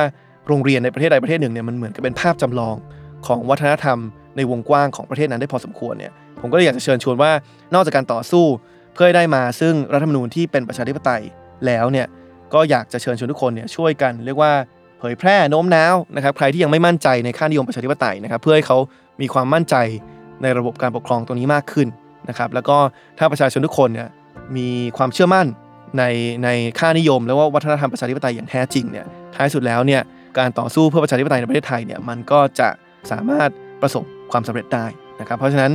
[0.48, 2.76] โรงเรียนในประเทศใดประเทศหนึ่งเนี่ยมันเหมือนกับเป็นภาพจำลอง
[3.26, 3.98] ของวัฒนธรรม
[4.36, 7.30] ในวงกว้างของประเทศนั้นได้พอสมควรเนี่ยผมก็เลยอยากจะเชิญชวนว่า
[7.74, 8.44] นอกจากการต่อสู้
[8.94, 11.22] เพื่อได้มาซึ่งรัฐธรรมนูญที่เป็นประชาธิปไตย
[11.66, 12.06] แล้วเนี่ย
[12.54, 14.52] ก็อยากจะเชิญชวนทุกคนเนี่ยช่วยกันเรียกว่า
[14.98, 18.78] เผยแพร่โน้มน้าวนะครับใครที่ยังไม่มั่นใจในค่านิยมประชาธิปไตยนะครับเพื่อให้เขา
[19.20, 19.74] มีความมั่นใจ
[20.42, 21.88] ในระบบการปกครองตรงนี้มากขึ้น
[22.28, 22.76] นะครับแล้วก็
[23.18, 24.08] ถ้าประชาชนทุกคนเนี่ย
[24.56, 25.46] มีความเชื่อมั่น
[25.98, 26.04] ใน
[26.44, 30.02] ในค่านิยม แล้วว่าวัฒนธรรมประชาธิปไตยอย่างแท้จริงเนี่ยท้ายสุดแล้วเนี่ย
[30.38, 32.68] การต่อสู้เพื่อประชาธิปไตยในประเทศไทยเนี่ยมันก็จะ
[33.10, 33.50] สามารถ
[33.82, 34.86] ประสบความสำเร็จได้
[35.20, 35.72] นะครับ เพราะฉะนั้น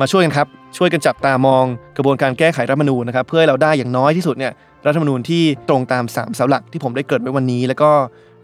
[0.00, 0.46] มาช่วยกันครับ
[0.78, 1.64] ช่วยกันจับตามอง
[1.96, 4.52] กระบวนการแก้ไขรัฐมนูญนะครับ เพื่อให้เราได้อย่างน้อยที่สุดเนี่ย
[4.86, 7.90] รัฐมนูญที่ตรงตาม3เสาหลักที่ผมได้เกิดไว้วันนี้ แล้วก็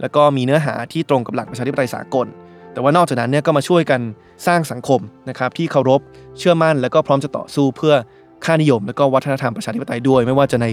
[0.01, 2.27] แล้วก็มีเนื้อหาที่ตรงกับหลักประชาธิปไตยสากล
[2.73, 4.01] แต่ว่านอกจากนั้นเนี่ยก็มาช่วยกัน
[4.47, 6.01] สร้างสังคมนะครับที่เคารพ
[6.39, 7.95] เชื่อมั่น แล้วก็พร้อมจะต่อสู้เพื่อ
[8.45, 10.67] ค่านิยม แล้วก็วัฒนธรรมประชาธิปไตยด้วย ไม่ว่าจะใน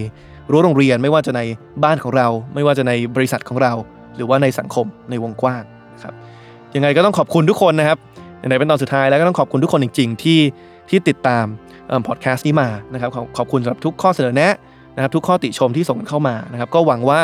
[0.51, 1.41] รั้วโรงเรียน ไม่ว่าจะใน
[1.83, 3.73] บ้านของเรา ไม่ว่าจะในบริษัทของเรา
[4.15, 5.63] หรือว่าในสังคมในวงกว้าง
[5.95, 6.13] นะครับ
[6.75, 7.97] ยังไงก็ต้องขอบคุณทุกคนนะครับ
[8.47, 10.39] ไหนเป็นตอนสุดท้ายแล้วก็ต้องขอบคุณทุกคนจริง ๆ ที่
[10.89, 11.45] ที่ติดตาม
[12.07, 14.53] พอดแคสต์นี้มานะครับขอบขอบคุณสำหรับทุกข้อเสนอแนะ
[14.95, 17.21] นะครับทุกข้อติชมที่ส่งเข้ามานะครับก็หวังว่า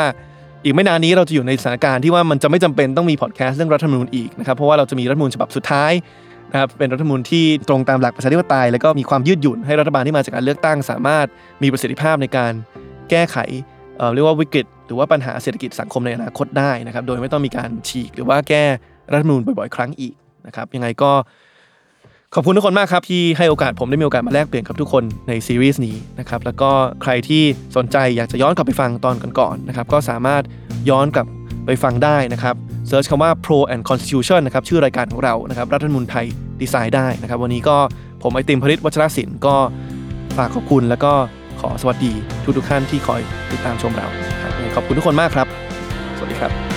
[0.64, 5.92] อีกไม่นานนี้เราจะอยู่ในสถานการณ์ที่ว่ามันจะไม่จำเป็นต้องมีพอดแคสต์เรื่องรัฐธรรมนูญอีกนะครับเพราะว่าเราจะมีรัฐธรรมนูญฉบับสุดท้าย
[6.52, 11.26] นะครับเป็นรัฐธรรมนูญที่ตรงตามหลักประชาธิปไตยแล้วก็มีความยืดหยุ่นให้รัฐบาลที่มาจากการเลือกตั้ง สามารถ
[11.62, 12.52] มีประสิทธิภาพในการ
[13.10, 13.36] แก้ไข
[13.98, 18.64] เเรียกว่าวิกฤต รือว่าปัญหาเศรษฐกิจสังคมในอนาคตได้นะครับ โดยไม่ต้องมีการฉีกหรือว่าแก้
[19.12, 20.14] รัฐธรรมนูญบ่อยๆ ครั้งอีก
[20.46, 21.12] นะครับ ยังไงก็
[22.34, 26.70] ขอบคุณทุกคนมากครับ ที่ให้โอกาสผมได้มีโอกาสมาแลกเปลี่ยนกับทุกคนในซีรีส์นี้นะครับแล้วก็
[27.02, 27.42] ใครที่
[27.76, 30.42] สนใจอยากจะย้อนกลับไปฟังตอนก่อนๆนะครับก็สามารถ
[30.90, 31.26] ย้อนกลับ
[31.66, 32.54] ไปฟังได้นะครับ
[32.88, 36.26] เซิร์ชคำว่า pro and constitution นะครับชื่อรายการของเรานะครับรัฐธรรมนูญไทย
[36.60, 37.76] ดีไซน์ได้นะครับ วันนี้ก็
[38.22, 39.54] ผมไอติมพริตวัชรศิลป์ก็
[40.36, 41.12] ฝากขอบคุณแล้วก็
[41.60, 42.12] ขอสวัสดี
[42.44, 43.20] ทุกทุกท่านที่คอย
[43.52, 44.06] ติดตามชมเรา
[44.74, 45.46] ขอบคุณทุกคนมากครับ
[46.16, 46.69] สวัสดีครับ